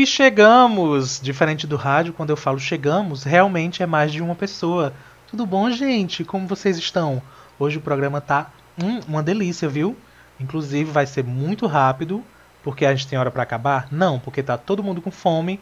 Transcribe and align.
E 0.00 0.06
chegamos! 0.06 1.20
Diferente 1.20 1.66
do 1.66 1.76
rádio, 1.76 2.14
quando 2.14 2.30
eu 2.30 2.36
falo 2.36 2.58
chegamos, 2.58 3.22
realmente 3.22 3.82
é 3.82 3.86
mais 3.86 4.10
de 4.10 4.22
uma 4.22 4.34
pessoa. 4.34 4.94
Tudo 5.28 5.44
bom, 5.44 5.70
gente? 5.70 6.24
Como 6.24 6.46
vocês 6.46 6.78
estão? 6.78 7.22
Hoje 7.58 7.76
o 7.76 7.82
programa 7.82 8.18
tá 8.18 8.50
hum, 8.82 9.00
uma 9.06 9.22
delícia, 9.22 9.68
viu? 9.68 9.94
Inclusive 10.40 10.90
vai 10.90 11.04
ser 11.04 11.22
muito 11.22 11.66
rápido, 11.66 12.24
porque 12.62 12.86
a 12.86 12.94
gente 12.94 13.08
tem 13.08 13.18
hora 13.18 13.30
para 13.30 13.42
acabar? 13.42 13.88
Não, 13.92 14.18
porque 14.18 14.42
tá 14.42 14.56
todo 14.56 14.82
mundo 14.82 15.02
com 15.02 15.10
fome 15.10 15.60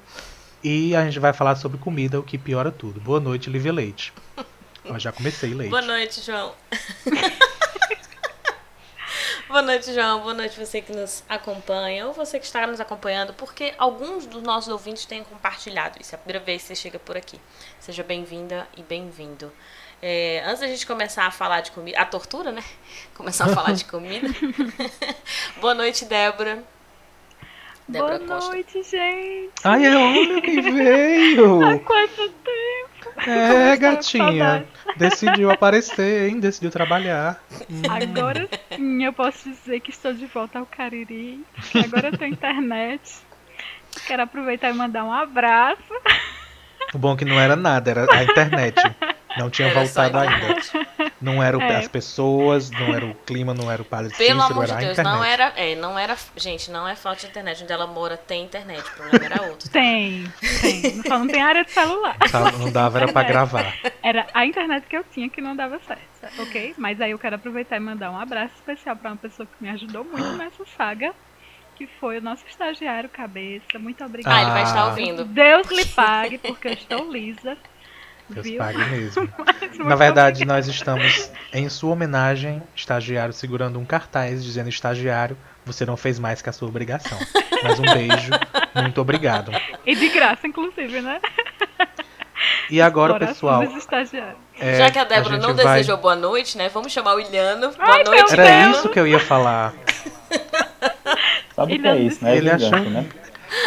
e 0.62 0.94
a 0.94 1.04
gente 1.04 1.18
vai 1.18 1.32
falar 1.32 1.56
sobre 1.56 1.76
comida, 1.76 2.20
o 2.20 2.22
que 2.22 2.38
piora 2.38 2.70
tudo. 2.70 3.00
Boa 3.00 3.18
noite, 3.18 3.50
Lívia 3.50 3.72
Leite. 3.72 4.12
Eu 4.84 5.00
já 5.00 5.10
comecei, 5.10 5.52
Leite. 5.52 5.70
Boa 5.70 5.82
noite, 5.82 6.24
João. 6.24 6.52
Boa 9.48 9.62
noite, 9.62 9.94
João. 9.94 10.20
Boa 10.20 10.34
noite 10.34 10.60
você 10.60 10.82
que 10.82 10.92
nos 10.92 11.24
acompanha 11.26 12.06
ou 12.06 12.12
você 12.12 12.38
que 12.38 12.44
está 12.44 12.66
nos 12.66 12.82
acompanhando, 12.82 13.32
porque 13.32 13.72
alguns 13.78 14.26
dos 14.26 14.42
nossos 14.42 14.70
ouvintes 14.70 15.06
têm 15.06 15.24
compartilhado 15.24 15.98
isso. 15.98 16.14
É 16.14 16.16
a 16.16 16.18
primeira 16.18 16.44
vez 16.44 16.60
que 16.60 16.68
você 16.68 16.74
chega 16.74 16.98
por 16.98 17.16
aqui. 17.16 17.40
Seja 17.80 18.02
bem-vinda 18.02 18.68
e 18.76 18.82
bem-vindo. 18.82 19.50
É, 20.02 20.42
antes 20.44 20.60
da 20.60 20.66
gente 20.66 20.86
começar 20.86 21.24
a 21.24 21.30
falar 21.30 21.62
de 21.62 21.70
comida, 21.70 21.98
a 21.98 22.04
tortura, 22.04 22.52
né? 22.52 22.62
Começar 23.16 23.46
a 23.46 23.54
falar 23.54 23.72
de 23.72 23.86
comida. 23.86 24.28
Boa 25.62 25.72
noite, 25.72 26.04
Débora. 26.04 26.62
Débora 27.88 28.18
Boa 28.18 28.28
Costa. 28.28 28.52
noite, 28.52 28.82
gente. 28.82 29.50
Ai, 29.64 29.86
é 29.86 29.96
homem 29.96 30.42
que 30.42 30.60
veio. 30.60 31.64
Há 31.64 31.78
quanto 31.78 32.28
tempo? 32.28 32.97
É, 33.26 33.76
gatinha. 33.78 34.64
Decidiu 34.96 35.50
aparecer, 35.50 36.28
hein? 36.28 36.40
Decidiu 36.40 36.70
trabalhar. 36.70 37.42
Agora 37.90 38.48
sim 38.74 39.04
eu 39.04 39.12
posso 39.12 39.48
dizer 39.50 39.80
que 39.80 39.90
estou 39.90 40.12
de 40.12 40.26
volta 40.26 40.58
ao 40.58 40.66
Cariri. 40.66 41.44
Agora 41.84 42.08
eu 42.08 42.18
tenho 42.18 42.32
internet. 42.32 43.20
Quero 44.06 44.22
aproveitar 44.22 44.70
e 44.70 44.74
mandar 44.74 45.04
um 45.04 45.12
abraço. 45.12 45.82
O 46.94 46.98
bom 46.98 47.14
é 47.14 47.16
que 47.16 47.24
não 47.24 47.38
era 47.38 47.56
nada, 47.56 47.90
era 47.90 48.06
a 48.10 48.22
internet. 48.22 48.76
Não 49.36 49.50
tinha 49.50 49.68
era 49.68 49.80
voltado 49.80 50.18
ainda. 50.18 50.56
Não 51.20 51.42
eram 51.42 51.60
é. 51.60 51.76
as 51.76 51.88
pessoas, 51.88 52.70
não 52.70 52.94
era 52.94 53.04
o 53.04 53.14
clima, 53.14 53.52
não 53.52 53.70
era 53.70 53.82
o 53.82 53.84
palestino, 53.84 54.26
Pelo 54.26 54.42
amor 54.42 54.66
de 54.66 54.76
Deus, 54.76 54.98
não 54.98 55.22
era, 55.22 55.52
é, 55.56 55.74
não 55.74 55.98
era, 55.98 56.16
gente, 56.36 56.70
não 56.70 56.86
é 56.88 56.94
falta 56.94 57.22
de 57.22 57.26
internet. 57.26 57.62
Onde 57.62 57.72
ela 57.72 57.86
mora 57.86 58.16
tem 58.16 58.44
internet, 58.44 58.80
o 58.80 58.96
problema 58.96 59.24
era 59.24 59.42
outro. 59.42 59.68
Tem, 59.68 60.24
tem. 60.60 61.02
Só 61.02 61.18
não 61.18 61.26
tem 61.26 61.42
área 61.42 61.64
de 61.64 61.70
celular. 61.70 62.16
Não 62.58 62.70
dava, 62.70 62.98
era 62.98 63.12
pra 63.12 63.22
gravar. 63.22 63.74
Era 64.02 64.26
a 64.32 64.46
internet 64.46 64.86
que 64.86 64.96
eu 64.96 65.04
tinha 65.04 65.28
que 65.28 65.40
não 65.40 65.54
dava 65.54 65.78
certo, 65.86 66.02
ok? 66.40 66.74
Mas 66.78 67.00
aí 67.00 67.10
eu 67.10 67.18
quero 67.18 67.36
aproveitar 67.36 67.76
e 67.76 67.80
mandar 67.80 68.10
um 68.10 68.18
abraço 68.18 68.54
especial 68.54 68.96
pra 68.96 69.10
uma 69.10 69.16
pessoa 69.16 69.46
que 69.46 69.62
me 69.62 69.68
ajudou 69.70 70.04
muito 70.04 70.36
nessa 70.36 70.64
saga 70.76 71.12
que 71.78 71.86
foi 72.00 72.18
o 72.18 72.20
nosso 72.20 72.44
estagiário 72.48 73.08
Cabeça. 73.08 73.78
Muito 73.78 74.04
obrigada. 74.04 74.36
Ah, 74.36 74.42
ele 74.42 74.50
vai 74.50 74.62
estar 74.64 74.86
ouvindo. 74.86 75.24
Deus 75.24 75.68
lhe 75.68 75.84
pague, 75.84 76.36
porque 76.38 76.66
eu 76.66 76.72
estou 76.72 77.10
lisa. 77.10 77.56
Deus 78.28 78.46
Viu? 78.46 78.58
pague 78.58 78.84
mesmo. 78.84 79.28
Na 79.84 79.94
verdade, 79.94 80.44
nós 80.44 80.66
estamos 80.66 81.30
em 81.52 81.68
sua 81.68 81.92
homenagem, 81.92 82.62
estagiário 82.74 83.32
segurando 83.32 83.78
um 83.78 83.84
cartaz 83.84 84.44
dizendo 84.44 84.68
estagiário, 84.68 85.36
você 85.64 85.86
não 85.86 85.96
fez 85.96 86.18
mais 86.18 86.42
que 86.42 86.48
a 86.48 86.52
sua 86.52 86.68
obrigação. 86.68 87.18
Mas 87.62 87.78
um 87.78 87.82
beijo, 87.82 88.30
muito 88.74 89.00
obrigado. 89.00 89.52
E 89.86 89.94
de 89.94 90.08
graça, 90.08 90.46
inclusive, 90.46 91.00
né? 91.00 91.20
E 92.70 92.80
agora, 92.80 93.18
pessoal. 93.18 93.62
É, 94.58 94.78
Já 94.78 94.90
que 94.90 94.98
a 94.98 95.04
Débora 95.04 95.36
a 95.36 95.38
não 95.38 95.54
vai... 95.54 95.78
desejou 95.78 95.96
boa 95.96 96.14
noite, 96.14 96.56
né? 96.58 96.68
Vamos 96.68 96.92
chamar 96.92 97.14
o 97.14 97.20
Iliano. 97.20 97.70
Boa 97.72 97.76
Ai, 97.80 98.04
noite, 98.04 98.32
Era 98.32 98.64
Deus. 98.64 98.78
isso 98.78 98.88
que 98.90 99.00
eu 99.00 99.06
ia 99.06 99.18
falar. 99.18 99.72
Sabe 101.56 101.76
o 101.76 101.80
que 101.80 101.88
é 101.88 101.96
isso, 101.96 102.24
né? 102.24 102.36
Ele 102.36 102.50
achou... 102.50 102.78
né? 102.78 103.06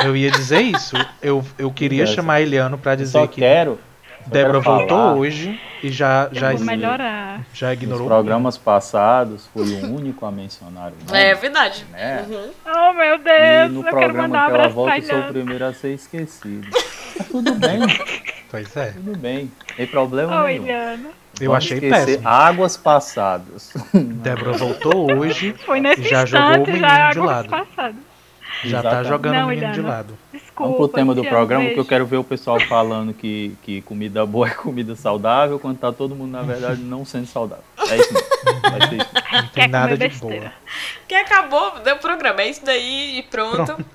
Eu 0.04 0.16
ia 0.16 0.30
dizer 0.30 0.62
isso. 0.62 0.96
Eu, 1.22 1.44
eu 1.58 1.72
queria 1.72 2.06
chamar 2.06 2.42
Iliano 2.42 2.78
para 2.78 2.96
dizer 2.96 3.18
eu 3.18 3.22
só 3.24 3.28
que. 3.28 3.42
quero 3.42 3.80
Débora 4.28 4.60
voltou 4.60 5.18
hoje 5.18 5.60
e 5.84 5.90
já 5.90 6.30
já 6.32 6.54
melhorar. 6.54 7.46
já 7.54 7.74
ignorou. 7.74 8.00
Nos 8.00 8.08
programas 8.08 8.58
passados 8.58 9.48
foi 9.54 9.64
o 9.64 9.96
único 9.96 10.26
a 10.26 10.32
mencionar 10.32 10.92
o 10.92 11.06
nome. 11.06 11.20
É 11.20 11.34
verdade. 11.34 11.86
Né? 11.92 12.26
Uhum. 12.30 12.50
Oh 12.66 12.94
meu 12.94 13.18
Deus! 13.18 13.66
E 13.66 13.70
no 13.70 13.84
programa 13.84 14.48
que 14.48 14.54
ela 14.54 14.68
volta 14.68 14.98
eu 14.98 15.04
sou 15.04 15.20
o 15.20 15.28
primeiro 15.28 15.66
a 15.66 15.74
ser 15.74 15.94
esquecido. 15.94 16.68
tudo 17.30 17.54
bem. 17.56 17.80
Pois 18.52 18.76
é. 18.76 18.92
Tudo 18.92 19.18
bem. 19.18 19.50
Tem 19.78 19.88
problema 19.88 20.44
oh, 20.44 20.46
nenhum. 20.46 20.66
Iliana. 20.66 21.10
Eu 21.40 21.52
Vamos 21.52 21.64
achei 21.64 21.80
péssimo. 21.80 22.28
Águas 22.28 22.76
passadas. 22.76 23.74
Débora 23.94 24.52
voltou 24.52 25.10
hoje 25.18 25.56
Foi 25.66 25.80
nesse 25.80 26.02
e 26.02 26.10
já 26.10 26.24
instante, 26.24 26.50
jogou 26.50 26.64
o 26.64 26.68
menino 26.68 26.88
já 26.88 27.10
de 27.12 27.20
lado. 27.20 27.50
Passadas. 27.50 28.11
Já 28.64 28.82
tá 28.82 28.90
Exatamente. 28.90 29.04
tá 29.04 29.04
jogando 29.04 29.34
não, 29.34 29.46
o 29.46 29.50
menino 29.50 29.72
de 29.72 29.82
lado. 29.82 30.18
Desculpa, 30.32 30.64
Vamos 30.64 30.78
pro 30.78 30.88
tema 30.88 31.16
do 31.16 31.24
programa, 31.24 31.70
que 31.70 31.80
eu 31.80 31.86
quero 31.86 32.06
ver 32.06 32.18
o 32.18 32.24
pessoal 32.24 32.60
falando 32.60 33.14
que, 33.14 33.56
que 33.64 33.82
comida 33.82 34.26
boa 34.26 34.48
é 34.48 34.52
comida 34.52 34.96
saudável, 34.96 35.60
quando 35.60 35.80
tá 35.80 35.92
todo 35.92 36.16
mundo, 36.16 36.32
na 36.32 36.44
verdade, 36.44 36.82
não 36.82 37.04
sendo 37.04 37.26
saudável. 37.26 37.64
É 37.90 37.98
isso 37.98 38.14
mesmo. 38.14 38.30
Vai 38.62 38.90
ser 38.90 38.96
isso. 38.96 39.10
Não 39.34 39.48
tem 39.48 39.68
nada 39.68 39.98
de 39.98 40.10
boa. 40.10 40.54
Que 41.08 41.16
acabou, 41.16 41.80
deu 41.80 41.96
o 41.96 42.00
programa. 42.00 42.42
É 42.42 42.50
isso 42.50 42.64
daí 42.64 43.20
e 43.20 43.24
pronto. 43.24 43.66
pronto. 43.66 43.86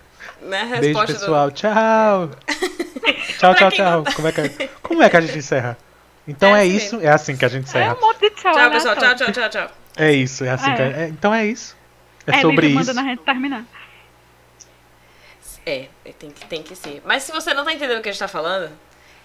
Né? 0.42 0.62
Resposta 0.62 1.06
Beijo, 1.06 1.20
pessoal. 1.20 1.50
Do... 1.50 1.54
Tchau. 1.54 2.30
tchau, 3.38 3.54
tchau, 3.54 3.70
tchau. 3.70 4.04
Como 4.14 4.28
é, 4.28 4.32
que, 4.32 4.68
como 4.82 5.02
é 5.02 5.10
que 5.10 5.16
a 5.16 5.20
gente 5.20 5.38
encerra? 5.38 5.78
Então 6.28 6.54
é, 6.54 6.60
é 6.60 6.62
assim 6.62 6.76
isso, 6.76 6.96
mesmo. 6.96 7.08
é 7.08 7.12
assim 7.12 7.36
que 7.36 7.44
a 7.44 7.48
gente 7.48 7.64
encerra. 7.64 7.92
É 7.92 7.94
um 7.94 8.00
monte 8.00 8.20
de 8.20 8.30
tchau, 8.30 8.52
tchau, 8.52 8.70
pessoal. 8.70 8.96
Tchau, 8.96 9.14
tchau, 9.14 9.32
tchau, 9.32 9.48
tchau. 9.48 9.68
É 9.96 10.12
isso, 10.12 10.44
é 10.44 10.50
assim 10.50 10.70
é. 10.70 10.74
que 10.74 10.82
é, 10.82 11.08
Então 11.08 11.32
é 11.32 11.46
isso. 11.46 11.76
É, 12.26 12.36
é 12.36 12.40
sobre 12.40 12.66
isso. 12.68 12.92
Na 12.92 13.02
gente 13.02 13.22
terminar. 13.22 13.64
É, 15.66 15.88
é, 16.04 16.12
tem 16.12 16.30
que, 16.30 16.46
tem 16.46 16.62
que 16.62 16.76
ser. 16.76 17.02
Mas 17.04 17.24
se 17.24 17.32
você 17.32 17.52
não 17.52 17.64
tá 17.64 17.72
entendendo 17.72 17.98
o 17.98 18.02
que 18.02 18.08
a 18.08 18.12
gente 18.12 18.20
tá 18.20 18.28
falando, 18.28 18.70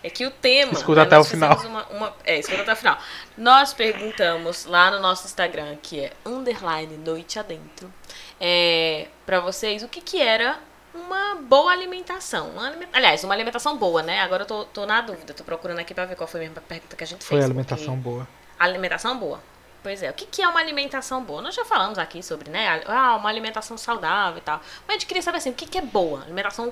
é 0.04 0.10
que 0.10 0.26
o 0.26 0.32
tema. 0.32 0.74
Escuta 0.74 1.02
né, 1.02 1.06
até 1.06 1.20
o 1.20 1.24
final. 1.24 1.58
Uma, 1.60 1.88
uma, 1.90 2.16
é, 2.26 2.40
escuta 2.40 2.64
até 2.64 2.74
o 2.74 2.76
final. 2.76 2.98
Nós 3.38 3.74
perguntamos 3.74 4.66
lá 4.66 4.90
no 4.90 5.00
nosso 5.00 5.28
Instagram, 5.28 5.78
que 5.82 6.00
é 6.00 6.14
underline 6.26 6.98
noite 6.98 7.38
adentro, 7.38 7.94
é, 8.40 9.08
pra 9.26 9.40
vocês 9.40 9.84
o 9.84 9.88
que 9.88 10.02
que 10.02 10.20
era 10.20 10.58
uma 10.96 11.36
boa 11.36 11.72
alimentação. 11.72 12.50
Uma 12.50 12.74
Aliás, 12.92 13.24
uma 13.24 13.36
alimentação 13.36 13.78
boa, 13.78 14.02
né? 14.02 14.22
Agora 14.22 14.42
eu 14.42 14.48
tô, 14.48 14.66
tô 14.66 14.86
na 14.88 15.00
dúvida, 15.02 15.34
tô 15.36 15.44
procurando 15.44 15.80
aqui 15.80 15.94
pra 15.94 16.06
ver 16.06 16.16
qual 16.16 16.28
foi 16.28 16.48
a 16.48 16.50
pergunta 16.50 16.96
que 16.96 17.04
a 17.04 17.08
gente 17.08 17.24
fez. 17.24 17.40
Foi 17.40 17.44
alimentação 17.44 17.96
boa. 17.96 18.28
Alimentação 18.58 19.18
boa. 19.18 19.40
Pois 19.84 20.04
é, 20.04 20.10
o 20.10 20.14
que, 20.14 20.26
que 20.26 20.42
é 20.42 20.48
uma 20.48 20.60
alimentação 20.60 21.24
boa? 21.24 21.42
Nós 21.42 21.56
já 21.56 21.66
falamos 21.66 21.98
aqui 21.98 22.22
sobre, 22.22 22.52
né? 22.52 22.84
Ah, 22.86 23.16
uma 23.16 23.30
alimentação 23.30 23.78
saudável 23.78 24.38
e 24.38 24.42
tal. 24.42 24.60
Mas 24.88 24.90
a 24.90 24.94
gente 24.94 25.08
queria 25.08 25.24
saber 25.24 25.38
assim, 25.38 25.50
o 25.50 25.54
que, 25.54 25.66
que 25.66 25.78
é 25.78 25.82
boa? 25.82 26.22
Alimentação 26.22 26.72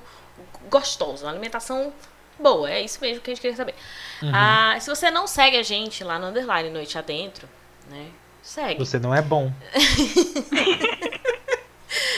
gostosa, 0.70 1.28
alimentação 1.28 1.92
boa. 2.38 2.70
É 2.70 2.82
isso 2.82 3.00
mesmo 3.02 3.22
que 3.22 3.32
a 3.32 3.34
gente 3.34 3.42
queria 3.42 3.58
saber. 3.58 3.74
Uhum. 4.22 4.32
Ah, 4.34 4.78
se 4.80 4.90
você 4.90 5.10
não 5.10 5.26
segue 5.26 5.58
a 5.58 5.64
gente 5.64 6.04
lá 6.04 6.20
no 6.20 6.28
Underline 6.28 6.70
Noite 6.70 6.98
Adentro, 6.98 7.50
né? 7.90 8.10
Segue. 8.44 8.80
Você 8.80 9.00
não 9.00 9.14
é 9.14 9.22
bom. 9.22 9.52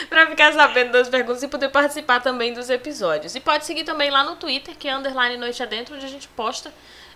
pra 0.09 0.27
ficar 0.27 0.53
sabendo 0.53 0.91
das 0.91 1.07
perguntas 1.07 1.41
e 1.41 1.47
poder 1.47 1.69
participar 1.69 2.19
também 2.19 2.53
dos 2.53 2.69
episódios. 2.69 3.33
E 3.33 3.39
pode 3.39 3.65
seguir 3.65 3.85
também 3.85 4.11
lá 4.11 4.23
no 4.23 4.35
Twitter, 4.35 4.75
que 4.77 4.89
é 4.89 4.95
Underline 4.95 5.37
Noite 5.37 5.63
Adentro, 5.63 5.95
onde 5.95 6.05
a 6.05 6.09
gente 6.09 6.27
posta 6.27 6.71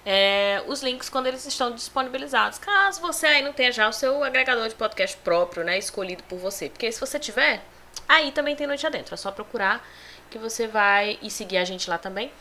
é, 0.05 0.63
os 0.67 0.83
links 0.83 1.09
quando 1.09 1.27
eles 1.27 1.45
estão 1.45 1.73
disponibilizados. 1.73 2.59
Caso 2.59 3.01
você 3.01 3.25
aí 3.25 3.41
não 3.41 3.51
tenha 3.51 3.71
já 3.71 3.89
o 3.89 3.93
seu 3.93 4.23
agregador 4.23 4.69
de 4.69 4.75
podcast 4.75 5.17
próprio, 5.17 5.63
né, 5.63 5.77
escolhido 5.77 6.23
por 6.23 6.37
você. 6.37 6.69
Porque 6.69 6.91
se 6.91 6.99
você 6.99 7.17
tiver, 7.17 7.63
aí 8.07 8.31
também 8.31 8.55
tem 8.55 8.67
Noite 8.67 8.85
Adentro. 8.85 9.15
É 9.15 9.17
só 9.17 9.31
procurar 9.31 9.85
que 10.29 10.37
você 10.37 10.67
vai 10.67 11.17
e 11.21 11.31
seguir 11.31 11.57
a 11.57 11.65
gente 11.65 11.89
lá 11.89 11.97
também. 11.97 12.31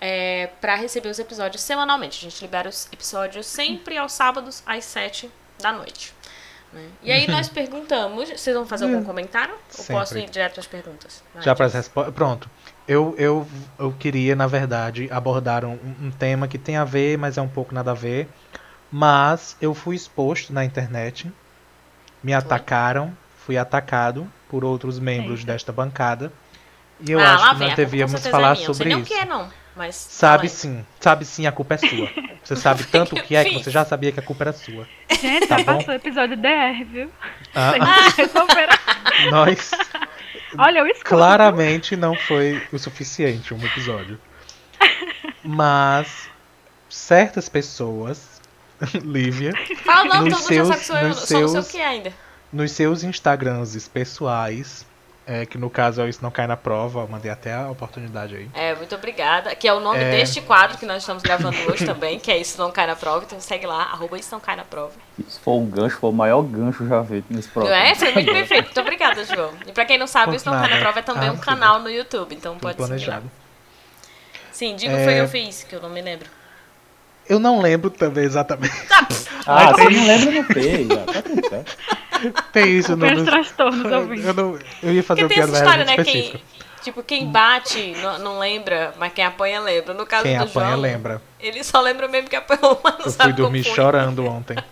É, 0.00 0.48
para 0.62 0.76
receber 0.76 1.10
os 1.10 1.18
episódios 1.18 1.62
semanalmente. 1.62 2.26
A 2.26 2.30
gente 2.30 2.40
libera 2.40 2.70
os 2.70 2.88
episódios 2.90 3.46
sempre 3.46 3.98
aos 3.98 4.12
sábados, 4.12 4.62
às 4.64 4.82
7 4.86 5.30
da 5.60 5.72
noite. 5.72 6.14
Né? 6.72 6.88
E 7.02 7.12
aí 7.12 7.28
nós 7.28 7.48
perguntamos. 7.52 8.30
Vocês 8.30 8.56
vão 8.56 8.64
fazer 8.64 8.84
algum 8.84 9.00
hum. 9.00 9.04
comentário? 9.04 9.54
Sempre. 9.68 9.92
Ou 9.92 10.00
posso 10.00 10.16
ir 10.16 10.30
direto 10.30 10.58
às 10.58 10.66
perguntas? 10.66 11.22
Vai, 11.34 11.42
Já 11.42 11.54
para 11.54 11.66
as 11.66 11.74
respostas. 11.74 12.14
Pronto. 12.14 12.48
Eu, 12.90 13.14
eu, 13.16 13.46
eu 13.78 13.92
queria, 13.92 14.34
na 14.34 14.48
verdade, 14.48 15.06
abordar 15.12 15.64
um, 15.64 15.78
um 16.02 16.10
tema 16.10 16.48
que 16.48 16.58
tem 16.58 16.76
a 16.76 16.82
ver, 16.82 17.16
mas 17.16 17.38
é 17.38 17.40
um 17.40 17.46
pouco 17.46 17.72
nada 17.72 17.92
a 17.92 17.94
ver. 17.94 18.26
Mas 18.90 19.56
eu 19.60 19.72
fui 19.72 19.94
exposto 19.94 20.52
na 20.52 20.64
internet, 20.64 21.30
me 22.20 22.34
atacaram, 22.34 23.16
fui 23.46 23.56
atacado 23.56 24.26
por 24.48 24.64
outros 24.64 24.98
membros 24.98 25.38
Eita. 25.38 25.52
desta 25.52 25.72
bancada. 25.72 26.32
E 26.98 27.12
eu 27.12 27.20
ah, 27.20 27.34
acho 27.36 27.50
que 27.50 27.60
nós 27.60 27.76
devíamos 27.76 28.26
falar 28.26 28.54
é 28.54 28.56
sobre 28.56 28.92
isso. 28.92 29.14
Não, 29.20 29.42
não, 29.42 29.50
mas 29.76 29.94
sabe 29.94 30.48
sim, 30.48 30.84
sabe 30.98 31.24
sim, 31.24 31.46
a 31.46 31.52
culpa 31.52 31.74
é 31.74 31.78
sua. 31.78 32.10
Você 32.42 32.56
sabe 32.58 32.82
tanto 32.82 33.14
o 33.14 33.22
que 33.22 33.36
é 33.36 33.44
que 33.44 33.54
você 33.54 33.70
já 33.70 33.84
sabia 33.84 34.10
que 34.10 34.18
a 34.18 34.22
culpa 34.22 34.42
era 34.42 34.52
sua. 34.52 34.84
Gente, 35.10 35.46
tá 35.46 35.58
já 35.58 35.64
bom? 35.64 35.78
passou 35.78 35.94
o 35.94 35.96
episódio 35.96 36.36
DR, 36.36 36.84
viu? 36.90 37.08
Ah, 37.54 37.72
ah. 37.80 39.30
Nós 39.30 39.70
Olha, 40.58 40.80
eu 40.80 40.94
Claramente 41.04 41.96
não 41.96 42.14
foi 42.14 42.62
o 42.72 42.78
suficiente 42.78 43.54
um 43.54 43.64
episódio. 43.64 44.18
Mas 45.44 46.28
certas 46.88 47.48
pessoas, 47.48 48.40
Lívia, 49.02 49.52
Fala 49.84 50.16
não, 50.16 50.24
nos 50.26 50.40
seus, 50.40 50.68
nos 50.68 51.18
seus, 51.20 51.68
que 51.70 51.80
ainda. 51.80 52.12
Nos 52.52 52.72
seus 52.72 53.04
Instagrams 53.04 53.88
pessoais, 53.88 54.84
É, 55.26 55.46
que 55.46 55.56
no 55.56 55.70
caso 55.70 56.00
é 56.00 56.04
o 56.04 56.08
Isso 56.08 56.20
Não 56.22 56.30
Cai 56.30 56.46
na 56.48 56.56
Prova, 56.56 57.00
eu 57.02 57.08
mandei 57.08 57.30
até 57.30 57.52
a 57.54 57.70
oportunidade 57.70 58.34
aí. 58.34 58.50
É, 58.52 58.74
muito 58.74 58.92
obrigada. 58.96 59.54
Que 59.54 59.68
é 59.68 59.72
o 59.72 59.78
nome 59.78 60.00
É. 60.00 60.10
deste 60.10 60.40
quadro 60.40 60.76
que 60.76 60.84
nós 60.84 61.02
estamos 61.02 61.22
gravando 61.22 61.56
hoje 61.70 61.84
também, 61.86 62.18
que 62.18 62.32
é 62.32 62.38
Isso 62.38 62.58
Não 62.58 62.72
Cai 62.72 62.86
na 62.86 62.96
Prova. 62.96 63.24
Então 63.24 63.38
segue 63.38 63.64
lá, 63.64 63.82
arroba 63.84 64.18
Isso 64.18 64.28
Não 64.32 64.40
Cai 64.40 64.56
na 64.56 64.64
Prova. 64.64 64.92
Isso 65.18 65.38
foi 65.40 65.54
um 65.54 65.66
gancho, 65.66 65.98
foi 65.98 66.10
o 66.10 66.12
maior 66.12 66.42
gancho 66.42 66.84
já 66.88 67.04
feito 67.04 67.26
nesse 67.30 67.46
Não 67.48 67.52
programa. 67.52 67.82
é? 67.84 67.94
Foi 67.94 68.12
muito 68.12 68.32
bem 68.32 68.44
feito. 68.46 68.64
Muito 68.64 68.80
obrigada, 68.80 69.24
João. 69.24 69.52
E 69.66 69.70
pra 69.72 69.84
quem 69.84 69.98
não 69.98 70.06
sabe, 70.08 70.34
Isso 70.34 70.50
Não 70.50 70.60
Cai 70.60 70.68
na. 70.70 70.78
Prova 70.80 70.98
é 70.98 71.02
também 71.02 71.28
Ah, 71.28 71.32
um 71.32 71.38
canal 71.38 71.78
no 71.78 71.88
YouTube. 71.90 72.34
Então 72.34 72.58
pode 72.58 72.76
planejado. 72.76 73.30
Sim, 74.50 74.74
diga 74.74 74.94
o 74.94 74.96
É. 74.96 74.98
que 74.98 75.04
foi 75.04 75.14
que 75.14 75.20
eu 75.20 75.28
fiz, 75.28 75.62
que 75.62 75.74
eu 75.76 75.80
não 75.80 75.90
me 75.90 76.02
lembro. 76.02 76.26
Eu 77.28 77.38
não 77.38 77.60
lembro 77.60 77.88
também 77.90 78.24
exatamente. 78.24 78.74
Ah, 79.46 79.72
você 79.72 79.84
não 79.84 80.06
lembra, 80.06 80.32
não 80.32 80.44
fez. 80.44 80.88
Tá 80.88 81.22
tudo 81.22 81.48
certo. 81.48 81.76
Tem 82.52 82.78
isso 82.78 82.96
no. 82.96 83.10
No- 83.10 83.24
transtornos 83.24 83.90
ouvindo. 83.92 84.26
eu, 84.28 84.34
não, 84.34 84.58
eu 84.82 84.92
ia 84.92 85.02
fazer 85.02 85.22
Porque 85.22 85.40
uma 85.40 85.46
tem 85.46 85.54
essa 85.54 85.64
história, 85.64 85.84
né? 85.84 86.04
Quem, 86.04 86.42
tipo, 86.82 87.02
quem 87.02 87.26
bate 87.30 87.92
não, 88.02 88.18
não 88.18 88.38
lembra, 88.38 88.92
mas 88.98 89.12
quem 89.12 89.24
apanha 89.24 89.60
lembra. 89.60 89.94
No 89.94 90.04
caso 90.06 90.24
Quem 90.24 90.36
do 90.38 90.44
apanha 90.44 90.68
João, 90.68 90.80
lembra. 90.80 91.22
ele 91.38 91.62
só 91.64 91.80
lembra 91.80 92.08
mesmo 92.08 92.28
que 92.28 92.36
apanhou, 92.36 92.80
mas 92.82 92.98
não 92.98 93.04
Eu 93.06 93.10
sabe 93.10 93.30
fui 93.30 93.42
dormir 93.42 93.64
foi. 93.64 93.74
chorando 93.74 94.26
ontem. 94.26 94.56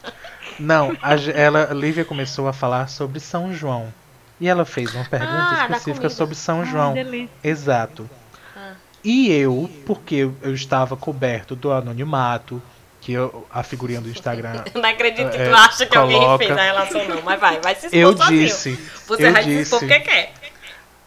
Não, 0.60 0.96
a, 1.00 1.14
ela, 1.36 1.68
a 1.70 1.74
Lívia 1.74 2.04
começou 2.04 2.48
a 2.48 2.52
falar 2.52 2.88
sobre 2.88 3.20
São 3.20 3.52
João. 3.54 3.94
E 4.40 4.48
ela 4.48 4.64
fez 4.64 4.92
uma 4.92 5.04
pergunta 5.04 5.32
Ah, 5.32 5.66
específica 5.70 6.08
sobre 6.10 6.34
São 6.34 6.62
Ai, 6.62 6.66
João. 6.66 6.94
delícia. 6.94 7.28
Exato. 7.44 8.10
Ah. 8.56 8.72
E 9.04 9.30
eu, 9.30 9.70
porque 9.86 10.28
eu 10.42 10.52
estava 10.52 10.96
coberto 10.96 11.54
do 11.54 11.70
anonimato, 11.70 12.60
que 13.00 13.12
eu- 13.12 13.46
a 13.52 13.62
figurinha 13.62 14.00
do 14.00 14.08
Instagram. 14.08 14.64
Eu 14.74 14.80
não 14.82 14.88
acredito 14.88 15.30
que 15.30 15.36
É, 15.36 15.48
tu 15.48 15.54
acha 15.54 15.86
que 15.86 15.96
alguém 15.96 16.18
coloca- 16.18 16.44
fez 16.44 16.58
a 16.58 16.62
relação, 16.62 17.04
não. 17.08 17.22
Mas 17.22 17.40
vai, 17.40 17.60
vai 17.60 17.74
se 17.74 17.86
expor 17.86 17.98
Eu 18.00 18.16
sozinho. 18.16 18.46
disse, 18.46 18.90
Você 19.06 19.26
eu 19.26 19.32
vai 19.32 19.42
se 19.42 19.50
expor 19.50 19.80
disse, 19.80 19.94
porque 19.96 20.00
quer. 20.10 20.32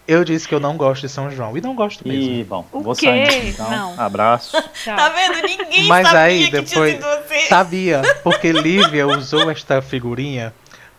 eu 0.07 0.23
disse 0.23 0.47
que 0.47 0.55
eu 0.55 0.59
não 0.59 0.75
gosto 0.77 1.01
de 1.01 1.09
São 1.09 1.29
João. 1.29 1.55
E 1.57 1.61
não 1.61 1.75
gosto 1.75 2.07
mesmo. 2.07 2.31
E, 2.33 2.43
bom, 2.43 2.65
O 2.71 2.81
vou 2.81 2.95
quê? 2.95 3.05
sair 3.07 3.49
então. 3.49 3.69
Não. 3.69 3.99
Abraço. 3.99 4.57
Tá 4.85 5.09
vendo? 5.09 5.41
Ninguém 5.47 5.83
Mas 5.88 6.07
sabia 6.07 6.19
aí 6.21 6.45
que 6.45 6.51
depois 6.51 6.69
tinha 6.97 7.11
sido 7.11 7.27
você. 7.27 7.39
sabia, 7.47 8.01
porque 8.23 8.51
Lívia 8.51 9.05
usou 9.07 9.49
esta 9.51 9.81
figurinha 9.81 10.53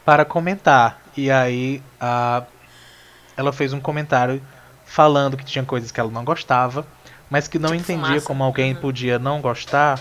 para 0.04 0.24
comentar. 0.24 1.00
E 1.16 1.30
aí 1.30 1.82
a, 2.00 2.42
ela 3.36 3.52
fez 3.52 3.72
um 3.72 3.80
comentário 3.80 4.40
falando 4.86 5.36
que 5.36 5.44
tinha 5.44 5.64
coisas 5.64 5.90
que 5.90 5.98
ela 5.98 6.10
não 6.10 6.24
gostava, 6.24 6.86
mas 7.30 7.48
que 7.48 7.58
não 7.58 7.70
Tipo 7.70 7.80
entendia 7.80 8.06
fumaça. 8.06 8.26
como 8.26 8.44
alguém 8.44 8.74
Uhum. 8.74 8.80
podia 8.80 9.18
não 9.18 9.40
gostar 9.40 9.98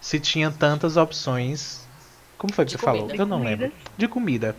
se 0.00 0.18
tinha 0.20 0.50
tantas 0.50 0.96
opções. 0.96 1.86
Como 2.36 2.52
foi 2.52 2.64
que 2.64 2.72
De 2.72 2.78
você 2.78 2.84
falou? 2.84 3.02
comida. 3.02 3.22
Eu 3.22 3.26
não 3.26 3.42
lembro. 3.42 3.72
De 3.96 4.06
comida. 4.08 4.54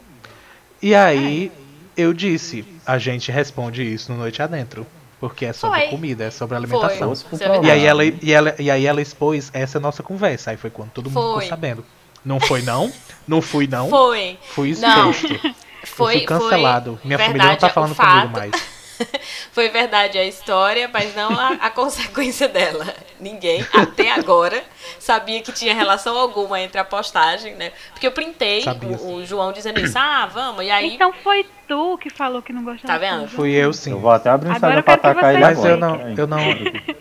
E 0.81 0.93
aí 0.95 1.51
eu 1.95 2.13
disse, 2.13 2.65
a 2.85 2.97
gente 2.97 3.31
responde 3.31 3.83
isso 3.83 4.11
no 4.11 4.17
Noite 4.17 4.41
Adentro. 4.41 4.85
Porque 5.19 5.45
é 5.45 5.51
sobre 5.51 5.81
Foi. 5.81 5.89
comida, 5.89 6.23
é 6.23 6.31
sobre 6.31 6.55
alimentação. 6.55 7.11
É. 7.11 7.65
E 7.65 7.71
aí, 7.71 7.85
ela, 7.85 8.05
e, 8.05 8.31
ela, 8.31 8.55
e 8.57 8.71
aí 8.71 8.85
ela 8.85 9.01
expôs 9.01 9.49
essa 9.53 9.77
nossa 9.77 10.01
conversa. 10.01 10.51
Aí 10.51 10.55
foi 10.57 10.69
quando 10.69 10.91
todo 10.91 11.09
mundo 11.09 11.21
Foi. 11.33 11.43
ficou 11.43 11.49
sabendo. 11.49 11.85
Não 12.23 12.39
foi 12.39 12.61
não? 12.61 12.89
Não 13.27 13.41
fui 13.41 13.67
não? 13.67 13.89
Foi. 13.89 14.37
Fui 14.55 14.73
Não. 14.79 15.11
exposto. 15.11 15.39
Foi, 15.83 16.15
eu 16.15 16.19
fui 16.19 16.25
cancelado. 16.25 16.97
foi 17.01 17.05
Minha 17.07 17.17
verdade, 17.17 17.37
família 17.37 17.51
não 17.51 17.57
tá 17.57 17.67
o 17.67 17.69
falando 17.69 17.95
fato, 17.95 18.21
comigo 18.29 18.33
mais. 18.39 18.78
Foi 19.51 19.69
verdade 19.69 20.17
a 20.17 20.25
história, 20.25 20.89
mas 20.91 21.15
não 21.15 21.31
a, 21.31 21.53
a 21.53 21.69
consequência 21.69 22.47
dela. 22.47 22.85
Ninguém, 23.19 23.65
até 23.73 24.11
agora, 24.11 24.63
sabia 24.99 25.41
que 25.41 25.51
tinha 25.51 25.73
relação 25.73 26.17
alguma 26.17 26.59
entre 26.59 26.79
a 26.79 26.83
postagem, 26.83 27.55
né? 27.55 27.71
Porque 27.91 28.07
eu 28.07 28.11
printei 28.11 28.63
o, 29.01 29.15
o 29.15 29.25
João 29.25 29.51
dizendo 29.51 29.79
isso, 29.79 29.97
ah, 29.97 30.25
vamos, 30.31 30.65
e 30.65 30.69
aí. 30.71 30.95
Então 30.95 31.13
foi 31.23 31.45
tu 31.67 31.97
que 31.97 32.09
falou 32.09 32.41
que 32.41 32.51
não 32.51 32.63
gostava 32.63 32.87
Tá 32.87 32.97
vendo? 32.97 33.27
Fui 33.27 33.51
eu 33.51 33.71
sim. 33.73 33.91
Eu 33.91 33.99
vou 33.99 34.11
até 34.11 34.29
abrir 34.29 34.49
um 34.49 34.53
Agora 34.53 34.79
Instagram 34.79 34.79
eu 34.79 34.83
pra 34.83 35.11
atacar 35.11 35.33
ele 35.33 35.43
Mas 35.43 35.63
eu 35.63 35.77
não, 35.77 35.95
eu 36.17 36.27
não, 36.27 36.39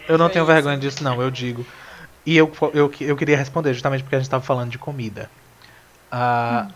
eu 0.08 0.18
não 0.18 0.28
tenho 0.28 0.44
isso. 0.44 0.52
vergonha 0.52 0.76
disso 0.76 1.02
não, 1.02 1.20
eu 1.22 1.30
digo. 1.30 1.64
E 2.26 2.36
eu, 2.36 2.52
eu, 2.74 2.92
eu 3.00 3.16
queria 3.16 3.36
responder 3.36 3.72
justamente 3.72 4.02
porque 4.02 4.16
a 4.16 4.18
gente 4.18 4.28
tava 4.28 4.44
falando 4.44 4.70
de 4.70 4.78
comida. 4.78 5.30
Ah, 6.12 6.68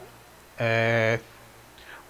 é, 0.58 1.20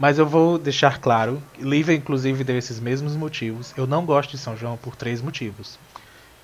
mas 0.02 0.18
eu 0.18 0.26
vou 0.26 0.58
deixar 0.58 0.98
claro, 0.98 1.40
Lívia 1.56 1.94
inclusive 1.94 2.42
deu 2.42 2.58
esses 2.58 2.80
mesmos 2.80 3.14
motivos. 3.14 3.72
Eu 3.76 3.86
não 3.86 4.04
gosto 4.04 4.32
de 4.32 4.38
São 4.38 4.56
João 4.56 4.76
por 4.76 4.96
três 4.96 5.22
motivos. 5.22 5.78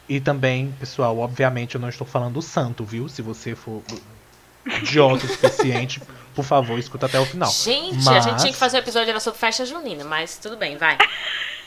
E 0.09 0.21
também, 0.21 0.73
pessoal, 0.79 1.19
obviamente 1.19 1.75
eu 1.75 1.81
não 1.81 1.89
estou 1.89 2.07
falando 2.07 2.35
do 2.35 2.41
santo, 2.43 2.85
viu? 2.85 3.09
Se 3.09 3.21
você 3.21 3.57
for 3.57 3.83
idiota 4.65 5.27
o 5.27 5.29
suficiente, 5.29 6.01
por 6.37 6.45
favor, 6.45 6.79
escuta 6.79 7.07
até 7.07 7.19
o 7.19 7.27
final. 7.27 7.51
Gente, 7.51 8.09
a 8.09 8.21
gente 8.21 8.31
Mas- 8.31 8.43
tinha 8.43 8.53
que 8.53 8.59
fazer 8.59 8.77
um 8.77 8.81
episódio 8.81 9.11
era 9.11 9.19
sobre 9.19 9.41
festa 9.41 9.67
junina, 9.67 10.05
mas 10.05 10.39
tudo 10.39 10.57
bem, 10.57 10.77
vai. 10.77 10.97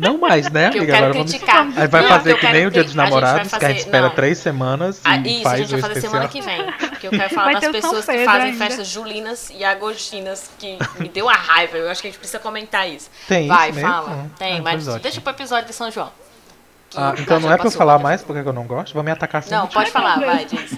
Não 0.00 0.18
mais, 0.18 0.50
né, 0.50 0.70
Que 0.70 0.78
eu 0.78 0.82
amiga? 0.82 0.92
quero 0.94 1.04
Agora 1.06 1.12
vamos... 1.18 1.30
criticar. 1.30 1.66
Aí 1.76 1.86
vai 1.88 2.02
Não, 2.02 2.08
fazer 2.08 2.38
que 2.38 2.48
nem 2.52 2.66
o 2.66 2.70
Dia 2.70 2.84
dos 2.84 2.94
Namorados, 2.94 3.48
que 3.50 3.54
a 3.56 3.58
gente 3.58 3.68
fazer- 3.68 3.76
espera 3.78 4.08
não. 4.08 4.14
três 4.14 4.38
semanas 4.38 4.98
e 4.98 5.00
Ah, 5.04 5.16
isso, 5.18 5.48
a 5.48 5.56
gente 5.58 5.70
vai 5.72 5.80
fazer 5.80 6.00
semana 6.00 6.28
que 6.28 6.40
vem. 6.40 6.72
Porque 6.72 7.06
eu 7.06 7.10
quero 7.10 7.28
falar 7.34 7.52
Vai 7.52 7.60
das 7.60 7.70
pessoas 7.70 8.04
que 8.06 8.24
fazem 8.24 8.50
ainda. 8.52 8.64
festas 8.64 8.86
julinas 8.88 9.50
e 9.50 9.64
agostinas, 9.64 10.50
que 10.58 10.78
me 10.98 11.08
deu 11.08 11.28
a 11.28 11.34
raiva. 11.34 11.76
Eu 11.76 11.90
acho 11.90 12.00
que 12.00 12.08
a 12.08 12.10
gente 12.10 12.18
precisa 12.18 12.38
comentar 12.38 12.88
isso. 12.88 13.10
Tem 13.28 13.46
vai, 13.46 13.68
isso 13.70 13.76
mesmo? 13.78 13.92
fala. 13.92 14.26
Tem, 14.38 14.58
Ah, 14.58 14.62
mas 14.62 14.86
deixa 15.00 15.20
pro 15.20 15.32
episódio 15.32 15.66
de 15.68 15.74
São 15.74 15.90
João. 15.90 16.10
Ah, 16.96 17.14
então 17.18 17.38
não 17.38 17.52
é 17.52 17.56
pra 17.56 17.66
eu 17.66 17.70
falar 17.70 17.98
mais 17.98 18.22
porque 18.22 18.46
eu 18.48 18.52
não 18.52 18.64
gosto? 18.64 18.92
Vão 18.94 19.02
me 19.04 19.10
atacar 19.12 19.42
sem 19.42 19.52
Não, 19.52 19.60
motivo. 19.62 19.78
pode 19.80 19.90
falar, 19.92 20.18
vai, 20.18 20.44
diz. 20.44 20.76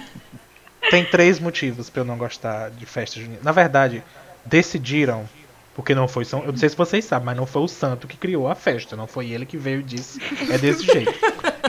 Tem 0.91 1.03
três 1.05 1.39
motivos 1.39 1.89
pra 1.89 2.01
eu 2.01 2.05
não 2.05 2.17
gostar 2.17 2.69
de 2.69 2.85
festa 2.85 3.19
junina. 3.19 3.39
Na 3.41 3.51
verdade, 3.51 4.03
decidiram, 4.45 5.27
porque 5.75 5.95
não 5.95 6.07
foi 6.07 6.25
São... 6.25 6.41
Eu 6.43 6.51
não 6.51 6.57
sei 6.57 6.69
se 6.69 6.75
vocês 6.75 7.03
sabem, 7.05 7.25
mas 7.25 7.37
não 7.37 7.45
foi 7.45 7.61
o 7.61 7.67
santo 7.67 8.07
que 8.07 8.17
criou 8.17 8.47
a 8.47 8.55
festa. 8.55 8.95
Não 8.95 9.07
foi 9.07 9.31
ele 9.31 9.45
que 9.45 9.57
veio 9.57 9.79
e 9.79 9.83
disse, 9.83 10.19
é 10.51 10.57
desse 10.57 10.85
jeito. 10.85 11.13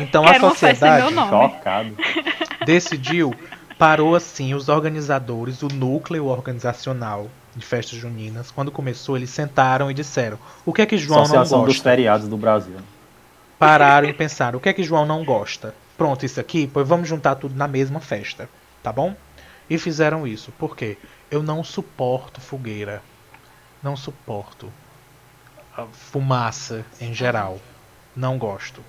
Então 0.01 0.25
a 0.25 0.33
Quero 0.33 0.47
em 0.47 0.51
sociedade. 0.51 1.15
Chocado. 1.15 1.97
decidiu, 2.67 3.35
parou 3.79 4.15
assim, 4.15 4.55
os 4.55 4.69
organizadores, 4.69 5.63
o 5.63 5.69
núcleo 5.69 6.27
organizacional 6.27 7.31
de 7.57 7.65
festas 7.65 7.99
juninas. 7.99 8.51
Quando 8.51 8.71
começou, 8.71 9.17
eles 9.17 9.31
sentaram 9.31 9.91
e 9.91 9.95
disseram, 9.95 10.39
o 10.67 10.73
que 10.73 10.83
é 10.83 10.87
que 10.87 10.99
João 10.99 11.19
não 11.19 11.25
Associação 11.25 11.61
dos 11.61 11.75
gosta? 11.75 11.91
Feriados 11.91 12.29
do 12.29 12.37
Brasil. 12.37 12.77
pararam 13.59 14.09
e 14.09 14.13
pensaram: 14.13 14.59
o 14.59 14.61
que 14.61 14.69
é 14.69 14.73
que 14.73 14.83
João 14.83 15.07
não 15.07 15.25
gosta? 15.25 15.75
Pronto, 15.97 16.27
isso 16.27 16.41
aqui, 16.41 16.67
pois 16.67 16.87
vamos 16.87 17.09
juntar 17.09 17.37
tudo 17.37 17.55
na 17.55 17.69
mesma 17.69 18.01
festa, 18.01 18.49
tá 18.83 18.93
bom? 18.93 19.15
E 19.71 19.79
fizeram 19.79 20.27
isso. 20.27 20.53
Por 20.59 20.77
quê? 20.77 20.99
Eu 21.31 21.43
não 21.43 21.63
suporto 21.65 22.41
fogueira. 22.41 23.01
Não 23.85 23.95
suporto 23.97 24.73
a 25.77 25.85
fumaça 25.87 26.85
em 27.01 27.13
geral. 27.15 27.61
Não 28.17 28.39
gosto. 28.39 28.83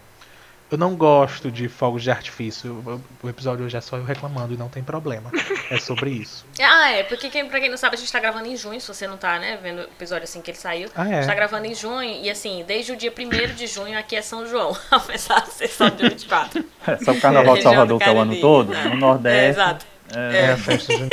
Eu 0.71 0.77
não 0.79 0.95
gosto 0.95 1.51
de 1.51 1.67
fogos 1.69 2.01
de 2.01 2.09
artifício. 2.09 3.01
O- 3.21 3.29
episódio 3.29 3.65
hoje 3.65 3.77
é 3.77 3.81
só 3.81 3.97
eu 3.97 4.03
reclamando 4.03 4.53
e 4.53 4.57
não 4.57 4.67
tem 4.67 4.81
problema. 4.83 5.31
É 5.69 5.77
sobre 5.77 6.09
isso. 6.11 6.45
Ah, 6.59 6.89
é, 6.91 7.03
porque 7.03 7.29
quem, 7.29 7.47
pra 7.47 7.59
quem 7.59 7.69
não 7.69 7.77
sabe, 7.77 7.95
a 7.95 7.99
gente 7.99 8.11
tá 8.11 8.19
gravando 8.19 8.47
em 8.47 8.55
junho, 8.55 8.79
se 8.81 8.87
você 8.87 9.05
não 9.07 9.17
tá, 9.17 9.37
né, 9.39 9.59
vendo 9.61 9.79
o 9.79 9.83
episódio 9.83 10.23
assim 10.23 10.41
que 10.41 10.49
ele 10.51 10.57
saiu. 10.57 10.89
Ah, 10.95 11.03
A 11.03 11.09
é? 11.09 11.15
gente 11.17 11.27
tá 11.27 11.35
gravando 11.35 11.65
em 11.67 11.75
junho, 11.75 12.01
e 12.23 12.29
assim, 12.29 12.63
desde 12.67 12.91
o 12.91 12.95
dia 12.95 13.11
1 13.11 13.53
de 13.55 13.67
junho 13.67 13.97
aqui 13.99 14.15
é 14.15 14.21
São 14.21 14.47
João, 14.47 14.75
apesar 14.91 15.41
de 15.41 15.51
ser 15.53 15.67
só 15.67 15.89
dia 15.89 16.09
24. 16.09 16.63
É 16.87 16.97
só 16.97 17.11
o 17.11 17.19
Carnaval 17.21 17.55
de 17.55 17.59
do 17.59 17.63
Salvador 17.63 17.99
que 17.99 18.03
é 18.09 18.11
o 18.11 18.19
ano 18.19 18.39
todo. 18.39 18.73
É. 18.73 18.83
No 18.85 18.93
É, 18.93 18.95
Nordeste. 18.95 19.49
exato. 19.59 19.85
É 20.13 20.51
a 20.51 20.57
festa 20.57 20.93
junina. 20.93 21.09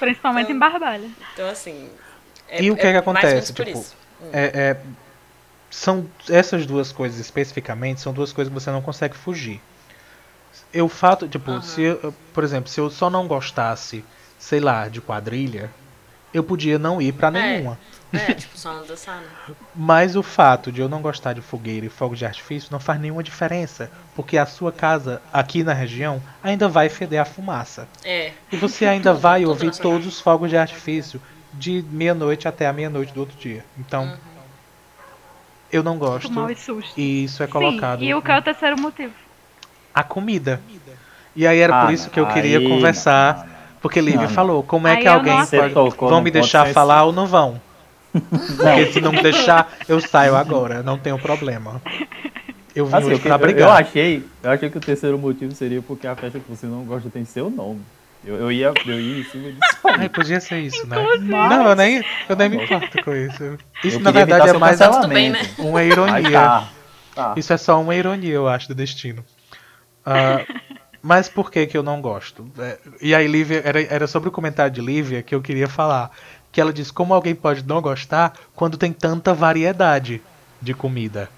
Principalmente 0.00 0.50
em 0.52 0.58
Barbalha. 0.58 1.08
Então, 1.34 1.48
assim. 1.48 1.88
É- 2.52 2.62
E 2.62 2.70
o 2.70 2.76
que 2.76 2.82
é 2.82 2.84
que 2.84 2.92
menos 2.92 3.02
acontece? 3.02 3.52
Tipo. 3.52 3.84
É, 4.32 4.44
é, 4.54 4.76
são 5.70 6.06
essas 6.28 6.66
duas 6.66 6.92
coisas 6.92 7.18
especificamente 7.18 8.00
são 8.00 8.12
duas 8.12 8.32
coisas 8.32 8.52
que 8.52 8.60
você 8.60 8.70
não 8.70 8.82
consegue 8.82 9.16
fugir. 9.16 9.60
Eu 10.72 10.88
fato, 10.88 11.26
tipo, 11.26 11.50
Aham. 11.50 11.62
se 11.62 11.80
eu, 11.82 12.14
por 12.32 12.44
exemplo, 12.44 12.70
se 12.70 12.78
eu 12.78 12.90
só 12.90 13.08
não 13.08 13.26
gostasse, 13.26 14.04
sei 14.38 14.60
lá, 14.60 14.88
de 14.88 15.00
quadrilha, 15.00 15.70
eu 16.32 16.44
podia 16.44 16.78
não 16.78 17.00
ir 17.00 17.12
pra 17.12 17.30
nenhuma. 17.30 17.78
É, 18.12 18.32
tipo, 18.34 18.56
só 18.58 18.74
não 18.74 18.86
dançar, 18.86 19.20
né? 19.20 19.54
Mas 19.74 20.14
o 20.14 20.22
fato 20.22 20.70
de 20.70 20.80
eu 20.80 20.88
não 20.88 21.00
gostar 21.00 21.32
de 21.32 21.40
fogueira 21.40 21.86
e 21.86 21.90
fogo 21.90 22.14
de 22.14 22.24
artifício 22.26 22.68
não 22.70 22.80
faz 22.80 23.00
nenhuma 23.00 23.22
diferença, 23.22 23.90
porque 24.14 24.36
a 24.36 24.44
sua 24.46 24.70
casa 24.72 25.22
aqui 25.32 25.62
na 25.62 25.72
região 25.72 26.22
ainda 26.42 26.68
vai 26.68 26.90
feder 26.90 27.20
a 27.20 27.24
fumaça. 27.24 27.88
É. 28.04 28.32
E 28.50 28.56
você 28.56 28.84
ainda 28.84 29.14
vai 29.14 29.44
ouvir 29.46 29.74
todos 29.76 30.06
os 30.06 30.20
fogos 30.20 30.50
de 30.50 30.56
artifício 30.56 31.20
de 31.54 31.84
meia-noite 31.90 32.48
até 32.48 32.66
a 32.66 32.72
meia-noite 32.72 33.12
do 33.12 33.20
outro 33.20 33.36
dia. 33.38 33.64
Então, 33.78 34.04
Uhum. 34.04 34.16
eu 35.70 35.82
não 35.82 35.98
gosto. 35.98 36.30
Mal 36.32 36.50
e 36.50 36.56
susto. 36.56 36.98
E 36.98 37.24
isso 37.24 37.42
é 37.42 37.46
colocado. 37.46 38.00
Sim, 38.00 38.06
e 38.06 38.14
o 38.14 38.22
que 38.22 38.30
é 38.30 38.38
o 38.38 38.42
terceiro 38.42 38.78
motivo? 38.80 39.12
A 39.94 40.02
comida. 40.02 40.60
E 41.34 41.46
aí 41.46 41.58
era 41.60 41.72
por 41.72 41.88
Ah, 41.88 41.92
isso 41.92 42.10
que 42.10 42.20
eu 42.20 42.26
queria 42.26 42.58
aí, 42.58 42.68
conversar. 42.68 43.36
não, 43.38 43.44
não. 43.46 43.52
Porque 43.80 44.00
Lívia 44.00 44.22
Não. 44.28 44.28
falou, 44.28 44.62
como 44.62 44.86
é 44.86 44.92
Aí 44.92 45.02
que 45.02 45.08
alguém 45.08 45.38
não 45.38 45.46
pode, 45.46 45.74
vão 45.98 46.22
me 46.22 46.30
deixar 46.30 46.66
falar 46.68 47.04
ou 47.04 47.12
não 47.12 47.26
vão? 47.26 47.60
Não, 48.14 48.74
Porque 48.74 48.86
se 48.92 49.00
não 49.00 49.10
me 49.10 49.22
deixar, 49.22 49.72
eu 49.88 49.98
saio 49.98 50.36
agora, 50.36 50.82
não 50.82 50.98
tenho 50.98 51.18
problema. 51.18 51.80
Eu 52.74 52.86
vim 52.86 52.94
assim, 52.96 53.06
hoje 53.06 53.14
eu, 53.14 53.18
pra 53.20 53.34
eu, 53.34 53.38
eu 53.38 53.40
brigar. 53.46 53.80
achei, 53.80 54.22
eu 54.42 54.50
achei 54.50 54.68
que 54.70 54.76
o 54.78 54.80
terceiro 54.80 55.18
motivo 55.18 55.54
seria 55.54 55.80
porque 55.80 56.06
a 56.06 56.14
festa 56.14 56.38
que 56.38 56.48
você 56.48 56.66
não 56.66 56.84
gosta 56.84 57.08
tem 57.10 57.24
seu 57.24 57.48
nome. 57.50 57.80
Eu, 58.24 58.36
eu, 58.36 58.52
ia, 58.52 58.72
eu 58.86 59.00
ia 59.00 59.20
em 59.20 59.24
cima 59.24 59.50
disso. 59.52 59.78
Ai, 59.84 60.08
podia 60.10 60.40
ser 60.40 60.60
isso, 60.60 60.86
né? 60.86 61.00
Inclusive. 61.00 61.30
Não, 61.30 61.68
eu 61.68 61.74
nem, 61.76 62.04
eu 62.28 62.36
nem 62.36 62.48
me 62.48 62.64
importo 62.64 63.02
com 63.02 63.14
isso. 63.14 63.58
Isso, 63.82 63.96
Eu 63.96 64.00
na 64.00 64.10
verdade, 64.10 64.48
é 64.48 64.52
mais 64.58 64.78
bem, 65.08 65.30
né? 65.30 65.40
uma 65.58 65.82
ironia. 65.82 66.30
tá. 66.30 66.68
Tá. 67.14 67.34
Isso 67.36 67.52
é 67.52 67.56
só 67.58 67.80
uma 67.80 67.94
ironia, 67.94 68.32
eu 68.32 68.48
acho, 68.48 68.68
do 68.68 68.74
destino. 68.74 69.24
Ah, 70.06 70.40
mas 71.02 71.28
por 71.28 71.50
que 71.50 71.66
que 71.66 71.76
eu 71.76 71.82
não 71.82 72.00
gosto? 72.00 72.50
É, 72.58 72.78
e 73.00 73.14
aí, 73.14 73.26
Lívia, 73.26 73.60
era, 73.64 73.82
era 73.82 74.06
sobre 74.06 74.28
o 74.28 74.32
comentário 74.32 74.72
de 74.72 74.80
Lívia 74.80 75.22
que 75.22 75.34
eu 75.34 75.42
queria 75.42 75.68
falar. 75.68 76.10
Que 76.50 76.60
ela 76.60 76.72
disse, 76.72 76.92
como 76.92 77.12
alguém 77.14 77.34
pode 77.34 77.66
não 77.66 77.80
gostar 77.80 78.34
quando 78.54 78.76
tem 78.78 78.92
tanta 78.92 79.34
variedade 79.34 80.22
de 80.60 80.72
comida? 80.74 81.28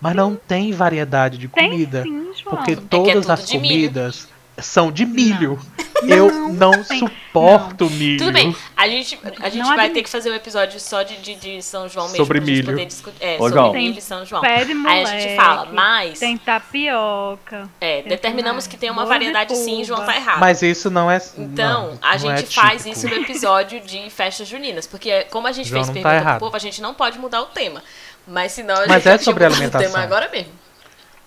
Mas 0.00 0.14
não 0.14 0.34
tem 0.36 0.72
variedade 0.72 1.38
de 1.38 1.48
Tem 1.48 1.70
comida. 1.70 2.02
sim, 2.02 2.30
João. 2.34 2.56
Porque 2.56 2.76
que 2.76 2.82
é 2.82 2.86
todas 2.88 3.12
tudo 3.26 3.30
as 3.32 3.50
comidas 3.50 4.28
são 4.60 4.90
de 4.92 5.04
milho. 5.06 5.58
Eu 6.06 6.48
não 6.50 6.84
tem- 6.84 6.98
suporto 7.00 7.90
milho. 7.90 8.18
Tudo 8.18 8.32
bem, 8.32 8.54
a 8.76 8.86
gente, 8.88 9.18
a 9.40 9.48
gente 9.48 9.62
Não 9.66 9.74
vai 9.74 9.90
ter 9.90 10.02
que 10.02 10.08
fazer 10.08 10.30
um 10.30 10.34
episódio 10.34 10.78
só 10.78 11.02
de, 11.02 11.16
de, 11.16 11.34
de 11.34 11.62
São 11.62 11.88
João 11.88 12.06
mesmo. 12.06 12.18
Sobre 12.18 12.38
pra 12.40 12.46
gente 12.46 12.56
milho. 12.56 12.72
poder 12.72 12.86
discutir. 12.86 13.16
É, 13.20 13.34
Ô, 13.34 13.38
sobre 13.38 13.52
João. 13.54 13.72
milho 13.72 13.98
e 13.98 14.00
São 14.02 14.24
João. 14.24 14.40
Pé 14.40 14.64
de 14.64 14.70
Aí 14.72 14.72
a 14.72 14.74
moleque, 14.76 15.20
gente 15.20 15.36
fala, 15.36 15.68
mas 15.72 16.18
Tem 16.20 16.36
tapioca. 16.38 17.68
é, 17.80 18.00
tem 18.02 18.08
determinamos 18.10 18.64
mais. 18.64 18.66
que 18.68 18.76
tem 18.76 18.90
uma 18.90 19.04
variedade 19.04 19.56
sim, 19.56 19.82
João 19.84 20.04
tá 20.04 20.14
errado. 20.14 20.38
Mas 20.40 20.62
isso 20.62 20.88
não 20.90 21.10
é. 21.10 21.20
Então, 21.36 21.90
não, 21.90 21.98
a 22.00 22.12
não 22.12 22.18
gente 22.18 22.44
é 22.44 22.60
faz 22.62 22.82
típico. 22.84 22.96
isso 22.96 23.08
no 23.08 23.14
episódio 23.22 23.80
de 23.80 24.08
festas 24.10 24.46
juninas. 24.48 24.86
Porque 24.86 25.24
como 25.24 25.46
a 25.48 25.52
gente 25.52 25.68
João 25.68 25.82
fez 25.84 25.94
não 25.96 26.02
tá 26.02 26.08
pergunta 26.10 26.24
errado. 26.28 26.38
pro 26.38 26.46
povo, 26.46 26.56
a 26.56 26.60
gente 26.60 26.80
não 26.80 26.94
pode 26.94 27.18
mudar 27.18 27.42
o 27.42 27.46
tema. 27.46 27.82
Mas 28.26 28.52
senão 28.52 28.74
a 28.76 28.86
Mas 28.86 29.02
gente 29.02 29.08
é 29.08 29.18
tinha 29.18 29.24
sobre 29.24 29.44
mudado 29.44 29.52
o 29.52 29.54
alimentação. 29.62 29.90
tema 29.90 30.04
agora 30.04 30.28
mesmo. 30.30 30.52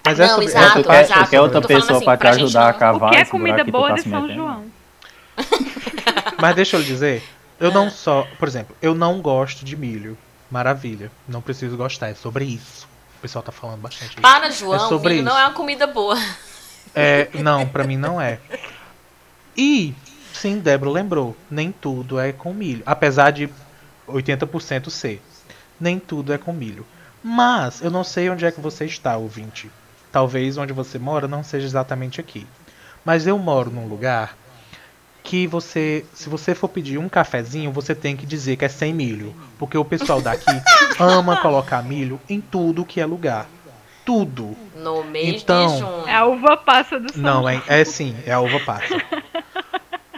Mas 0.06 0.20
é 0.20 0.24
Não, 0.24 0.30
sobre, 0.32 0.46
exato, 0.46 0.66
é, 0.66 0.68
tu 0.70 0.74
sobre- 0.74 0.90
quer, 0.98 1.02
exato. 1.04 1.24
tu 1.26 1.30
quer 1.30 1.42
outra 1.42 1.62
pessoa 1.62 1.98
assim, 1.98 2.06
pra 2.06 2.18
te 2.18 2.28
ajudar 2.28 2.70
a 2.70 2.72
não- 2.72 2.80
cavar 2.80 3.10
O 3.10 3.12
que 3.12 3.18
é 3.18 3.26
comida 3.26 3.64
boa 3.64 3.90
tá 3.90 3.96
de 3.96 4.02
São 4.04 4.22
metendo? 4.22 4.34
João? 4.34 4.64
Mas 6.42 6.56
deixa 6.56 6.76
eu 6.76 6.80
lhe 6.82 6.86
dizer, 6.88 7.24
eu 7.60 7.72
não 7.72 7.90
só, 7.90 8.28
por 8.40 8.48
exemplo, 8.48 8.76
eu 8.82 8.96
não 8.96 9.22
gosto 9.22 9.64
de 9.64 9.76
milho. 9.76 10.18
Maravilha, 10.50 11.10
não 11.28 11.42
preciso 11.42 11.78
gostar, 11.78 12.10
é 12.10 12.14
sobre 12.16 12.44
isso. 12.46 12.86
O 13.18 13.22
pessoal 13.22 13.42
tá 13.44 13.52
falando 13.52 13.80
bastante 13.80 14.12
isso. 14.14 14.22
Para 14.22 14.50
João, 14.52 14.86
É 14.86 14.90
sobre 14.90 15.14
milho 15.14 15.24
não 15.24 15.32
isso. 15.34 15.40
é 15.42 15.46
uma 15.46 15.54
comida 15.54 15.88
boa. 15.88 16.18
É, 16.94 17.30
não, 17.36 17.66
pra 17.68 17.84
mim 17.86 17.96
não 17.96 18.20
é. 18.20 18.40
E, 19.56 19.94
sim, 20.34 20.60
Débora 20.60 20.90
lembrou, 20.92 21.38
nem 21.50 21.72
tudo 21.72 22.20
é 22.20 22.32
com 22.34 22.54
milho. 22.54 22.84
Apesar 22.86 23.32
de 23.32 23.50
80% 24.08 24.90
ser. 24.90 25.22
Nem 25.80 26.00
tudo 26.00 26.34
é 26.34 26.38
com 26.38 26.52
milho. 26.52 26.86
Mas, 27.24 27.82
eu 27.82 27.90
não 27.92 28.04
sei 28.04 28.30
onde 28.30 28.46
é 28.46 28.52
que 28.52 28.60
você 28.60 28.86
está, 28.86 29.16
ouvinte. 29.16 29.72
Talvez 30.12 30.58
onde 30.58 30.74
você 30.74 31.00
mora 31.00 31.28
não 31.28 31.44
seja 31.44 31.66
exatamente 31.66 32.20
aqui. 32.20 32.46
Mas 33.06 33.26
eu 33.26 33.38
moro 33.38 33.70
num 33.72 33.88
lugar 33.88 34.36
que 35.24 35.46
você, 35.48 36.04
se 36.14 36.28
você 36.30 36.54
for 36.56 36.68
pedir 36.68 36.98
um 36.98 37.08
cafezinho, 37.08 37.72
você 37.72 37.94
tem 37.96 38.16
que 38.18 38.26
dizer 38.26 38.58
que 38.58 38.66
é 38.66 38.68
sem 38.70 38.94
milho. 38.94 39.34
Porque 39.58 39.78
o 39.78 39.86
pessoal 39.86 40.22
daqui 40.22 40.52
ama 41.00 41.38
colocar 41.38 41.82
milho 41.84 42.20
em 42.30 42.42
tudo 42.42 42.84
que 42.86 43.00
é 43.00 43.06
lugar. 43.06 43.48
Tudo. 44.04 44.56
No 44.76 45.04
mês 45.04 45.42
Então, 45.44 45.68
de 45.74 45.80
junho. 45.80 46.08
É 46.08 46.16
a 46.16 46.26
uva 46.26 46.58
passa 46.58 47.00
do 47.00 47.14
São 47.14 47.22
Não, 47.22 47.48
é, 47.50 47.62
é 47.68 47.86
sim, 47.86 48.16
é 48.26 48.32
a 48.34 48.40
uva 48.40 48.60
passa. 48.62 49.00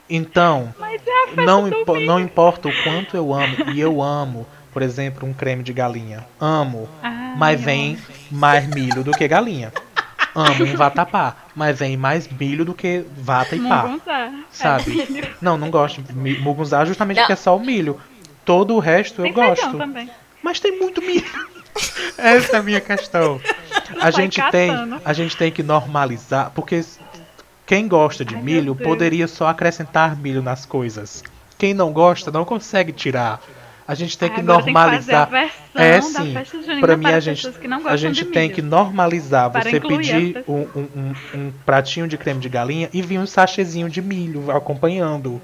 Então, 0.09 0.73
Mas 0.79 1.01
é 1.05 1.41
não, 1.41 1.67
impo- 1.67 1.93
milho. 1.93 2.07
não 2.07 2.19
importa 2.19 2.67
o 2.67 2.83
quanto 2.83 3.15
eu 3.15 3.33
amo, 3.33 3.55
e 3.73 3.79
eu 3.79 4.01
amo, 4.01 4.47
por 4.71 4.81
exemplo, 4.81 5.27
um 5.27 5.33
creme 5.33 5.63
de 5.63 5.73
galinha. 5.73 6.25
Amo. 6.39 6.87
Ai, 7.01 7.35
Mas 7.37 7.59
eu 7.59 7.65
vem 7.65 7.97
mais 8.31 8.65
milho 8.67 9.03
do 9.03 9.11
que 9.11 9.27
galinha. 9.27 9.71
Amo 10.35 10.63
um 10.65 10.75
vatapá, 10.75 11.35
mas 11.55 11.77
vem 11.77 11.95
mais 11.95 12.27
milho 12.27 12.65
do 12.65 12.73
que 12.73 13.05
vata 13.17 13.55
e 13.55 13.59
pá. 13.59 13.83
Mugunzá. 13.83 14.31
Sabe? 14.51 15.31
Não, 15.41 15.57
não 15.57 15.69
gosto 15.69 16.01
de 16.01 16.13
mugunzá 16.39 16.83
justamente 16.85 17.17
Não. 17.17 17.23
porque 17.23 17.33
é 17.33 17.37
só 17.37 17.55
o 17.55 17.59
milho. 17.59 17.99
Todo 18.43 18.75
o 18.75 18.79
resto 18.79 19.21
eu 19.21 19.25
Tem 19.25 19.33
feijão 19.33 19.71
gosto. 19.71 19.77
também. 19.77 20.09
Mas 20.41 20.59
tem 20.59 20.77
muito 20.79 21.01
milho. 21.01 21.25
Essa 22.17 22.57
é 22.57 22.59
a 22.59 22.63
minha 22.63 22.81
questão. 22.81 23.39
A 24.01 24.11
gente 24.11 24.41
tem, 24.51 24.71
a 25.03 25.13
gente 25.13 25.37
tem 25.37 25.51
que 25.51 25.63
normalizar, 25.63 26.51
porque 26.53 26.83
quem 27.65 27.87
gosta 27.87 28.25
de 28.25 28.35
Ai, 28.35 28.41
milho 28.41 28.75
poderia 28.75 29.27
só 29.27 29.47
acrescentar 29.47 30.15
milho 30.17 30.41
nas 30.41 30.65
coisas. 30.65 31.23
Quem 31.57 31.73
não 31.73 31.93
gosta 31.93 32.31
não 32.31 32.43
consegue 32.43 32.91
tirar. 32.91 33.39
A 33.85 33.95
gente 33.95 34.17
tem 34.17 34.29
Ai, 34.29 34.35
que 34.35 34.41
agora 34.41 34.63
tem 34.63 34.73
que 34.73 34.79
fazer 34.79 35.13
a 35.13 35.19
normalizar. 35.25 35.29
versão 35.29 35.81
é 35.81 36.01
sim. 36.01 36.79
Pra 36.79 36.95
mim 36.95 37.03
para 37.03 37.15
a 37.17 37.19
gente, 37.19 37.35
pessoas 37.37 37.57
que 37.57 37.67
não 37.67 37.85
a 37.87 37.97
gente 37.97 38.23
de 38.23 38.25
tem 38.25 38.43
milho. 38.43 38.55
que 38.55 38.61
normalizar 38.61 39.49
Para 39.49 39.63
você 39.69 39.79
pedir 39.81 40.43
um, 40.47 40.53
um- 40.75 40.87
um- 40.95 41.13
um 41.35 41.51
pratinho 41.65 42.07
de 42.07 42.17
creme 42.17 42.39
de 42.39 42.47
galinha 42.47 42.89
e 42.93 43.01
vir 43.01 43.19
um 43.19 43.25
sachêzinho 43.25 43.89
de 43.89 44.01
milho 44.01 44.49
acompanhando. 44.51 45.41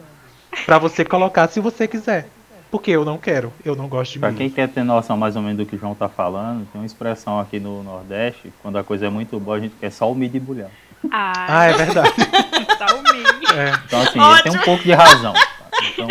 Pra 0.66 0.78
você 0.78 1.04
colocar 1.04 1.48
se 1.50 1.60
você 1.60 1.88
quiser. 1.88 2.28
Porque 2.72 2.92
eu 2.92 3.04
não 3.04 3.18
quero. 3.18 3.52
Eu 3.66 3.76
não 3.76 3.88
gosto 3.88 4.14
de 4.14 4.20
Pra 4.20 4.30
milho. 4.30 4.38
quem 4.38 4.50
quer 4.50 4.70
ter 4.70 4.84
noção 4.84 5.18
mais 5.18 5.36
ou 5.36 5.42
menos 5.42 5.58
do 5.58 5.66
que 5.66 5.76
o 5.76 5.80
João 5.80 5.94
tá 5.96 6.08
falando, 6.08 6.66
tem 6.72 6.80
uma 6.80 6.86
expressão 6.86 7.40
aqui 7.40 7.60
no 7.60 7.82
Nordeste, 7.84 8.54
quando 8.62 8.78
a 8.78 8.84
coisa 8.84 9.08
é 9.08 9.10
muito 9.10 9.40
boa, 9.40 9.58
a 9.58 9.60
gente 9.60 9.76
quer 9.80 9.92
só 9.92 10.10
o 10.10 10.16
milho 10.16 10.38
e 10.38 10.40
bulhar. 10.40 10.70
Ah, 11.12 11.34
Ah, 11.48 11.66
é 11.66 11.74
verdade. 11.74 12.14
tá 12.78 12.86
o 12.96 13.02
milho. 13.14 13.60
É. 13.60 13.74
Então, 13.86 14.02
assim, 14.02 14.20
ele 14.22 14.44
tem 14.44 14.52
um 14.52 14.60
pouco 14.64 14.84
de 14.84 14.92
razão. 14.94 15.34
tá? 15.34 15.42
Então, 15.94 16.08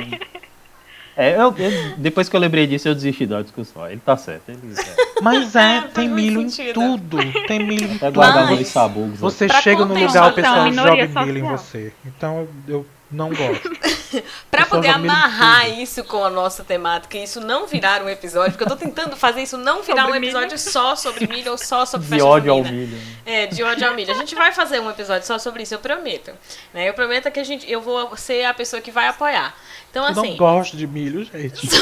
é, 1.18 1.34
eu- 1.34 1.54
eu- 1.58 1.96
depois 1.98 2.28
que 2.28 2.36
eu 2.36 2.40
lembrei 2.40 2.66
disso, 2.66 2.88
eu 2.88 2.94
desisti 2.94 3.26
da 3.26 3.42
discussão. 3.42 3.86
Ele 3.90 4.00
tá 4.04 4.16
certo. 4.16 4.48
Ele, 4.48 4.60
é, 4.78 5.20
Mas 5.20 5.54
é, 5.56 5.78
É, 5.78 5.80
tem 5.82 6.08
milho 6.08 6.40
em 6.40 6.48
sentido. 6.48 6.74
tudo. 6.74 7.18
Tem 7.46 7.58
milho 7.66 7.86
em 7.90 7.96
até 7.96 8.06
tudo. 8.06 8.14
guardava 8.14 8.46
Mas- 8.50 8.60
os 8.60 8.68
sabugos. 8.68 9.18
Você 9.18 9.48
chega 9.48 9.84
no 9.84 9.94
lugar, 9.94 10.30
o 10.30 10.34
pessoal 10.34 10.64
minoria 10.64 11.06
joga 11.08 11.26
milho 11.26 11.38
em 11.38 11.42
você. 11.50 11.92
Então 12.06 12.46
eu, 12.68 12.76
eu 12.76 12.86
não 13.10 13.30
gosto. 13.30 13.68
Pra 14.50 14.62
Pessoal 14.62 14.80
poder 14.82 14.96
milho 14.98 15.10
amarrar 15.10 15.66
tudo. 15.66 15.80
isso 15.80 16.04
com 16.04 16.24
a 16.24 16.30
nossa 16.30 16.64
temática 16.64 17.16
e 17.18 17.24
isso 17.24 17.40
não 17.40 17.66
virar 17.66 18.02
um 18.02 18.08
episódio, 18.08 18.52
porque 18.52 18.64
eu 18.64 18.68
tô 18.68 18.76
tentando 18.76 19.16
fazer 19.16 19.42
isso 19.42 19.56
não 19.58 19.82
virar 19.82 20.02
Sobre 20.04 20.18
um 20.18 20.20
milho. 20.20 20.32
episódio 20.38 20.58
só 20.58 20.96
sobre 20.96 21.26
milho 21.26 21.50
ou 21.52 21.58
só 21.58 21.84
sobre 21.84 22.06
De 22.06 22.10
festa 22.14 22.26
ódio 22.26 22.52
ao 22.52 22.62
milho. 22.64 22.96
né? 22.96 23.02
É, 23.26 23.46
de 23.46 23.62
ódio 23.62 23.86
ao 23.88 23.94
milho. 23.94 24.10
A 24.10 24.16
gente 24.16 24.34
vai 24.34 24.52
fazer 24.52 24.80
um 24.80 24.88
episódio 24.90 25.26
só 25.26 25.38
sobre 25.38 25.62
isso, 25.62 25.74
eu 25.74 25.78
prometo. 25.78 26.32
Né? 26.72 26.88
Eu 26.88 26.94
prometo 26.94 27.30
que 27.30 27.40
a 27.40 27.44
gente, 27.44 27.70
eu 27.70 27.80
vou 27.80 28.16
ser 28.16 28.44
a 28.44 28.54
pessoa 28.54 28.80
que 28.80 28.90
vai 28.90 29.08
apoiar. 29.08 29.54
Então, 29.90 30.04
Eu 30.04 30.10
assim, 30.10 30.30
não 30.30 30.36
gosto 30.36 30.76
de 30.76 30.86
milho, 30.86 31.24
gente. 31.24 31.68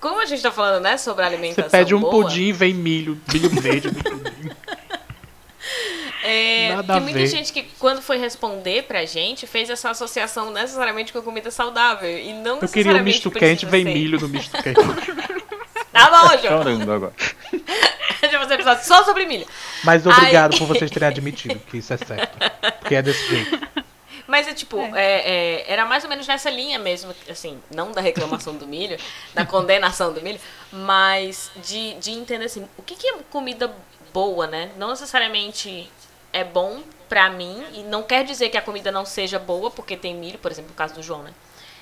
como 0.00 0.20
a 0.20 0.26
gente 0.26 0.42
tá 0.42 0.50
falando, 0.50 0.82
né, 0.82 0.96
sobre 0.96 1.22
Você 1.24 1.30
alimentação 1.30 1.70
pede 1.70 1.94
um 1.94 2.00
boa, 2.00 2.10
pudim 2.24 2.48
e 2.48 2.52
vem 2.52 2.74
milho. 2.74 3.20
Milho 3.32 3.48
verde 3.50 3.88
no 3.88 4.02
pudim. 4.02 4.50
É, 6.22 6.68
Nada 6.74 6.94
tem 6.94 6.96
a 6.96 7.00
muita 7.00 7.18
ver. 7.18 7.26
gente 7.26 7.52
que, 7.52 7.64
quando 7.78 8.00
foi 8.00 8.16
responder 8.16 8.84
pra 8.84 9.04
gente, 9.04 9.46
fez 9.46 9.68
essa 9.68 9.90
associação 9.90 10.52
necessariamente 10.52 11.12
com 11.12 11.20
comida 11.22 11.50
saudável. 11.50 12.16
E 12.18 12.32
não 12.32 12.60
Eu 12.60 12.68
queria 12.68 12.92
um 12.94 13.02
misto 13.02 13.30
quente, 13.30 13.66
vem 13.66 13.84
ser. 13.84 13.92
milho 13.92 14.20
no 14.20 14.28
misto 14.28 14.52
quente. 14.62 14.80
Tá 15.92 16.10
bom, 16.10 16.28
João. 16.38 16.58
Chorando 16.62 16.92
agora. 16.92 17.12
A 17.52 18.26
gente 18.26 18.30
vai 18.32 18.40
fazer 18.40 18.52
um 18.52 18.54
episódio 18.54 18.84
só 18.84 19.04
sobre 19.04 19.26
milho. 19.26 19.46
Mas 19.84 20.06
obrigado 20.06 20.52
Ai. 20.54 20.58
por 20.58 20.66
vocês 20.68 20.90
terem 20.90 21.08
admitido 21.08 21.58
que 21.68 21.78
isso 21.78 21.92
é 21.92 21.96
certo. 21.96 22.38
Porque 22.80 22.94
é 22.94 23.02
desse 23.02 23.26
jeito. 23.28 23.68
Mas 24.28 24.46
é 24.48 24.54
tipo, 24.54 24.78
é, 24.94 24.94
é, 25.64 25.64
era 25.72 25.84
mais 25.84 26.04
ou 26.04 26.08
menos 26.08 26.26
nessa 26.26 26.48
linha 26.48 26.78
mesmo, 26.78 27.12
assim, 27.28 27.58
não 27.74 27.92
da 27.92 28.00
reclamação 28.00 28.54
do 28.56 28.66
milho, 28.66 28.96
da 29.34 29.44
condenação 29.44 30.12
do 30.12 30.22
milho, 30.22 30.40
mas 30.72 31.50
de, 31.56 31.94
de 31.94 32.12
entender 32.12 32.44
assim, 32.46 32.66
o 32.78 32.82
que, 32.82 32.94
que 32.94 33.06
é 33.08 33.14
comida 33.30 33.74
boa, 34.14 34.46
né? 34.46 34.70
Não 34.78 34.88
necessariamente 34.90 35.90
é 36.32 36.44
bom 36.44 36.82
pra 37.08 37.28
mim, 37.30 37.64
e 37.74 37.82
não 37.82 38.02
quer 38.02 38.24
dizer 38.24 38.48
que 38.48 38.56
a 38.56 38.62
comida 38.62 38.90
não 38.90 39.04
seja 39.04 39.38
boa, 39.38 39.70
porque 39.70 39.96
tem 39.96 40.14
milho, 40.14 40.38
por 40.38 40.50
exemplo, 40.50 40.70
no 40.70 40.76
caso 40.76 40.94
do 40.94 41.02
João, 41.02 41.22
né? 41.22 41.32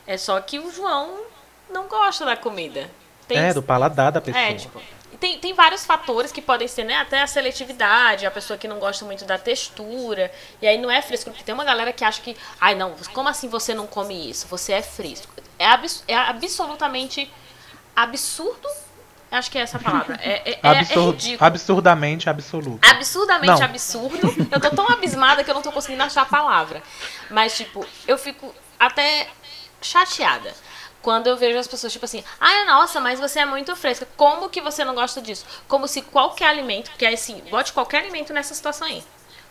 É 0.07 0.17
só 0.17 0.41
que 0.41 0.59
o 0.59 0.73
João 0.73 1.21
não 1.69 1.87
gosta 1.87 2.25
da 2.25 2.37
comida. 2.37 2.91
Tem, 3.29 3.39
É, 3.39 3.55
do 3.55 3.63
paladar 3.63 4.11
da 4.11 4.21
pessoa. 4.21 4.43
é, 4.43 4.55
tipo, 4.55 4.83
tem, 5.21 5.39
tem 5.39 5.53
vários 5.55 5.85
fatores 5.87 6.33
que 6.33 6.43
podem 6.43 6.67
ser, 6.67 6.83
né? 6.83 6.97
Até 6.97 7.21
a 7.23 7.27
seletividade, 7.29 8.27
a 8.27 8.31
pessoa 8.31 8.59
que 8.59 8.67
não 8.67 8.81
gosta 8.81 9.05
muito 9.05 9.25
da 9.25 9.39
textura. 9.39 10.33
E 10.61 10.67
aí 10.67 10.79
não 10.79 10.91
é 10.91 11.01
fresco, 11.01 11.31
porque 11.31 11.45
tem 11.45 11.55
uma 11.55 11.65
galera 11.65 11.93
que 11.93 12.05
acha 12.05 12.21
que, 12.23 12.37
ai 12.61 12.75
não, 12.75 12.97
como 13.13 13.29
assim 13.29 13.49
você 13.49 13.73
não 13.73 13.87
come 13.87 14.31
isso? 14.31 14.49
Você 14.49 14.73
é 14.73 14.83
fresco. 14.83 15.33
É, 15.59 15.67
abs- 15.67 16.03
é 16.09 16.17
absolutamente 16.17 17.31
absurdo. 17.95 18.69
Acho 19.31 19.51
que 19.51 19.59
é 19.59 19.61
essa 19.63 19.77
a 19.77 19.81
palavra. 19.81 20.19
É, 20.23 20.51
é, 20.51 20.51
é- 20.55 20.61
é 20.63 20.69
Absurdo, 20.81 21.11
ridículo. 21.13 21.47
absurdamente 21.47 22.29
absoluto. 22.29 22.89
Absurdamente 22.89 23.61
Não. 23.61 23.63
absurdo. 23.65 24.49
Eu 24.51 24.61
tô 24.61 24.71
tão 24.71 24.89
abismada 24.91 25.45
que 25.45 25.51
eu 25.51 25.55
não 25.55 25.63
tô 25.63 25.71
conseguindo 25.71 26.03
achar 26.03 26.23
a 26.23 26.27
palavra. 26.27 26.83
Mas, 27.31 27.57
tipo, 27.57 27.87
eu 28.09 28.19
fico 28.19 28.53
até 28.79 29.29
chateada. 29.81 30.53
Quando 31.01 31.29
eu 31.29 31.37
vejo 31.37 31.57
as 31.59 31.67
pessoas, 31.69 31.93
tipo 31.93 32.05
assim, 32.05 32.23
ai, 32.41 32.65
nossa, 32.67 33.01
mas 33.01 33.19
você 33.21 33.39
é 33.41 33.47
muito 33.47 33.75
fresca. 33.77 34.07
Como 34.17 34.49
que 34.51 34.61
você 34.61 34.85
não 34.85 34.95
gosta 34.95 35.23
disso? 35.23 35.47
Como 35.67 35.87
se 35.89 36.03
qualquer 36.03 36.49
alimento, 36.49 36.91
porque 36.91 37.07
assim, 37.07 37.43
bote 37.51 37.73
qualquer 37.73 37.99
alimento 38.03 38.33
nessa 38.35 38.53
situação 38.53 38.87
aí. 38.87 39.03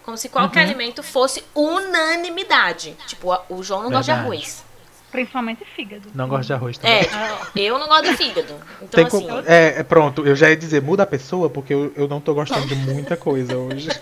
Como 0.04 0.16
se 0.18 0.30
qualquer 0.30 0.60
Uhum. 0.62 0.66
alimento 0.70 1.02
fosse 1.02 1.44
unanimidade. 1.56 2.96
Tipo, 3.08 3.36
o 3.50 3.64
João 3.64 3.84
não 3.84 3.90
gosta 3.90 4.12
de 4.14 4.20
Verdade. 4.20 4.28
arroz. 4.36 4.64
Principalmente 5.12 5.66
fígado. 5.76 6.10
Não 6.14 6.28
gosto 6.28 6.48
de 6.48 6.54
arroz 6.54 6.78
também. 6.78 6.98
É, 6.98 7.04
tipo, 7.04 7.60
eu 7.60 7.80
não 7.80 7.88
gosto 7.88 8.06
de 8.10 8.18
fígado. 8.18 8.54
Então, 8.82 8.88
Tem 8.90 9.06
assim, 9.06 9.28
co- 9.28 9.40
é, 9.46 9.80
é, 9.80 9.84
pronto, 9.84 10.26
eu 10.26 10.36
já 10.36 10.50
ia 10.50 10.56
dizer, 10.58 10.82
muda 10.82 11.04
a 11.04 11.08
pessoa, 11.08 11.50
porque 11.50 11.74
eu, 11.74 11.92
eu 11.96 12.08
não 12.08 12.22
tô 12.22 12.34
gostando 12.34 12.68
de 12.68 12.76
muita 12.76 13.18
coisa 13.18 13.58
hoje. 13.58 13.90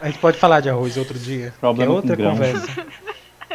A 0.00 0.06
gente 0.08 0.18
pode 0.18 0.38
falar 0.38 0.60
de 0.60 0.68
arroz 0.68 0.96
outro 0.96 1.18
dia. 1.18 1.54
Problema 1.58 1.92
é 1.92 1.96
outra 1.96 2.16
com 2.16 2.22
conversa. 2.22 2.86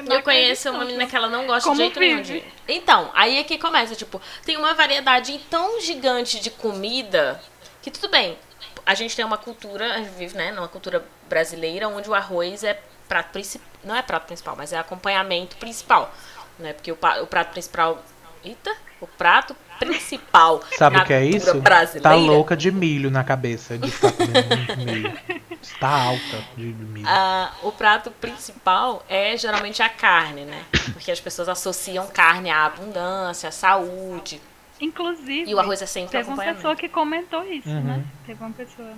Eu 0.10 0.24
conheço 0.24 0.70
uma 0.72 0.84
menina 0.84 1.06
que 1.06 1.16
ela 1.16 1.30
não 1.30 1.46
gosta 1.46 1.70
Como 1.70 1.76
de 1.76 1.84
jeito 1.84 2.00
nenhum 2.00 2.22
de. 2.22 2.44
Então, 2.68 3.12
aí 3.14 3.38
é 3.38 3.44
que 3.44 3.58
começa, 3.58 3.94
tipo, 3.96 4.20
tem 4.44 4.58
uma 4.58 4.74
variedade 4.74 5.40
tão 5.50 5.80
gigante 5.80 6.40
de 6.40 6.50
comida 6.50 7.40
que 7.82 7.92
tudo 7.92 8.10
bem. 8.10 8.38
A 8.86 8.96
gente 8.96 9.16
tem 9.16 9.24
uma 9.24 9.38
cultura, 9.38 9.94
a 9.94 9.98
gente 10.00 10.10
vive, 10.18 10.36
né, 10.36 10.52
numa 10.52 10.68
cultura 10.68 11.06
brasileira 11.30 11.88
onde 11.88 12.10
o 12.10 12.16
arroz 12.16 12.64
é 12.64 12.80
prato 13.12 13.32
principal. 13.32 13.68
Não 13.84 13.96
é 13.96 14.02
prato 14.02 14.26
principal, 14.28 14.56
mas 14.56 14.72
é 14.72 14.78
acompanhamento 14.78 15.58
principal. 15.58 16.14
Né? 16.58 16.72
Porque 16.74 16.92
o, 16.92 16.96
pa- 16.96 17.20
o 17.22 17.28
prato 17.28 17.52
principal. 17.52 18.02
Eita! 18.44 18.74
O 19.02 19.08
prato 19.08 19.56
principal. 19.80 20.62
Sabe 20.78 20.98
o 20.98 21.04
que 21.06 21.14
é 21.14 21.26
isso? 21.26 21.60
Brasileira, 21.60 22.02
Tá 22.10 22.16
louca 22.16 22.56
de 22.56 22.72
milho 22.72 23.10
na 23.12 23.24
cabeça, 23.24 23.78
de 23.78 23.92
comendo 23.92 24.32
muito 24.56 24.78
milho. 24.78 25.20
Está 25.62 25.90
alta 25.90 26.38
de 26.56 26.66
milho. 26.66 27.06
Ah, 27.08 27.52
o 27.64 27.72
prato 27.72 28.12
principal 28.12 29.04
é 29.10 29.36
geralmente 29.36 29.82
a 29.82 29.90
carne, 29.90 30.46
né? 30.46 30.64
Porque 30.94 31.12
as 31.12 31.20
pessoas 31.20 31.50
associam 31.50 32.08
carne 32.08 32.50
à 32.52 32.66
abundância, 32.66 33.50
à 33.50 33.52
saúde. 33.52 34.40
Inclusive, 34.80 35.50
E 35.50 35.54
o 35.56 35.60
arroz 35.60 35.82
é 35.82 35.86
sempre 35.88 36.12
teve 36.12 36.30
uma 36.30 36.44
pessoa 36.44 36.76
que 36.76 36.88
comentou 36.90 37.44
isso, 37.44 37.70
Uhum. 37.70 37.82
né? 37.84 38.04
Teve 38.26 38.44
uma 38.44 38.52
pessoa. 38.54 38.94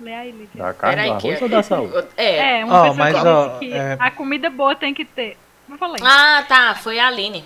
Lê 0.00 0.14
aí, 0.14 0.30
Lídia. 0.30 0.62
Da 0.62 0.72
carne 0.74 1.10
do 1.10 1.18
que 1.18 1.26
arroz 1.28 1.42
ou 1.42 1.48
da 1.48 1.62
saúde? 1.62 2.08
É. 2.16 2.60
É, 2.60 2.64
uma 2.64 2.74
Ó, 2.74 2.82
pessoa 2.82 2.94
mas, 2.96 3.14
que 3.20 3.26
ó, 3.26 3.58
que 3.58 3.72
é- 3.72 3.96
a 3.98 4.10
comida 4.10 4.48
boa 4.50 4.74
tem 4.76 4.94
que 4.94 5.04
ter. 5.04 5.36
Não 5.68 5.76
falei. 5.76 6.00
Ah, 6.04 6.44
tá. 6.48 6.74
Foi 6.76 6.98
a 6.98 7.08
Aline. 7.08 7.44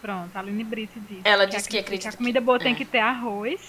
Pronto, 0.00 0.30
a 0.34 0.38
Aline 0.40 0.64
Brito 0.64 0.98
disse. 1.00 1.20
Ela 1.24 1.42
a- 1.42 1.46
disse 1.46 1.68
que 1.68 1.78
acredita 1.78 2.14
a 2.14 2.16
comida 2.16 2.40
boa 2.40 2.58
tem 2.58 2.72
é. 2.72 2.74
que 2.74 2.84
ter 2.84 2.98
arroz, 3.00 3.60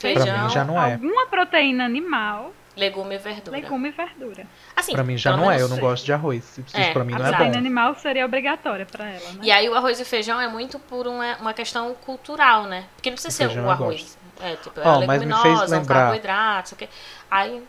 Feijão, 0.00 0.44
mim 0.44 0.50
já 0.50 0.64
não 0.64 0.80
é. 0.82 0.92
alguma 0.94 1.26
proteína 1.26 1.84
animal, 1.84 2.52
legume 2.76 3.14
e 3.14 3.18
verdura. 3.18 3.56
legume 3.56 3.88
e 3.88 3.92
verdura. 3.92 4.46
Assim, 4.76 4.92
Pra 4.92 5.04
mim 5.04 5.16
já 5.16 5.36
não 5.36 5.50
é, 5.50 5.60
eu 5.60 5.68
não 5.68 5.78
gosto 5.78 6.04
de 6.04 6.12
arroz. 6.12 6.58
Isso 6.58 6.76
É, 6.76 6.92
pra 6.92 7.04
mim 7.04 7.14
a 7.14 7.18
não 7.18 7.26
é 7.26 7.28
proteína 7.30 7.52
bom. 7.52 7.58
animal 7.58 7.94
seria 7.96 8.24
obrigatória 8.24 8.84
pra 8.86 9.06
ela, 9.06 9.32
né? 9.32 9.40
E 9.42 9.50
aí 9.52 9.68
o 9.68 9.74
arroz 9.74 9.98
e 10.00 10.04
feijão 10.04 10.40
é 10.40 10.48
muito 10.48 10.78
por 10.80 11.06
uma, 11.06 11.36
uma 11.36 11.54
questão 11.54 11.94
cultural, 12.04 12.64
né? 12.64 12.84
Porque 12.96 13.10
não 13.10 13.14
precisa 13.14 13.46
O 13.46 13.50
ser 13.52 13.58
o 13.60 13.70
arroz. 13.70 14.17
É, 14.40 14.56
tipo, 14.56 14.78
é 14.80 14.84
Ó, 14.86 15.02
a 15.02 15.06
mas 15.06 15.22
me 15.22 15.26
fez 15.32 15.42
leguminosa, 15.42 15.74
é 15.74 15.78
um 15.78 15.80
lembrar- 15.80 16.00
carboidrato, 16.02 16.68
sei 16.68 16.76
o 16.76 16.78
quê. 16.78 16.88
Aí, 17.30 17.62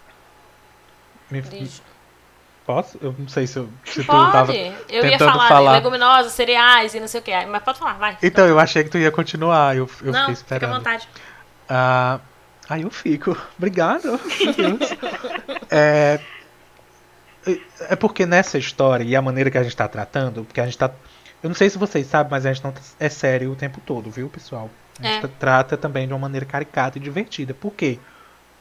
Me- 1.32 1.42
diz- 1.42 1.82
Posso? 2.66 3.00
Eu 3.02 3.16
não 3.18 3.28
sei 3.28 3.48
se, 3.48 3.58
eu, 3.58 3.68
se 3.84 4.02
tu 4.02 4.06
pode. 4.06 4.32
tava 4.32 4.54
Eu 4.54 5.04
ia 5.06 5.18
falar, 5.18 5.48
falar. 5.48 5.72
leguminosa, 5.72 6.30
cereais 6.30 6.94
e 6.94 7.00
não 7.00 7.08
sei 7.08 7.20
o 7.20 7.24
quê. 7.24 7.34
Mas 7.48 7.64
pode 7.64 7.80
falar, 7.80 7.94
vai. 7.94 8.18
Então, 8.22 8.46
eu 8.46 8.60
achei 8.60 8.84
que 8.84 8.92
tu 8.92 9.00
ia 9.00 9.12
continuar, 9.12 9.76
eu, 9.76 9.90
eu 10.04 10.12
não, 10.12 10.20
fiquei 10.22 10.36
fica 10.36 10.54
à 10.54 10.58
esperando. 10.58 10.76
vontade. 10.78 11.10
Ah, 11.68 12.20
aí 12.70 12.84
eu 12.84 12.92
fico. 12.92 13.36
Obrigado. 13.58 14.04
Deus. 14.56 14.90
é, 15.72 16.20
é 17.90 17.96
porque 17.96 18.28
nessa 18.28 18.60
história 18.60 19.04
e 19.04 19.16
a 19.16 19.22
maneira 19.22 19.50
que 19.50 19.58
a 19.58 19.64
gente 19.64 19.76
tá 19.76 19.88
tratando, 19.88 20.44
porque 20.46 20.62
a 20.62 20.66
gente 20.66 20.78
tá. 20.78 20.92
Eu 21.42 21.50
não 21.50 21.56
sei 21.56 21.72
se 21.72 21.78
vocês 21.80 22.06
sabem, 22.06 22.30
mas 22.30 22.46
a 22.46 22.54
gente 22.54 22.64
não 22.64 22.72
tá- 22.72 22.82
é 23.00 23.10
sério 23.10 23.52
o 23.52 23.56
tempo 23.56 23.82
todo, 23.84 24.12
viu, 24.12 24.30
pessoal? 24.30 24.70
A 25.01 25.08
gente 25.08 25.25
É. 25.25 25.29
trata 25.39 25.77
também 25.77 26.08
de 26.08 26.13
uma 26.13 26.20
maneira 26.20 26.46
caricata 26.46 26.98
e 26.98 27.01
divertida. 27.01 27.53
Por 27.53 27.74
quê? 27.74 27.98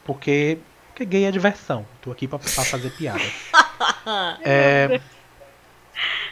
Porque, 0.05 0.57
porque 0.89 1.05
gay 1.05 1.25
é 1.25 1.31
diversão. 1.31 1.85
Tô 2.01 2.11
aqui 2.11 2.27
pra, 2.27 2.39
pra 2.39 2.49
fazer 2.63 2.89
piada. 2.91 3.21
É, 4.43 4.99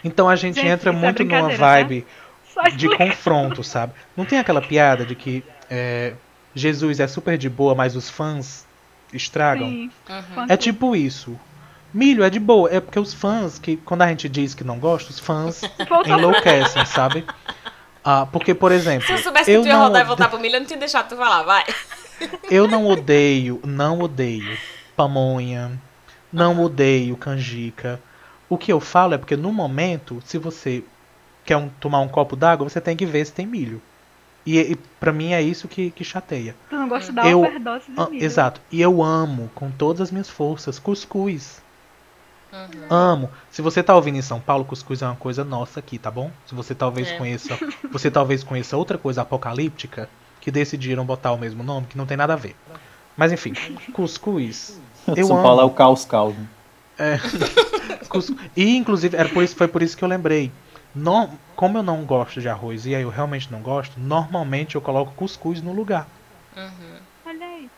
então 0.03 0.27
a 0.27 0.36
gente, 0.36 0.55
Gente, 0.55 0.67
entra 0.67 0.89
é 0.89 0.93
muito 0.93 1.23
numa 1.23 1.41
brincadeira, 1.49 1.58
tá? 1.58 1.69
vibe 1.75 2.08
Só 2.53 2.63
de 2.69 2.89
confronto, 2.95 3.63
sabe? 3.63 3.93
Não 4.15 4.25
tem 4.25 4.39
aquela 4.39 4.62
piada 4.62 5.05
de 5.05 5.13
que 5.15 5.43
é, 5.69 6.13
Jesus 6.55 6.99
é 6.99 7.08
super 7.08 7.38
de 7.38 7.49
boa, 7.49 7.75
mas 7.75 7.95
os 7.95 8.10
fãs 8.10 8.65
estragam? 9.13 9.67
Sim. 9.69 9.91
Uhum. 10.10 10.45
É 10.49 10.58
tipo 10.58 10.95
isso. 10.95 11.38
Milho 11.93 12.23
é 12.23 12.29
de 12.29 12.39
boa, 12.39 12.69
é 12.71 12.79
porque 12.79 12.99
os 12.99 13.13
fãs, 13.13 13.60
que 13.60 13.77
quando 13.77 14.01
a 14.01 14.08
gente 14.08 14.27
diz 14.27 14.53
que 14.53 14.63
não 14.63 14.79
gosta, 14.79 15.12
os 15.12 15.19
fãs 15.19 15.62
enlouquecem, 16.05 16.86
sabe? 16.86 17.25
Ah, 18.10 18.26
porque, 18.32 18.54
por 18.56 18.72
exemplo, 18.72 19.06
Se 19.06 19.12
eu 19.13 19.17
soubesse 19.17 19.52
eu 19.52 19.62
que 19.62 19.67
tu 19.67 19.70
ia 19.72 19.76
não, 19.78 19.84
rodar 19.88 20.02
e 20.02 20.06
voltar 20.06 20.30
pro 20.30 20.39
milho, 20.39 20.56
eu 20.56 20.60
não 20.62 20.67
tinha 20.67 20.80
deixado 20.80 21.10
tu 21.10 21.17
falar, 21.17 21.43
vai. 21.43 21.65
eu 22.50 22.65
não 22.65 22.88
odeio, 22.88 23.60
não 23.65 24.00
odeio 24.00 24.58
pamonha, 24.96 25.72
não 26.32 26.63
odeio 26.63 27.17
canjica. 27.17 28.00
O 28.50 28.58
que 28.58 28.72
eu 28.72 28.80
falo 28.80 29.13
é 29.13 29.17
porque 29.17 29.36
no 29.36 29.52
momento, 29.52 30.22
se 30.26 30.38
você 30.38 30.84
quer 31.43 31.58
um- 31.58 31.67
tomar 31.82 32.00
um 32.00 32.08
copo 32.08 32.36
d'água, 32.38 32.70
você 32.70 32.80
tem 32.80 32.96
que 32.96 33.06
ver 33.06 33.26
se 33.26 33.34
tem 33.34 33.46
milho. 33.46 33.82
E, 34.46 34.58
e 34.58 34.76
para 35.00 35.12
mim 35.12 35.34
é 35.34 35.41
isso 35.41 35.67
que, 35.67 35.91
que 35.91 36.06
chateia. 36.06 36.56
Tu 36.70 36.76
não 36.78 36.88
gosta 36.88 37.12
da 37.12 37.28
Eu- 37.28 37.41
overdose 37.41 37.91
de 37.91 38.10
milho. 38.10 38.24
exato. 38.24 38.62
E 38.72 38.82
eu 38.82 39.04
amo 39.04 39.52
com 39.54 39.70
todas 39.70 40.00
as 40.00 40.12
minhas 40.12 40.30
forças 40.30 40.80
cuscuz. 40.80 41.62
Uhum. 42.51 42.86
Amo. 42.89 43.29
Se 43.51 43.62
você 43.62 43.83
tá 43.83 43.95
ouvindo 43.95 44.17
em 44.17 44.21
São 44.21 44.39
Paulo, 44.39 44.63
cuscuz 44.65 45.01
é 45.01 45.05
uma 45.05 45.15
coisa 45.15 45.43
nossa 45.43 45.79
aqui, 45.79 45.97
tá 45.97 46.10
bom? 46.10 46.31
Se 46.45 46.55
você 46.55 46.73
talvez 46.73 47.10
É. 47.10 47.17
conheça, 47.17 47.57
você 47.91 48.10
talvez 48.10 48.43
conheça 48.43 48.77
outra 48.77 48.97
coisa 48.97 49.21
apocalíptica 49.21 50.10
que 50.39 50.49
decidiram 50.49 51.05
botar 51.05 51.33
o 51.33 51.38
mesmo 51.38 51.62
nome, 51.63 51.88
que 51.88 51.97
não 51.97 52.05
tem 52.05 52.15
nada 52.15 52.33
a 52.33 52.38
ver. 52.38 52.55
Mas 53.17 53.31
enfim, 53.33 53.53
cuscuz. 53.93 54.79
Eu 55.07 55.27
São 55.27 55.36
amo. 55.38 55.43
Paulo 55.43 55.62
é 55.62 55.65
o 55.65 55.69
caos. 55.71 56.07
Né? 56.97 57.19
Cus- 58.10 58.31
E 58.55 58.75
inclusive 58.77 59.17
era 59.17 59.27
por 59.29 59.43
isso, 59.43 59.55
foi 59.55 59.67
por 59.67 59.81
isso 59.81 59.97
que 59.97 60.03
eu 60.03 60.07
lembrei. 60.07 60.51
No- 60.95 61.29
como 61.55 61.77
eu 61.77 61.83
não 61.83 62.03
gosto 62.05 62.39
de 62.39 62.47
arroz 62.47 62.86
e 62.86 62.95
aí 62.95 63.01
eu 63.01 63.10
realmente 63.10 63.51
não 63.51 63.62
gosto, 63.62 63.99
normalmente 63.99 64.75
eu 64.75 64.81
coloco 64.81 65.12
cuscuz 65.15 65.62
no 65.62 65.73
lugar, 65.73 66.07
Uhum. 66.55 66.97
Olha 67.25 67.45
aí. 67.45 67.69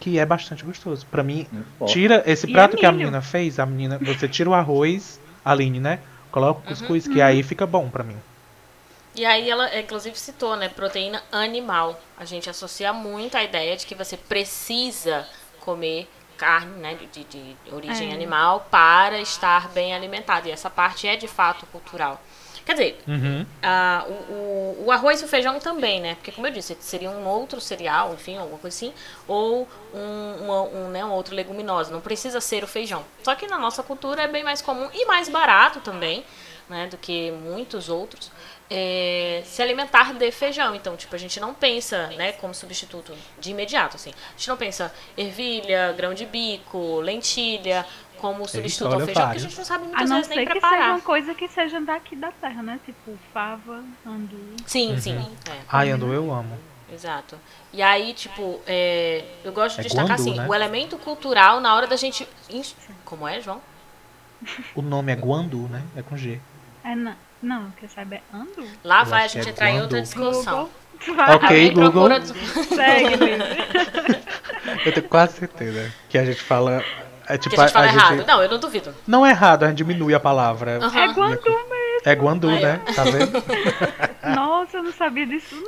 Que 0.00 0.18
é 0.18 0.26
bastante 0.26 0.64
gostoso. 0.64 1.06
Pra 1.06 1.22
mim, 1.22 1.46
forte. 1.78 1.92
tira 1.94 2.22
esse 2.26 2.46
prato 2.46 2.76
é 2.76 2.80
que 2.80 2.86
a 2.86 2.92
menina 2.92 3.20
fez, 3.22 3.58
a 3.58 3.66
menina, 3.66 3.98
você 3.98 4.28
tira 4.28 4.50
o 4.50 4.54
arroz, 4.54 5.20
Aline, 5.44 5.80
né? 5.80 6.00
Coloca 6.30 6.60
o 6.60 6.62
cuscuz, 6.64 7.08
que 7.08 7.20
aí 7.20 7.42
fica 7.42 7.66
bom 7.66 7.88
pra 7.88 8.04
mim. 8.04 8.16
E 9.14 9.24
aí 9.24 9.48
ela, 9.48 9.78
inclusive, 9.78 10.14
citou, 10.18 10.56
né, 10.56 10.68
proteína 10.68 11.22
animal. 11.32 11.98
A 12.18 12.26
gente 12.26 12.50
associa 12.50 12.92
muito 12.92 13.34
a 13.36 13.42
ideia 13.42 13.74
de 13.74 13.86
que 13.86 13.94
você 13.94 14.16
precisa 14.16 15.26
comer 15.60 16.06
carne, 16.36 16.78
né, 16.78 16.98
de, 17.12 17.24
de 17.24 17.56
origem 17.72 18.10
É. 18.10 18.14
animal 18.14 18.66
para 18.70 19.18
estar 19.18 19.68
bem 19.70 19.94
alimentado. 19.94 20.48
E 20.48 20.50
essa 20.50 20.68
parte 20.68 21.08
é 21.08 21.16
de 21.16 21.26
fato 21.26 21.64
cultural. 21.66 22.20
Quer 22.66 22.72
dizer, 22.72 22.98
Uhum. 23.06 23.46
o, 24.28 24.84
o- 24.86 24.90
arroz 24.92 25.22
e 25.22 25.24
o 25.24 25.28
feijão 25.28 25.58
também, 25.60 26.00
né? 26.00 26.16
Porque, 26.16 26.32
como 26.32 26.46
eu 26.46 26.50
disse, 26.50 26.76
seria 26.80 27.08
um 27.10 27.26
outro 27.26 27.60
cereal, 27.60 28.12
enfim, 28.14 28.36
alguma 28.36 28.58
coisa 28.58 28.76
assim, 28.76 28.92
ou 29.26 29.68
um, 29.94 30.44
uma- 30.44 30.62
um, 30.62 30.88
né, 30.90 31.04
um 31.04 31.12
outro 31.12 31.34
leguminoso. 31.34 31.92
Não 31.92 32.00
precisa 32.00 32.40
ser 32.40 32.64
o 32.64 32.66
feijão. 32.66 33.04
Só 33.22 33.34
que 33.34 33.46
na 33.46 33.56
nossa 33.58 33.82
cultura 33.82 34.22
é 34.22 34.28
bem 34.28 34.42
mais 34.44 34.60
comum 34.60 34.88
e 34.92 35.06
mais 35.06 35.28
barato 35.28 35.80
também, 35.80 36.24
né? 36.68 36.88
Do 36.88 36.96
que 36.98 37.30
muitos 37.30 37.88
outros. 37.88 38.30
é, 38.68 39.42
se 39.44 39.62
alimentar 39.62 40.12
de 40.14 40.28
feijão. 40.32 40.74
Então, 40.74 40.96
tipo, 40.96 41.14
a 41.14 41.18
gente 41.18 41.38
não 41.38 41.54
pensa, 41.54 42.08
né, 42.16 42.32
como 42.32 42.52
substituto 42.52 43.12
de 43.38 43.52
imediato, 43.52 43.94
assim. 43.94 44.10
A 44.10 44.36
gente 44.36 44.48
não 44.48 44.56
pensa 44.56 44.92
ervilha, 45.16 45.92
grão 45.96 46.12
de 46.12 46.26
bico, 46.26 46.98
lentilha 47.00 47.86
como 48.18 48.46
substituto 48.48 48.92
ao 48.94 49.00
feijão, 49.00 49.22
porque 49.24 49.36
a 49.38 49.40
gente 49.40 49.56
não 49.58 49.64
sabe 49.64 49.84
A 49.84 49.86
muitas 49.86 50.10
não 50.10 50.16
vezes 50.16 50.28
nem 50.30 50.38
ser 50.38 50.46
que 50.46 50.52
seja 50.54 50.66
preparar. 50.68 50.90
uma 50.90 51.00
coisa 51.00 51.34
que 51.34 51.48
seja 51.48 51.80
daqui 51.80 52.16
da 52.16 52.32
terra, 52.32 52.62
né? 52.62 52.80
Tipo 52.84 53.18
fava, 53.32 53.82
andu. 54.06 54.38
Sim, 54.66 54.98
sim. 55.00 55.18
É. 55.50 55.58
Ai, 55.68 55.90
Andu, 55.90 56.12
eu 56.12 56.32
amo. 56.32 56.58
Exato. 56.92 57.38
E 57.72 57.82
aí, 57.82 58.12
tipo, 58.14 58.60
é, 58.66 59.24
eu 59.44 59.52
gosto 59.52 59.76
de 59.76 59.80
É 59.80 59.84
destacar 59.84 60.16
guandu, 60.16 60.22
assim, 60.30 60.36
né? 60.40 60.46
o 60.48 60.54
elemento 60.54 60.96
cultural 60.98 61.60
na 61.60 61.74
hora 61.74 61.86
da 61.86 61.96
gente. 61.96 62.28
Como 63.04 63.26
é, 63.26 63.40
João? 63.40 63.60
O 64.74 64.82
nome 64.82 65.12
é 65.12 65.16
Guandu, 65.16 65.68
né? 65.68 65.82
É 65.96 66.02
com 66.02 66.16
G. 66.16 66.38
É, 66.84 66.94
não, 66.94 67.14
não, 67.42 67.70
que 67.72 67.84
eu 67.84 67.88
saiba 67.88 68.16
é 68.16 68.22
andu. 68.32 68.64
Lá 68.84 69.00
Eu 69.00 69.06
vai 69.06 69.24
a 69.24 69.28
gente 69.28 69.46
é 69.48 69.50
entrar 69.50 69.70
em 69.70 69.80
outra 69.80 70.00
discussão. 70.00 70.68
Google. 71.04 71.16
Vai, 71.16 71.34
Ok, 71.34 71.70
Google. 71.70 71.90
procura. 71.92 72.20
segue. 72.24 73.16
Eu 74.84 74.92
tenho 74.92 75.08
quase 75.08 75.38
certeza 75.38 75.92
que 76.08 76.16
a 76.18 76.24
gente 76.24 76.40
fala. 76.42 76.82
É 77.28 77.36
tipo, 77.36 77.54
Que 77.54 77.60
a 77.60 77.64
gente 77.64 77.72
fala 77.72 77.86
a 77.86 77.88
errado. 77.92 78.16
gente- 78.18 78.26
Não, 78.28 78.42
eu 78.42 78.48
não 78.50 78.58
duvido. 78.58 78.94
Não 79.06 79.26
é 79.26 79.30
errado, 79.30 79.64
a 79.64 79.68
gente 79.68 79.78
diminui 79.78 80.14
a 80.14 80.20
palavra. 80.20 80.78
Aham. 80.82 80.98
É 81.00 81.06
Guandu 81.12 81.50
mesmo. 81.50 82.00
É 82.04 82.14
Guandu, 82.14 82.48
Aí, 82.48 82.62
né? 82.62 82.80
Tá 82.94 83.02
vendo? 83.04 83.42
Nossa, 84.36 84.76
eu 84.78 84.82
não 84.84 84.92
sabia 84.92 85.26
disso. 85.26 85.54
Não, 85.56 85.66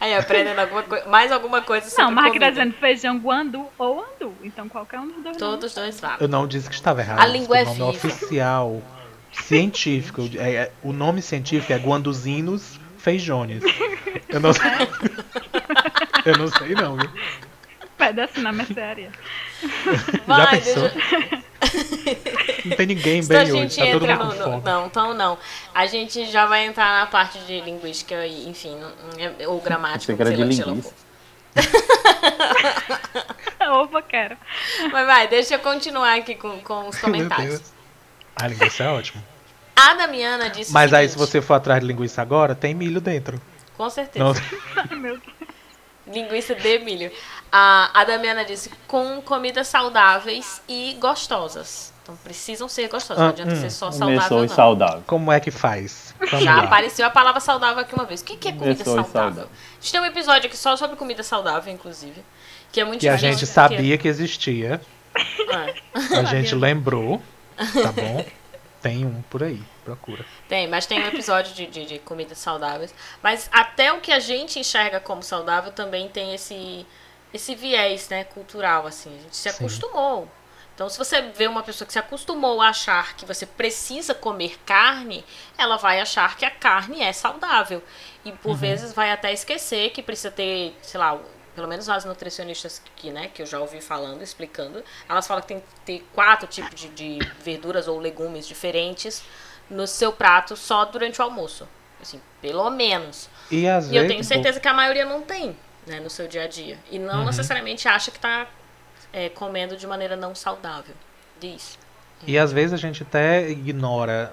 Aí, 0.00 0.14
aprendendo 0.14 0.60
alguma 0.60 0.82
coisa, 0.84 1.06
mais 1.08 1.32
alguma 1.32 1.60
coisa 1.60 1.88
sobre 1.90 2.04
não 2.04 2.12
mas 2.12 2.26
aqui 2.30 2.38
tá 2.38 2.50
dizendo 2.50 2.72
feijão 2.74 3.18
guandu 3.18 3.66
ou 3.76 4.00
andu. 4.00 4.32
Então 4.44 4.68
qualquer 4.68 5.00
um 5.00 5.08
dos 5.08 5.22
dois. 5.24 5.36
Todos 5.36 5.74
dois 5.74 5.98
valem. 6.00 6.18
Eu 6.20 6.28
não 6.28 6.46
disse 6.46 6.68
que 6.68 6.74
estava 6.76 7.00
errado. 7.00 7.18
A 7.20 7.26
língua 7.26 7.58
é 7.58 7.62
O 7.64 7.72
viva. 7.72 7.86
oficial, 7.86 8.80
científico, 9.32 10.22
é- 10.36 10.54
é- 10.54 10.72
o 10.82 10.92
nome 10.92 11.20
científico 11.20 11.72
é 11.72 11.76
Guanduzinos 11.76 12.78
feijones. 12.98 13.62
Eu 14.28 14.38
não 14.40 14.52
sei. 14.52 14.62
Eu 16.24 16.38
não 16.38 16.48
sei 16.48 16.70
não, 16.74 16.96
viu? 16.96 17.10
Pedaço 18.06 18.40
na 18.40 18.52
mercearia. 18.52 19.10
Já 19.62 20.20
Vai, 20.26 20.60
pensou? 20.60 20.88
deixa... 20.90 21.44
Não 22.64 22.76
tem 22.76 22.86
ninguém 22.86 23.24
bem 23.24 23.46
gente 23.46 23.80
hoje, 23.80 23.92
tá 23.92 23.98
todo 23.98 24.06
mundo 24.06 24.24
no, 24.24 24.30
com 24.44 24.50
fome. 24.50 24.62
Não, 24.64 24.86
então 24.86 25.14
não. 25.14 25.38
A 25.74 25.86
gente 25.86 26.26
já 26.26 26.46
vai 26.46 26.66
entrar 26.66 27.00
na 27.00 27.06
parte 27.06 27.38
de 27.40 27.60
linguística, 27.60 28.26
e, 28.26 28.48
enfim, 28.48 28.76
é- 29.18 29.48
ou 29.48 29.60
gramática. 29.60 30.12
Achei 30.12 30.16
que 30.16 30.22
era 30.22 30.30
de 30.30 30.44
lá, 30.44 30.52
sei 30.52 30.64
lá 30.64 30.72
o 30.72 30.74
linguiça. 30.74 30.94
quê. 31.54 31.54
Ovo 33.70 34.02
quero. 34.02 34.36
Mas 34.92 35.06
vai, 35.06 35.28
deixa 35.28 35.54
eu 35.54 35.58
continuar 35.58 36.18
aqui 36.18 36.34
com, 36.34 36.60
com 36.60 36.88
os 36.88 36.98
comentários. 36.98 37.72
A 38.36 38.46
linguiça 38.46 38.84
é 38.84 38.88
ótimo. 38.88 39.22
A 39.76 39.94
Damiana 39.94 40.50
disse 40.50 40.72
Mas 40.72 40.92
aí, 40.92 41.08
se 41.08 41.16
você 41.16 41.40
for 41.40 41.54
atrás 41.54 41.80
de 41.80 41.86
linguiça 41.86 42.22
agora, 42.22 42.54
tem 42.54 42.74
milho 42.74 43.00
dentro. 43.00 43.40
Com 43.76 43.90
certeza. 43.90 44.24
Não, 44.24 44.32
Ai, 44.76 44.96
meu 44.96 45.18
Deus. 45.18 45.43
Linguiça 46.06 46.54
de 46.54 46.78
milho. 46.80 47.10
A, 47.50 47.90
a 48.00 48.04
Damiana 48.04 48.44
disse 48.44 48.70
com 48.86 49.22
comidas 49.22 49.68
saudáveis 49.68 50.60
e 50.68 50.96
gostosas. 51.00 51.92
Então 52.02 52.14
precisam 52.16 52.68
ser 52.68 52.88
gostosas, 52.88 53.18
não 53.18 53.28
Ah, 53.28 53.30
adianta 53.30 53.52
hum, 53.54 53.60
ser 53.60 53.70
só 53.70 53.90
saudável, 53.90 54.16
Começou 54.16 54.38
não. 54.38 54.44
e 54.44 54.48
saudável. 54.50 55.02
como 55.06 55.32
é 55.32 55.40
que 55.40 55.50
faz? 55.50 56.14
Vamos 56.30 56.44
Já 56.44 56.56
lá. 56.56 56.62
apareceu 56.64 57.06
a 57.06 57.10
palavra 57.10 57.40
saudável 57.40 57.80
aqui 57.82 57.94
uma 57.94 58.04
vez. 58.04 58.20
O 58.20 58.24
que, 58.24 58.36
que 58.36 58.48
é 58.48 58.52
comida 58.52 58.84
saudável? 58.84 59.10
saudável. 59.12 59.44
A 59.44 59.80
gente 59.80 59.92
tem 59.92 60.00
um 60.00 60.04
episódio 60.04 60.46
aqui 60.48 60.56
só 60.56 60.76
sobre 60.76 60.96
comida 60.96 61.22
saudável, 61.22 61.72
inclusive. 61.72 62.22
Que 62.70 62.80
é 62.80 62.84
muito 62.84 63.00
Que 63.00 63.08
a 63.08 63.16
gente 63.16 63.32
porque- 63.34 63.46
sabia 63.46 63.96
que 63.96 64.06
existia. 64.06 64.80
É. 65.16 65.74
A 66.18 66.24
gente 66.24 66.54
lembrou. 66.56 67.22
Tá 67.56 67.92
bom? 67.96 68.26
Tem 68.82 69.06
um 69.06 69.22
por 69.30 69.42
aí. 69.42 69.62
Procura. 69.84 70.24
Tem, 70.48 70.66
mas 70.66 70.86
tem 70.86 70.98
um 71.02 71.06
episódio 71.06 71.54
de, 71.54 71.66
de, 71.66 71.84
de 71.84 71.98
comidas 71.98 72.38
saudáveis. 72.38 72.94
Mas 73.22 73.48
até 73.52 73.92
o 73.92 74.00
que 74.00 74.10
a 74.10 74.18
gente 74.18 74.58
enxerga 74.58 74.98
como 74.98 75.22
saudável 75.22 75.72
também 75.72 76.08
tem 76.08 76.34
esse, 76.34 76.86
esse 77.32 77.54
viés, 77.54 78.08
né, 78.08 78.24
cultural, 78.24 78.86
assim. 78.86 79.14
A 79.16 79.22
gente 79.22 79.36
se 79.36 79.50
Sim. 79.50 79.56
acostumou. 79.56 80.28
Então, 80.74 80.88
se 80.88 80.98
você 80.98 81.22
vê 81.22 81.46
uma 81.46 81.62
pessoa 81.62 81.86
que 81.86 81.92
se 81.92 81.98
acostumou 82.00 82.60
a 82.60 82.70
achar 82.70 83.14
que 83.14 83.24
você 83.24 83.46
precisa 83.46 84.12
comer 84.12 84.58
carne, 84.66 85.24
ela 85.56 85.76
vai 85.76 86.00
achar 86.00 86.36
que 86.36 86.44
a 86.44 86.50
carne 86.50 87.00
é 87.00 87.12
saudável. 87.12 87.80
E 88.24 88.32
por 88.32 88.56
vezes 88.56 88.92
vai 88.92 89.12
até 89.12 89.32
esquecer 89.32 89.90
que 89.90 90.02
precisa 90.02 90.32
ter, 90.32 90.76
sei 90.82 90.98
lá, 90.98 91.16
pelo 91.54 91.68
menos 91.68 91.88
as 91.88 92.04
nutricionistas 92.04 92.82
que, 92.96 93.12
né, 93.12 93.30
que 93.32 93.42
eu 93.42 93.46
já 93.46 93.60
ouvi 93.60 93.80
falando, 93.80 94.22
explicando, 94.22 94.82
elas 95.08 95.26
falam 95.26 95.42
que 95.42 95.48
tem 95.48 95.60
que 95.60 95.80
ter 95.84 96.06
quatro 96.12 96.48
tipos 96.48 96.74
de, 96.74 96.88
de 96.88 97.18
verduras 97.40 97.86
ou 97.86 98.00
legumes 98.00 98.46
diferentes 98.46 99.22
no 99.70 99.86
seu 99.86 100.12
prato 100.12 100.56
só 100.56 100.84
durante 100.84 101.20
o 101.20 101.24
almoço. 101.24 101.66
Assim, 102.00 102.20
pelo 102.40 102.68
menos. 102.70 103.28
E 103.50 103.66
às 103.66 103.86
E 103.86 103.88
vezes. 103.90 104.02
eu 104.02 104.08
tenho 104.08 104.24
certeza 104.24 104.60
que 104.60 104.68
a 104.68 104.74
maioria 104.74 105.04
não 105.04 105.22
tem, 105.22 105.56
né, 105.86 106.00
no 106.00 106.10
seu 106.10 106.28
dia 106.28 106.44
a 106.44 106.48
dia. 106.48 106.78
E 106.90 106.98
não 106.98 107.20
Uhum. 107.20 107.24
necessariamente 107.26 107.88
acha 107.88 108.10
que 108.10 108.18
está 108.18 108.46
comendo 109.34 109.76
de 109.76 109.86
maneira 109.86 110.16
não 110.16 110.34
saudável. 110.34 110.94
Diz. 111.40 111.78
E 112.26 112.36
às 112.38 112.52
vezes 112.52 112.72
a 112.72 112.76
gente 112.76 113.02
até 113.02 113.48
ignora 113.50 114.32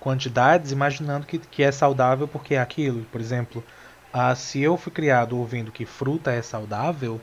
quantidades 0.00 0.72
imaginando 0.72 1.26
que, 1.26 1.38
que 1.38 1.62
é 1.62 1.70
saudável 1.72 2.26
porque 2.28 2.54
é 2.54 2.60
aquilo. 2.60 3.04
Por 3.12 3.20
exemplo, 3.20 3.64
ah, 4.12 4.34
se 4.34 4.60
eu 4.60 4.76
fui 4.76 4.92
criado 4.92 5.38
ouvindo 5.38 5.72
que 5.72 5.86
fruta 5.86 6.30
é 6.32 6.42
saudável, 6.42 7.20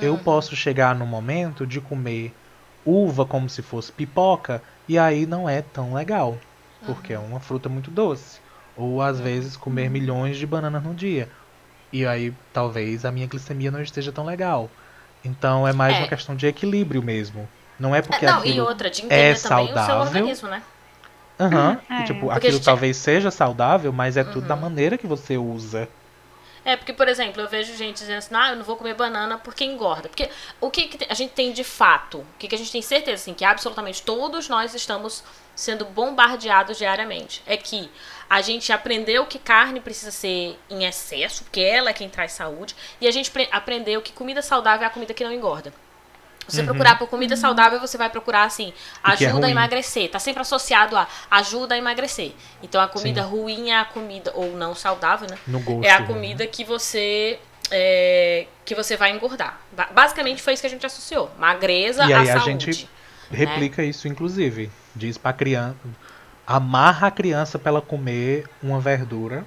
eu 0.00 0.16
posso 0.18 0.56
chegar 0.56 0.94
no 0.94 1.06
momento 1.06 1.66
de 1.66 1.80
comer 1.80 2.34
uva 2.84 3.24
como 3.24 3.48
se 3.48 3.62
fosse 3.62 3.92
pipoca 3.92 4.62
e 4.92 4.98
aí 4.98 5.24
não 5.24 5.48
é 5.48 5.62
tão 5.62 5.94
legal, 5.94 6.36
porque 6.84 7.14
é 7.14 7.18
uma 7.18 7.40
fruta 7.40 7.66
muito 7.68 7.90
doce. 7.90 8.40
Ou 8.76 9.00
às 9.00 9.18
vezes 9.18 9.56
comer 9.56 9.88
milhões 9.88 10.36
de 10.36 10.46
bananas 10.46 10.82
no 10.82 10.92
dia. 10.94 11.30
E 11.90 12.04
aí 12.06 12.32
talvez 12.52 13.04
a 13.06 13.10
minha 13.10 13.26
glicemia 13.26 13.70
não 13.70 13.80
esteja 13.80 14.12
tão 14.12 14.24
legal. 14.24 14.70
Então 15.24 15.66
é 15.66 15.72
mais 15.72 15.96
É. 15.96 15.98
uma 16.00 16.08
questão 16.08 16.34
de 16.36 16.46
equilíbrio 16.46 17.02
mesmo. 17.02 17.48
Não 17.78 17.94
é 17.94 18.02
porque 18.02 18.26
É, 18.26 18.30
não, 18.30 18.44
e 18.44 18.60
outra, 18.60 18.90
de 18.90 19.00
entender 19.02 19.14
é 19.14 19.34
também 19.34 19.64
o 19.64 19.68
seu 19.68 19.76
saudável. 19.76 20.00
organismo, 20.02 20.48
né? 20.48 20.62
Aham. 21.40 21.78
É. 21.88 22.00
E, 22.00 22.04
tipo, 22.04 22.20
Porque 22.20 22.38
aquilo 22.38 22.52
gente- 22.54 22.64
talvez 22.64 22.96
seja 22.98 23.30
saudável, 23.30 23.92
mas 23.92 24.16
é 24.18 24.24
tudo 24.24 24.46
da 24.46 24.56
maneira 24.56 24.98
que 24.98 25.06
você 25.06 25.38
usa. 25.38 25.88
É, 26.64 26.76
porque, 26.76 26.92
por 26.92 27.08
exemplo, 27.08 27.42
eu 27.42 27.48
vejo 27.48 27.74
gente 27.76 27.98
dizendo 27.98 28.18
assim, 28.18 28.34
ah, 28.36 28.50
eu 28.50 28.56
não 28.56 28.64
vou 28.64 28.76
comer 28.76 28.94
banana 28.94 29.36
porque 29.36 29.64
engorda. 29.64 30.08
Porque 30.08 30.30
o 30.60 30.70
que, 30.70 30.86
que 30.86 31.06
a 31.10 31.14
gente 31.14 31.32
tem 31.32 31.52
de 31.52 31.64
fato? 31.64 32.18
O 32.18 32.26
que, 32.38 32.46
que 32.46 32.54
a 32.54 32.58
gente 32.58 32.70
tem 32.70 32.80
certeza, 32.80 33.20
assim, 33.22 33.34
que 33.34 33.44
absolutamente 33.44 34.02
todos 34.02 34.48
nós 34.48 34.72
estamos 34.74 35.24
sendo 35.56 35.84
bombardeados 35.84 36.78
diariamente? 36.78 37.42
É 37.46 37.56
que 37.56 37.90
a 38.30 38.40
gente 38.40 38.72
aprendeu 38.72 39.26
que 39.26 39.38
carne 39.38 39.80
precisa 39.80 40.12
ser 40.12 40.56
em 40.70 40.84
excesso, 40.84 41.42
porque 41.44 41.60
ela 41.60 41.90
é 41.90 41.92
quem 41.92 42.08
traz 42.08 42.32
saúde, 42.32 42.76
e 43.00 43.08
a 43.08 43.10
gente 43.10 43.30
pre- 43.30 43.48
aprendeu 43.50 44.00
que 44.00 44.12
comida 44.12 44.40
saudável 44.40 44.84
é 44.84 44.86
a 44.86 44.90
comida 44.90 45.12
que 45.12 45.24
não 45.24 45.32
engorda. 45.32 45.74
Você 46.48 46.62
procurar 46.64 46.98
por 46.98 47.08
comida 47.08 47.36
saudável, 47.36 47.78
você 47.80 47.96
vai 47.96 48.10
procurar 48.10 48.44
assim, 48.44 48.66
Uhum. 48.66 48.72
é 49.04 49.12
ajuda 49.12 49.30
a 49.30 49.40
ruim. 49.40 49.50
emagrecer. 49.52 50.10
Tá 50.10 50.18
sempre 50.18 50.42
associado 50.42 50.96
a 50.96 51.06
ajuda 51.30 51.74
a 51.74 51.78
emagrecer. 51.78 52.32
Então 52.62 52.80
a 52.80 52.88
comida 52.88 53.22
ruim 53.22 53.70
é 53.70 53.78
a 53.78 53.84
comida, 53.84 54.32
ou 54.34 54.56
não 54.56 54.74
saudável, 54.74 55.28
né? 55.30 55.36
No 55.46 55.60
gosto. 55.60 55.84
É 55.84 55.90
a 55.90 56.00
né? 56.00 56.06
comida 56.06 56.46
que 56.46 56.64
você 56.64 57.38
é, 57.70 58.46
que 58.64 58.74
você 58.74 58.96
vai 58.96 59.12
engordar. 59.12 59.58
Ba- 59.74 59.88
Basicamente 59.94 60.42
foi 60.42 60.52
isso 60.52 60.62
que 60.62 60.66
a 60.66 60.70
gente 60.70 60.84
associou. 60.84 61.30
Magreza 61.38 62.04
E 62.04 62.12
aí 62.12 62.28
a 62.28 62.34
a 62.36 62.40
saúde. 62.40 62.66
gente 62.72 62.90
replica 63.30 63.82
isso, 63.82 64.06
inclusive. 64.08 64.70
Diz 64.94 65.16
pra 65.16 65.32
criança. 65.32 65.76
Amarra 66.46 67.06
a 67.06 67.10
criança 67.10 67.58
pra 67.58 67.70
ela 67.70 67.80
comer 67.80 68.46
uma 68.62 68.78
verdura. 68.80 69.44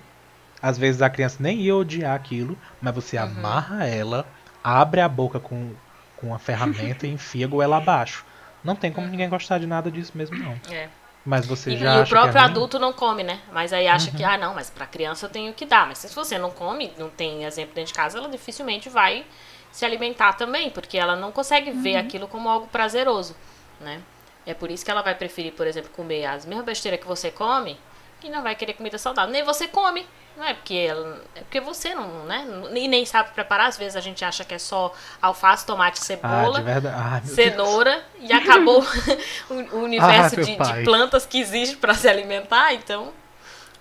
Às 0.61 0.77
vezes 0.77 1.01
a 1.01 1.09
criança 1.09 1.37
nem 1.39 1.59
ia 1.59 1.75
odiar 1.75 2.15
aquilo, 2.15 2.57
mas 2.81 2.95
você 2.95 3.17
Uhum. 3.17 3.23
amarra 3.25 3.85
ela, 3.85 4.25
abre 4.63 5.01
a 5.01 5.07
boca 5.09 5.39
com, 5.39 5.73
com 6.17 6.33
a 6.33 6.39
ferramenta 6.39 7.05
e 7.05 7.11
enfia 7.11 7.45
a 7.45 7.49
goela 7.49 7.77
abaixo. 7.77 8.25
Não 8.63 8.75
tem 8.75 8.91
como 8.91 9.07
ninguém 9.07 9.29
gostar 9.29 9.59
de 9.59 9.67
nada 9.67 9.91
disso 9.91 10.11
mesmo, 10.15 10.37
não. 10.37 10.59
É. 10.73 10.89
Mas 11.25 11.45
você 11.45 11.71
E, 11.71 11.77
já 11.77 11.95
e 11.95 11.97
o 11.97 12.01
acha 12.01 12.09
próprio 12.09 12.31
que 12.33 12.37
é 12.37 12.41
ruim? 12.41 12.49
Uhum. 12.49 12.55
adulto 12.57 12.79
não 12.79 12.93
come, 12.93 13.23
né? 13.23 13.39
Mas 13.51 13.73
aí 13.73 13.87
acha 13.87 14.11
que, 14.11 14.23
ah, 14.23 14.37
não, 14.37 14.53
mas 14.53 14.69
pra 14.69 14.85
criança 14.85 15.25
eu 15.25 15.29
tenho 15.29 15.53
que 15.53 15.65
dar. 15.65 15.87
Mas 15.87 15.97
se 15.99 16.13
você 16.13 16.37
não 16.37 16.51
come, 16.51 16.91
não 16.97 17.09
tem 17.09 17.43
exemplo 17.43 17.73
dentro 17.73 17.91
de 17.91 17.97
casa, 17.97 18.17
ela 18.17 18.29
dificilmente 18.29 18.89
vai 18.89 19.25
se 19.71 19.83
alimentar 19.83 20.33
também, 20.33 20.69
porque 20.69 20.97
ela 20.97 21.15
não 21.15 21.31
consegue 21.31 21.71
ver 21.71 21.97
aquilo 21.97 22.27
como 22.27 22.47
algo 22.47 22.67
prazeroso, 22.67 23.35
né? 23.81 24.01
É 24.45 24.53
por 24.53 24.69
isso 24.69 24.85
que 24.85 24.91
ela 24.91 25.01
vai 25.01 25.15
preferir, 25.15 25.53
por 25.53 25.65
exemplo, 25.65 25.89
comer 25.91 26.25
as 26.25 26.45
mesmas 26.45 26.65
besteiras 26.65 26.99
que 26.99 27.07
você 27.07 27.31
come 27.31 27.77
e 28.23 28.29
não 28.29 28.41
vai 28.41 28.55
querer 28.55 28.73
comida 28.73 28.97
saudável. 28.97 29.31
Nem 29.31 29.43
você 29.43 29.67
come, 29.67 30.05
não 30.37 30.43
é 30.45 30.53
porque 30.53 30.73
ela, 30.73 31.21
é 31.35 31.39
porque 31.41 31.59
você 31.61 31.93
não, 31.95 32.25
né? 32.25 32.45
E 32.75 32.87
nem 32.87 33.05
sabe 33.05 33.31
preparar. 33.31 33.67
Às 33.67 33.77
vezes 33.77 33.95
a 33.95 34.01
gente 34.01 34.23
acha 34.25 34.43
que 34.43 34.53
é 34.53 34.59
só 34.59 34.93
alface, 35.21 35.65
tomate, 35.65 35.99
Ah, 36.01 36.03
cebola. 36.03 36.57
Ai, 36.59 36.63
meu 36.63 36.81
Deus. 36.81 37.29
cenoura 37.35 38.03
e 38.19 38.33
acabou 38.33 38.83
o, 39.49 39.77
universo 39.77 40.39
Ah, 40.39 40.43
de, 40.43 40.55
de 40.79 40.83
plantas 40.83 41.25
que 41.25 41.39
existe 41.39 41.77
para 41.77 41.93
se 41.93 42.07
alimentar, 42.09 42.73
então 42.73 43.13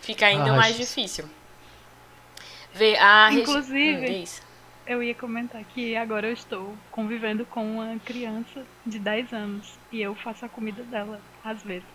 fica 0.01 0.27
ainda 0.27 0.51
Ai, 0.53 0.57
mais 0.57 0.77
Jesus. 0.77 0.89
difícil. 0.89 1.31
Vê 2.73 2.97
a 2.99 3.29
Regi- 3.29 3.41
Inclusive- 3.43 3.97
Hum, 3.97 4.21
diz. 4.21 4.43
Eu 4.87 5.03
ia 5.03 5.15
comentar 5.15 5.63
que 5.65 5.97
agora 5.97 6.27
eu 6.27 6.33
estou 6.35 6.77
convivendo 6.91 7.47
com 7.47 7.65
uma 7.77 7.99
criança 8.05 8.63
de 8.85 8.99
10 8.99 9.33
anos 9.33 9.79
e 9.91 10.03
eu 10.03 10.15
faço 10.15 10.45
a 10.45 10.49
comida 10.49 10.83
dela 10.83 11.19
às 11.43 11.63
vezes. 11.63 11.87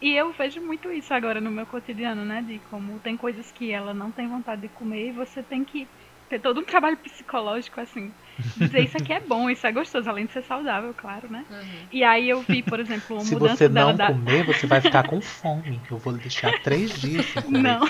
E 0.00 0.14
eu 0.14 0.32
vejo 0.32 0.60
muito 0.60 0.90
isso 0.92 1.12
agora 1.12 1.40
no 1.40 1.50
meu 1.50 1.66
cotidiano, 1.66 2.24
né? 2.24 2.42
De 2.42 2.58
como 2.70 2.98
tem 3.00 3.16
coisas 3.16 3.50
que 3.50 3.70
ela 3.72 3.92
não 3.92 4.10
tem 4.12 4.28
vontade 4.28 4.62
de 4.62 4.68
comer 4.68 5.08
e 5.08 5.12
você 5.12 5.42
tem 5.42 5.64
que 5.64 5.86
ter 6.28 6.38
todo 6.40 6.60
um 6.60 6.64
trabalho 6.64 6.96
psicológico, 7.02 7.80
assim. 7.80 8.10
Dizer 8.56 8.84
isso 8.84 8.96
aqui 8.96 9.12
é 9.12 9.20
bom, 9.20 9.50
isso 9.50 9.66
é 9.66 9.72
gostoso, 9.72 10.08
além 10.08 10.26
de 10.26 10.32
ser 10.32 10.42
saudável, 10.44 10.94
claro, 10.94 11.30
né? 11.30 11.44
E 11.92 12.04
aí 12.04 12.28
eu 12.28 12.40
vi, 12.42 12.62
por 12.62 12.78
exemplo, 12.78 13.16
uma 13.16 13.24
Se 13.24 13.34
mudança 13.34 13.56
você 13.56 13.68
dela 13.68 13.90
não 13.90 13.96
da. 13.96 14.06
comer, 14.08 14.44
você 14.44 14.66
vai 14.66 14.80
ficar 14.80 15.02
com 15.08 15.20
fome. 15.20 15.80
Eu 15.90 15.98
vou 15.98 16.12
deixar 16.12 16.52
três 16.62 16.92
dias 17.00 17.24
sem 17.26 17.42
comer. 17.42 17.62
Não, 17.62 17.80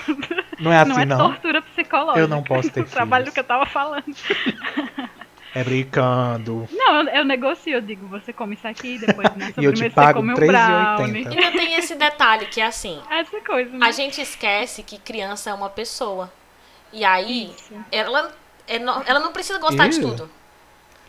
Não 0.59 0.71
é 0.71 0.77
assim, 0.77 0.89
não 0.91 0.99
é 0.99 1.05
não? 1.05 1.17
tortura 1.17 1.61
psicológica. 1.61 2.19
Eu 2.19 2.27
não 2.27 2.43
posso 2.43 2.71
ter 2.71 2.81
O 2.81 2.85
trabalho 2.85 3.31
que 3.31 3.39
eu 3.39 3.43
tava 3.43 3.65
falando. 3.65 4.03
É 5.53 5.63
brincando. 5.63 6.67
Não, 6.71 7.01
eu, 7.01 7.07
eu 7.09 7.25
negocio, 7.25 7.73
eu 7.73 7.81
digo, 7.81 8.07
você 8.07 8.31
come 8.31 8.53
isso 8.55 8.67
aqui, 8.67 8.99
depois 8.99 9.35
na 9.35 9.47
E 9.57 9.65
eu 9.65 9.73
te 9.73 9.79
sobremesa 9.79 9.83
você 9.83 9.89
pago 9.89 10.19
come 10.19 10.33
um 10.33 10.35
R$3,80. 10.35 10.95
brownie. 10.97 11.21
Então 11.21 11.51
tem 11.53 11.73
esse 11.75 11.95
detalhe 11.95 12.45
que 12.47 12.61
é 12.61 12.65
assim, 12.67 13.01
Essa 13.09 13.39
coisa, 13.41 13.71
né? 13.71 13.87
a 13.87 13.91
gente 13.91 14.21
esquece 14.21 14.83
que 14.83 14.97
criança 14.99 15.49
é 15.49 15.53
uma 15.53 15.69
pessoa. 15.69 16.31
E 16.93 17.03
aí, 17.03 17.51
Isso. 17.55 17.73
ela, 17.91 18.31
é 18.67 18.79
no- 18.79 19.03
ela 19.05 19.19
não 19.19 19.31
precisa 19.31 19.57
gostar 19.59 19.87
de 19.87 19.99
tudo. 19.99 20.29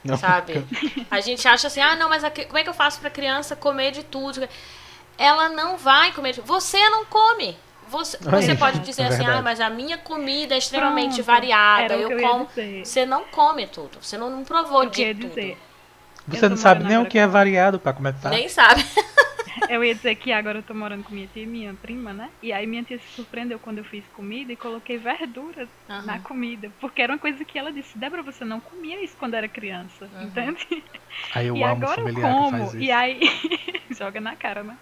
Não. 0.02 0.16
sabe? 0.16 0.64
A 1.10 1.20
gente 1.20 1.46
acha 1.46 1.66
assim, 1.66 1.80
ah, 1.82 1.94
não, 1.94 2.08
mas 2.08 2.24
a 2.24 2.30
como 2.30 2.56
é 2.56 2.62
que 2.62 2.70
eu 2.70 2.74
faço 2.74 2.98
pra 3.00 3.10
criança 3.10 3.54
comer 3.54 3.90
de 3.92 4.02
tudo? 4.02 4.48
Ela 5.18 5.50
não 5.50 5.76
vai 5.76 6.10
comer 6.12 6.32
de 6.32 6.40
Você 6.40 6.78
não 6.88 7.04
come. 7.04 7.54
Você, 7.90 8.16
você 8.18 8.52
Aí, 8.52 8.56
pode 8.58 8.78
dizer 8.80 9.02
é 9.02 9.06
assim, 9.06 9.24
ah, 9.24 9.42
mas 9.42 9.60
a 9.60 9.68
minha 9.68 9.98
comida 9.98 10.54
é 10.54 10.58
extremamente 10.58 11.16
Pronto, 11.16 11.26
variada, 11.26 11.94
era 11.94 11.98
o 11.98 12.06
que 12.06 12.12
eu 12.14 12.18
eu 12.18 12.28
como. 12.28 12.48
Você 12.84 13.04
não 13.04 13.24
come 13.24 13.66
tudo. 13.66 14.02
Você 14.02 14.16
não, 14.16 14.30
não 14.30 14.44
provou 14.44 14.84
Eu 14.84 14.90
de 14.90 15.02
ia 15.02 15.14
tudo. 15.14 15.28
dizer, 15.28 15.56
Você 16.28 16.48
não 16.48 16.56
sabe 16.56 16.84
nem 16.84 16.98
o 16.98 17.06
que 17.06 17.18
é 17.18 17.26
variado 17.26 17.80
pra 17.80 17.92
começar. 17.92 18.30
Nem 18.30 18.48
sabe. 18.48 18.82
eu 19.68 19.82
ia 19.84 19.94
dizer 19.94 20.14
que 20.16 20.32
agora 20.32 20.58
eu 20.58 20.62
tô 20.62 20.74
morando 20.74 21.04
com 21.04 21.12
minha 21.14 21.26
tia 21.28 21.42
e 21.42 21.46
minha 21.46 21.74
prima, 21.74 22.12
né? 22.12 22.30
E 22.42 22.52
aí 22.52 22.66
minha 22.66 22.82
tia 22.82 22.98
se 22.98 23.14
surpreendeu 23.14 23.58
quando 23.58 23.78
eu 23.78 23.84
fiz 23.84 24.04
comida 24.08 24.52
e 24.52 24.56
coloquei 24.56 24.98
verduras 24.98 25.68
Aham. 25.88 26.06
na 26.06 26.18
comida. 26.20 26.70
Porque 26.80 27.02
era 27.02 27.12
uma 27.12 27.18
coisa 27.18 27.44
que 27.44 27.58
ela 27.58 27.72
disse, 27.72 27.98
Débora, 27.98 28.22
você 28.22 28.44
não 28.44 28.60
comia 28.60 29.02
isso 29.02 29.16
quando 29.18 29.34
era 29.34 29.48
criança, 29.48 30.08
entende? 30.20 30.66
Aí 31.34 31.46
eu 31.48 31.56
e 31.56 31.62
amo 31.62 31.76
agora 31.76 32.00
eu 32.00 32.14
como. 32.14 32.50
faz 32.50 32.74
isso. 32.74 32.82
E 32.82 32.90
aí. 32.90 33.20
Joga 34.00 34.20
na 34.20 34.34
cara, 34.34 34.62
né? 34.62 34.76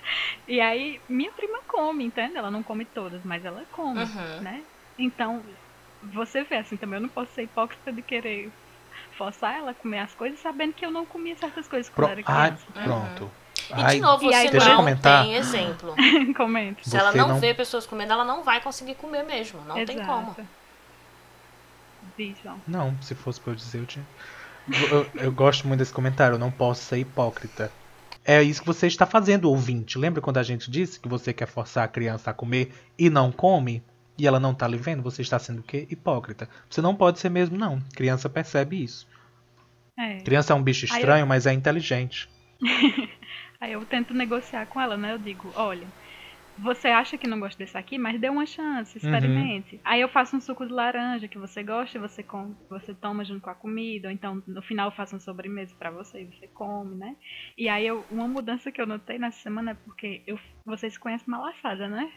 E 0.46 0.60
aí, 0.60 1.00
minha 1.08 1.30
prima 1.32 1.58
come, 1.66 2.04
entende? 2.04 2.36
Ela 2.36 2.50
não 2.50 2.62
come 2.62 2.84
todas, 2.84 3.20
mas 3.24 3.44
ela 3.44 3.62
come, 3.72 4.00
Uhum. 4.04 4.40
né? 4.42 4.62
Então, 4.98 5.42
você 6.14 6.42
vê 6.44 6.56
assim 6.56 6.76
também, 6.76 6.98
eu 6.98 7.02
não 7.02 7.08
posso 7.08 7.32
ser 7.32 7.42
hipócrita 7.42 7.92
de 7.92 8.00
querer 8.02 8.50
forçar 9.16 9.56
ela 9.56 9.72
a 9.72 9.74
comer 9.74 9.98
as 10.00 10.14
coisas, 10.14 10.38
sabendo 10.40 10.72
que 10.72 10.86
eu 10.86 10.90
não 10.90 11.04
comia 11.04 11.36
certas 11.36 11.66
coisas 11.66 11.90
quando 11.90 12.06
Pro... 12.08 12.12
era 12.12 12.22
criança. 12.22 12.64
pronto. 12.84 13.30
E 13.70 13.72
Ai, 13.82 13.96
de 13.96 14.00
novo, 14.00 14.30
E 14.30 14.34
aí, 14.34 14.48
você 14.50 14.56
eu 14.56 14.64
não 14.64 14.76
comentar. 14.76 15.22
tem 15.24 15.34
exemplo. 15.34 15.94
Comenta. 16.36 16.80
Se 16.82 16.96
ela 16.96 17.10
Você 17.12 17.18
não, 17.18 17.28
não- 17.28 17.40
vê 17.40 17.52
pessoas 17.52 17.86
comendo, 17.86 18.12
ela 18.12 18.24
não 18.24 18.42
vai 18.42 18.60
conseguir 18.60 18.94
comer 18.94 19.24
mesmo. 19.24 19.60
Não 19.66 19.84
tem 19.84 19.98
como. 20.04 20.34
João. 22.42 22.60
Não, 22.66 23.02
se 23.02 23.14
fosse 23.14 23.40
pra 23.40 23.52
eu 23.52 23.56
dizer, 23.56 23.78
eu 23.80 23.86
tinha. 23.86 24.04
Eu, 24.68 25.06
eu 25.22 25.32
gosto 25.32 25.66
muito 25.66 25.78
desse 25.80 25.92
comentário, 25.92 26.34
eu 26.34 26.38
não 26.38 26.50
posso 26.50 26.82
ser 26.82 26.98
hipócrita. 26.98 27.70
É 28.30 28.42
isso 28.42 28.60
que 28.60 28.66
você 28.66 28.86
está 28.86 29.06
fazendo, 29.06 29.48
ouvinte. 29.50 29.96
Lembra 29.98 30.20
quando 30.20 30.36
a 30.36 30.42
gente 30.42 30.70
disse 30.70 31.00
que 31.00 31.08
você 31.08 31.32
quer 31.32 31.46
forçar 31.46 31.84
a 31.84 31.88
criança 31.88 32.30
a 32.30 32.34
comer 32.34 32.72
e 32.98 33.08
não 33.08 33.32
come? 33.32 33.82
E 34.18 34.26
ela 34.26 34.38
não 34.38 34.52
tá 34.52 34.68
lhe 34.68 34.76
vendo? 34.76 35.02
Você 35.02 35.22
está 35.22 35.38
sendo 35.38 35.60
o 35.60 35.62
quê? 35.62 35.86
Hipócrita. 35.90 36.46
Você 36.68 36.82
não 36.82 36.94
pode 36.94 37.18
ser 37.20 37.30
mesmo, 37.30 37.56
não. 37.56 37.80
Criança 37.94 38.28
percebe 38.28 38.82
isso. 38.84 39.08
É. 39.98 40.18
Criança 40.18 40.52
é 40.52 40.56
um 40.56 40.62
bicho 40.62 40.84
Aí 40.86 40.90
eu- 40.90 40.96
estranho, 40.98 41.26
mas 41.26 41.46
é 41.46 41.52
inteligente. 41.54 42.28
Aí 43.60 43.72
eu 43.72 43.84
tento 43.86 44.12
negociar 44.12 44.66
com 44.66 44.80
ela, 44.80 44.96
né? 44.96 45.14
Eu 45.14 45.18
digo, 45.18 45.50
olha, 45.56 45.86
você 46.58 46.88
acha 46.88 47.16
que 47.16 47.26
não 47.28 47.38
gosta 47.40 47.58
desse 47.58 47.76
aqui, 47.76 47.98
mas 47.98 48.20
dê 48.20 48.28
uma 48.28 48.44
chance, 48.46 48.96
experimente. 48.98 49.80
Aí 49.84 50.00
eu 50.00 50.08
faço 50.08 50.36
um 50.36 50.40
suco 50.40 50.66
de 50.66 50.72
laranja 50.72 51.28
que 51.28 51.38
você 51.38 51.62
gosta, 51.62 51.96
e 51.96 52.00
você 52.00 52.22
com, 52.22 52.54
você 52.68 52.92
toma 52.94 53.24
junto 53.24 53.40
com 53.40 53.50
a 53.50 53.54
comida, 53.54 54.08
ou 54.08 54.12
então 54.14 54.42
no 54.46 54.60
final 54.62 54.88
eu 54.88 54.96
faço 54.96 55.14
uma 55.14 55.20
sobremesa 55.20 55.74
pra 55.78 55.90
você 55.90 56.22
e 56.22 56.24
você 56.26 56.46
come, 56.48 56.94
né? 56.96 57.16
E 57.56 57.68
aí 57.68 57.86
eu, 57.86 58.04
uma 58.10 58.26
mudança 58.28 58.70
que 58.72 58.80
eu 58.80 58.86
notei 58.86 59.18
nessa 59.18 59.38
semana 59.40 59.70
é 59.70 59.74
porque 59.74 60.22
eu, 60.26 60.38
vocês 60.66 60.98
conhecem 60.98 61.28
malaçada, 61.28 61.88
né? 61.88 62.10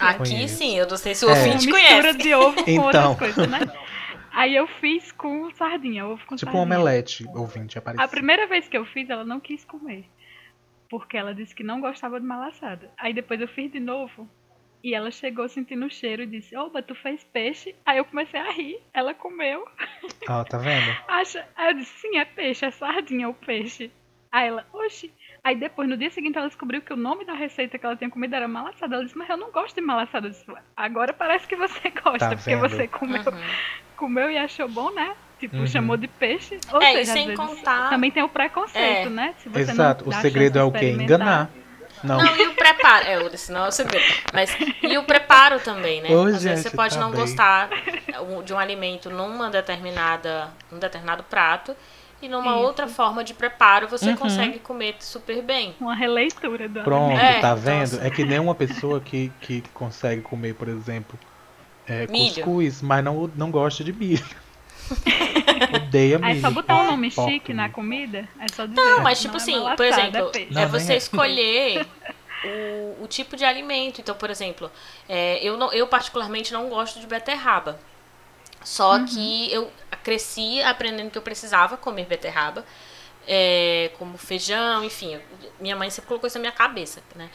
Aqui 0.00 0.18
Conheço. 0.30 0.56
sim, 0.56 0.78
eu 0.78 0.86
não 0.88 0.96
sei 0.96 1.14
se 1.14 1.24
o 1.24 1.28
É. 1.28 1.32
ouvinte 1.32 1.66
Uma 1.68 1.76
mistura 1.78 2.00
conhece. 2.02 2.18
de 2.18 2.34
ovo 2.34 2.64
com 2.64 2.70
Então. 2.70 2.84
outras 3.10 3.16
coisas, 3.18 3.48
né? 3.50 3.58
Aí 4.32 4.56
eu 4.56 4.66
fiz 4.66 5.12
com 5.12 5.50
sardinha, 5.54 6.06
ovo 6.06 6.24
com 6.26 6.34
Tipo 6.36 6.50
um 6.50 6.54
sardinha. 6.54 6.62
omelete, 6.78 7.26
ouvinte, 7.34 7.76
apareceu. 7.78 8.04
A 8.06 8.08
primeira 8.08 8.46
vez 8.46 8.66
que 8.66 8.76
eu 8.76 8.86
fiz, 8.86 9.10
ela 9.10 9.24
não 9.24 9.38
quis 9.38 9.62
comer. 9.66 10.06
Porque 10.92 11.16
ela 11.16 11.34
disse 11.34 11.54
que 11.54 11.62
não 11.64 11.80
gostava 11.80 12.20
de 12.20 12.26
malaçada. 12.26 12.90
Aí 12.98 13.14
depois 13.14 13.40
eu 13.40 13.48
fiz 13.48 13.72
de 13.72 13.80
novo. 13.80 14.28
E 14.84 14.94
ela 14.94 15.10
chegou 15.10 15.48
sentindo 15.48 15.86
o 15.86 15.90
cheiro 15.90 16.22
e 16.22 16.26
disse: 16.26 16.54
Oba, 16.54 16.82
tu 16.82 16.94
fez 16.94 17.24
peixe? 17.24 17.74
Aí 17.86 17.96
eu 17.96 18.04
comecei 18.04 18.38
a 18.38 18.50
rir. 18.50 18.78
Ela 18.92 19.14
comeu. 19.14 19.66
Ó, 20.28 20.44
tá 20.44 20.58
vendo? 20.58 20.94
Acha... 21.08 21.48
Aí 21.56 21.70
eu 21.70 21.74
disse: 21.78 21.98
Sim, 21.98 22.18
é 22.18 22.26
peixe, 22.26 22.66
é 22.66 22.70
sardinha 22.70 23.26
o 23.26 23.32
peixe. 23.32 23.90
Aí 24.30 24.48
ela, 24.48 24.66
oxi. 24.70 25.10
Aí 25.42 25.56
depois, 25.56 25.88
no 25.88 25.96
dia 25.96 26.10
seguinte, 26.10 26.36
ela 26.36 26.46
descobriu 26.48 26.82
que 26.82 26.92
o 26.92 26.96
nome 26.96 27.24
da 27.24 27.32
receita 27.32 27.78
que 27.78 27.86
ela 27.86 27.96
tinha 27.96 28.10
comido 28.10 28.34
era 28.36 28.46
malaçada. 28.46 28.96
Ela 28.96 29.04
disse: 29.04 29.16
Mas 29.16 29.30
eu 29.30 29.38
não 29.38 29.50
gosto 29.50 29.74
de 29.76 29.80
malaçada. 29.80 30.26
Eu 30.26 30.30
disse, 30.32 30.44
Agora 30.76 31.14
parece 31.14 31.48
que 31.48 31.56
você 31.56 31.88
gosta, 32.04 32.18
Tá 32.18 32.36
porque 32.36 32.54
vendo? 32.54 32.68
você 32.68 32.86
comeu, 32.88 33.22
Uhum. 33.22 33.96
comeu 33.96 34.30
e 34.30 34.36
achou 34.36 34.68
bom, 34.68 34.90
né? 34.92 35.16
Tipo, 35.42 35.56
Uhum. 35.56 35.66
chamou 35.66 35.96
de 35.96 36.06
peixe. 36.06 36.56
Ou 36.72 36.80
É, 36.80 36.92
seja, 36.92 37.12
sem 37.14 37.26
vezes, 37.26 37.36
contar- 37.36 37.90
também 37.90 38.12
tem 38.12 38.22
o 38.22 38.28
preconceito, 38.28 39.08
É. 39.08 39.10
né? 39.10 39.34
Se 39.42 39.48
você 39.48 39.72
Exato. 39.72 40.08
não 40.08 40.16
O 40.16 40.20
segredo 40.22 40.56
é 40.56 40.62
o 40.62 40.70
quê? 40.70 40.90
Enganar. 40.90 41.50
Não. 42.04 42.18
Não, 42.18 42.36
e 42.36 42.46
o 42.46 42.54
preparo. 42.54 43.06
É, 43.06 43.18
o 43.18 43.36
senão 43.36 43.64
é 43.64 43.68
o 43.68 43.72
segredo. 43.72 44.04
Mas, 44.32 44.56
e 44.82 44.96
o 44.98 45.02
preparo 45.02 45.58
também, 45.58 46.00
né? 46.00 46.10
Ô, 46.10 46.20
Às 46.20 46.24
vezes 46.26 46.42
gente, 46.42 46.60
você 46.60 46.70
pode 46.70 46.94
tá 46.94 47.00
não 47.00 47.10
bem. 47.10 47.20
gostar 47.20 47.70
de 48.44 48.54
um 48.54 48.58
alimento 48.58 49.10
numa 49.10 49.50
determinada, 49.50 50.48
num 50.70 50.78
determinado 50.78 51.24
prato. 51.24 51.74
E 52.20 52.28
numa 52.28 52.52
Isso. 52.52 52.60
outra 52.60 52.86
forma 52.86 53.24
de 53.24 53.34
preparo 53.34 53.88
você 53.88 54.10
Uhum. 54.10 54.16
consegue 54.16 54.60
comer 54.60 54.94
super 55.00 55.42
bem. 55.42 55.74
Uma 55.80 55.96
releitura 55.96 56.68
do 56.68 56.82
Pronto, 56.82 57.10
alimento. 57.16 57.36
É, 57.36 57.40
tá 57.40 57.52
vendo? 57.56 58.00
É 58.00 58.08
que 58.10 58.24
nem 58.24 58.38
uma 58.38 58.54
pessoa 58.54 59.00
que, 59.00 59.32
que 59.40 59.60
consegue 59.74 60.22
comer, 60.22 60.54
por 60.54 60.68
exemplo, 60.68 61.18
é, 61.88 62.06
cuscuz, 62.06 62.80
mas 62.80 63.02
não, 63.04 63.28
não 63.34 63.50
gosta 63.50 63.82
de 63.82 63.92
milho. 63.92 64.24
Odeia 65.74 66.18
milho. 66.18 66.30
Aí 66.30 66.38
é 66.38 66.40
só 66.40 66.50
botar 66.50 66.76
um 66.82 66.86
nome 66.86 67.10
Porco, 67.10 67.30
chique 67.30 67.52
na 67.52 67.68
comida, 67.68 68.28
é 68.40 68.46
só 68.52 68.66
dizer. 68.66 68.80
Não, 68.80 69.00
mas 69.02 69.18
"Não 69.18 69.22
tipo 69.30 69.34
é 69.34 69.36
assim, 69.36 69.52
por 69.52 69.60
malaçada, 69.62 69.84
é 69.84 69.88
exemplo, 70.08 70.30
peixe." 70.30 70.52
Não, 70.52 70.62
é 70.62 70.66
você 70.66 70.92
é. 70.92 70.96
escolher 70.96 71.86
o, 72.44 73.04
o 73.04 73.06
tipo 73.08 73.36
de 73.36 73.44
alimento. 73.44 74.00
Então, 74.00 74.14
por 74.14 74.30
exemplo, 74.30 74.70
é, 75.08 75.38
eu, 75.42 75.56
não, 75.56 75.72
eu 75.72 75.86
particularmente 75.86 76.52
não 76.52 76.68
gosto 76.68 77.00
de 77.00 77.06
beterraba. 77.06 77.78
Só 78.64 78.92
Uhum. 78.96 79.04
que 79.06 79.52
eu 79.52 79.70
cresci 80.04 80.62
aprendendo 80.62 81.10
que 81.10 81.18
eu 81.18 81.22
precisava 81.22 81.76
comer 81.76 82.06
beterraba, 82.06 82.64
é, 83.26 83.90
como 83.98 84.16
feijão, 84.16 84.84
enfim. 84.84 85.18
Minha 85.58 85.74
mãe 85.76 85.90
sempre 85.90 86.08
colocou 86.08 86.26
isso 86.28 86.38
na 86.38 86.42
minha 86.42 86.52
cabeça, 86.52 87.02
né? 87.16 87.28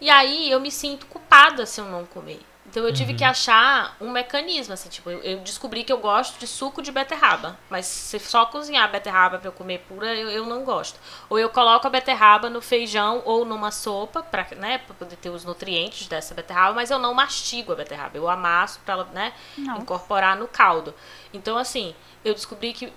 E 0.00 0.08
aí 0.08 0.50
eu 0.50 0.58
me 0.58 0.70
sinto 0.70 1.04
culpada 1.06 1.66
se 1.66 1.80
eu 1.80 1.84
não 1.84 2.06
comer. 2.06 2.40
Então 2.70 2.84
eu 2.84 2.92
tive 2.94 3.14
que 3.14 3.24
achar 3.24 3.96
um 4.00 4.10
mecanismo, 4.12 4.72
assim, 4.74 4.88
tipo, 4.88 5.10
eu, 5.10 5.18
eu 5.22 5.38
descobri 5.40 5.82
que 5.82 5.92
eu 5.92 5.98
gosto 5.98 6.38
de 6.38 6.46
suco 6.46 6.80
de 6.80 6.92
beterraba. 6.92 7.58
Mas 7.68 7.84
se 7.86 8.18
só 8.20 8.46
cozinhar 8.46 8.84
a 8.84 8.88
beterraba 8.88 9.38
pra 9.38 9.48
eu 9.48 9.52
comer 9.52 9.78
pura, 9.88 10.14
eu, 10.14 10.30
eu 10.30 10.46
não 10.46 10.62
gosto. 10.64 10.96
Ou 11.28 11.36
eu 11.36 11.48
coloco 11.50 11.88
a 11.88 11.90
beterraba 11.90 12.48
no 12.48 12.62
feijão 12.62 13.22
ou 13.24 13.44
numa 13.44 13.72
sopa, 13.72 14.22
pra, 14.22 14.46
né, 14.56 14.78
pra 14.78 14.94
poder 14.94 15.16
ter 15.16 15.30
os 15.30 15.44
nutrientes 15.44 16.06
dessa 16.06 16.32
beterraba, 16.32 16.72
mas 16.74 16.92
eu 16.92 16.98
não 17.00 17.12
mastigo 17.12 17.72
a 17.72 17.74
beterraba. 17.74 18.16
Eu 18.16 18.28
amasso 18.30 18.78
pra 18.84 18.94
ela, 18.94 19.04
né, 19.12 19.32
Não. 19.58 19.78
incorporar 19.78 20.36
no 20.36 20.46
caldo. 20.46 20.94
Então, 21.34 21.58
assim, 21.58 21.92
eu 22.24 22.34
descobri 22.34 22.72
que 22.72 22.92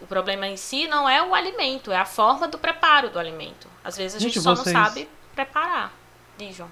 o 0.00 0.06
problema 0.06 0.46
em 0.46 0.56
si 0.56 0.86
não 0.86 1.08
é 1.08 1.20
o 1.20 1.34
alimento, 1.34 1.90
é 1.90 1.96
a 1.96 2.04
forma 2.04 2.46
do 2.46 2.58
preparo 2.58 3.10
do 3.10 3.18
alimento. 3.18 3.66
Às 3.82 3.96
vezes 3.96 4.16
a 4.16 4.20
gente, 4.20 4.34
Gente, 4.34 4.42
só 4.44 4.54
vocês- 4.54 4.72
não 4.72 4.84
sabe 4.84 5.08
preparar. 5.34 5.92
Diz, 6.38 6.54
João. 6.54 6.70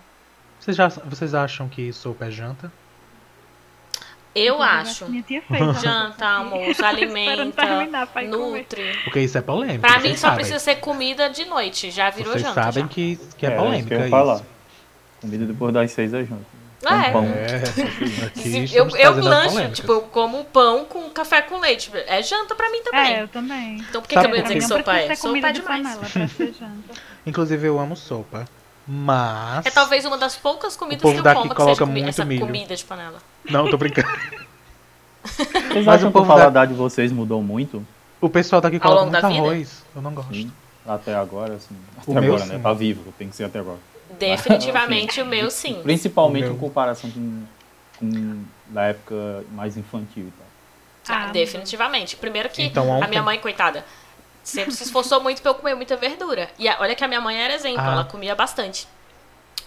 Vocês, 0.65 0.77
já, 0.77 0.89
vocês 0.89 1.35
acham 1.35 1.69
que 1.69 1.93
sopa 1.93 2.25
é 2.25 2.31
janta? 2.31 2.73
Eu 4.35 4.61
acho. 4.63 5.07
Minha 5.11 5.23
tia 5.23 5.43
fez. 5.43 5.61
ó. 5.61 5.73
Janta, 5.79 6.27
almoço, 6.27 6.85
alimenta, 6.85 7.63
nutre. 8.27 8.99
Porque 9.05 9.21
isso 9.21 9.37
é 9.39 9.43
polêmico. 9.43 9.81
Pra 9.83 10.01
vocês 10.01 10.03
mim 10.03 10.15
só 10.17 10.21
sabem. 10.29 10.37
precisa 10.37 10.59
ser 10.59 10.77
comida 10.77 11.29
de 11.31 11.45
noite, 11.45 11.91
já 11.91 12.11
virou 12.11 12.33
Vocês 12.33 12.43
janta. 12.43 12.63
sabem 12.65 12.83
já. 12.85 12.89
que, 12.89 13.17
que 13.37 13.47
é, 13.47 13.51
polêmica 13.51 13.89
que 13.89 13.95
eu 13.95 13.99
ia 13.99 14.05
isso. 14.07 14.11
falar. 14.11 14.41
Comida 15.21 15.45
depois 15.47 15.73
das 15.73 15.91
seis 15.93 16.13
é 16.15 16.25
junto. 16.25 16.47
É. 16.85 17.11
pão. 17.13 17.25
É, 17.25 18.25
aqui 18.27 18.67
Se- 18.69 18.75
eu, 18.77 18.89
eu 18.89 19.15
lancho, 19.23 19.51
polêmicas. 19.51 19.77
tipo, 19.79 19.93
eu 19.93 20.01
como 20.03 20.45
pão 20.47 20.85
com 20.85 21.09
café 21.11 21.41
com 21.43 21.59
leite. 21.61 21.91
É 21.95 22.21
janta 22.21 22.55
pra 22.57 22.71
mim 22.71 22.83
também. 22.83 23.15
É, 23.15 23.23
eu 23.23 23.29
também. 23.29 23.77
Então 23.89 24.03
por 24.03 24.09
que, 24.09 24.15
Sabe 24.15 24.29
que 24.29 24.33
eu 24.33 24.37
ia 24.39 24.43
dizer 24.43 24.55
que 24.55 24.61
sopa 24.63 24.97
é? 24.97 25.15
Sopa 25.15 25.39
é 25.39 25.53
de 25.53 25.61
demais. 25.61 25.83
panela 25.83 26.07
pra 26.13 26.29
ser 26.29 26.53
janta. 26.59 27.01
Inclusive 27.25 27.67
eu 27.69 27.79
amo 27.79 27.95
sopa. 27.97 28.47
Mas. 28.87 29.65
É 29.67 29.71
talvez 29.71 30.05
uma 30.05 30.19
das 30.19 30.37
poucas 30.37 30.77
comidas 30.77 31.03
povo 31.03 31.15
que 31.15 31.21
eu 31.21 31.23
daqui 31.25 31.39
como 31.41 31.51
que 31.51 31.57
coloca 31.57 31.87
muito 31.87 32.09
essa 32.09 32.25
milho. 32.25 32.41
comida 32.47 32.77
de 32.77 32.85
panela. 32.85 33.19
Não, 33.49 33.69
tô 33.71 33.77
brincando. 33.79 34.09
Vocês 35.25 35.87
Mas 35.87 35.89
acham 35.89 36.09
o 36.11 36.13
que 36.13 36.19
o 36.19 36.21
povo 36.21 36.29
da- 36.29 36.35
paladar 36.35 36.67
de 36.67 36.75
vocês 36.75 37.11
mudou 37.11 37.43
muito? 37.43 37.85
O 38.21 38.29
pessoal 38.29 38.61
daqui 38.61 38.77
Ao 38.77 38.83
coloca 38.83 39.05
muito 39.11 39.27
vida? 39.29 39.41
arroz. 39.41 39.85
Eu 39.97 40.03
não 40.03 40.13
gosto. 40.13 40.35
Sim. 40.35 40.53
Até 40.87 41.15
agora, 41.15 41.55
assim. 41.55 41.75
Até 41.97 42.11
O 42.11 42.15
meu, 42.15 42.35
agora, 42.35 42.45
né? 42.45 42.57
sim. 42.57 42.63
Tá 42.63 42.73
vivo, 42.75 43.13
tem 43.19 43.29
que 43.31 43.37
ser 43.37 43.45
até 43.45 43.59
agora. 43.59 43.79
Definitivamente 44.19 45.21
o 45.23 45.27
meu 45.27 45.51
sim. 45.51 45.81
Principalmente 45.83 46.45
O 46.45 46.49
meu. 46.49 46.57
em 46.57 46.59
comparação 46.59 47.11
com, 47.11 47.43
com 47.99 48.43
da 48.69 48.83
época 48.83 49.45
mais 49.53 49.77
infantil 49.79 50.25
e 50.29 50.31
tal. 50.33 50.47
Ah, 51.17 51.25
Ah, 51.29 51.33
definitivamente. 51.33 52.17
Primeiro 52.17 52.51
que 52.51 52.63
Então, 52.63 53.03
a 53.03 53.09
minha 53.09 53.23
mãe, 53.23 53.39
coitada, 53.39 53.85
sempre 54.45 54.73
se 54.73 54.85
esforçou 54.85 55.21
muito 55.21 55.43
pra 55.43 55.51
eu 55.51 55.55
comer 55.57 55.75
muita 55.75 55.97
verdura. 55.97 56.49
E 56.59 56.69
a- 56.69 56.77
olha 56.81 56.95
que 56.95 57.03
a 57.03 57.09
minha 57.09 57.21
mãe 57.21 57.37
era 57.43 57.55
exemplo, 57.55 57.81
Ah. 57.81 57.93
ela 57.93 58.05
comia 58.05 58.35
bastante. 58.37 58.87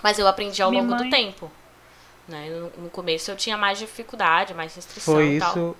Mas 0.01 0.17
eu 0.19 0.27
aprendi 0.27 0.61
ao 0.61 0.69
Minha 0.69 0.83
longo 0.83 0.95
do 0.95 1.01
mãe- 1.01 1.09
tempo. 1.09 1.51
Né? 2.27 2.49
No, 2.49 2.83
no 2.83 2.89
começo 2.89 3.31
eu 3.31 3.35
tinha 3.35 3.57
mais 3.57 3.79
dificuldade, 3.79 4.53
mais 4.53 4.75
restrição 4.75 5.13
Foi 5.15 5.35
e 5.35 5.39
tal. 5.39 5.49
isso. 5.49 5.75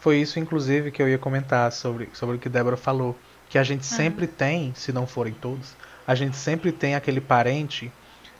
Foi 0.00 0.16
isso, 0.18 0.38
inclusive, 0.38 0.90
que 0.90 1.02
eu 1.02 1.08
ia 1.08 1.18
comentar 1.18 1.70
sobre, 1.72 2.08
sobre 2.12 2.36
o 2.36 2.38
que 2.38 2.48
Débora 2.48 2.76
falou. 2.76 3.16
Que 3.48 3.58
a 3.58 3.62
gente 3.62 3.86
sempre 3.86 4.26
tem, 4.26 4.72
se 4.74 4.92
não 4.92 5.06
forem 5.06 5.32
todos, 5.32 5.74
a 6.06 6.14
gente 6.14 6.36
sempre 6.36 6.72
tem 6.72 6.94
aquele 6.94 7.20
parente 7.20 7.90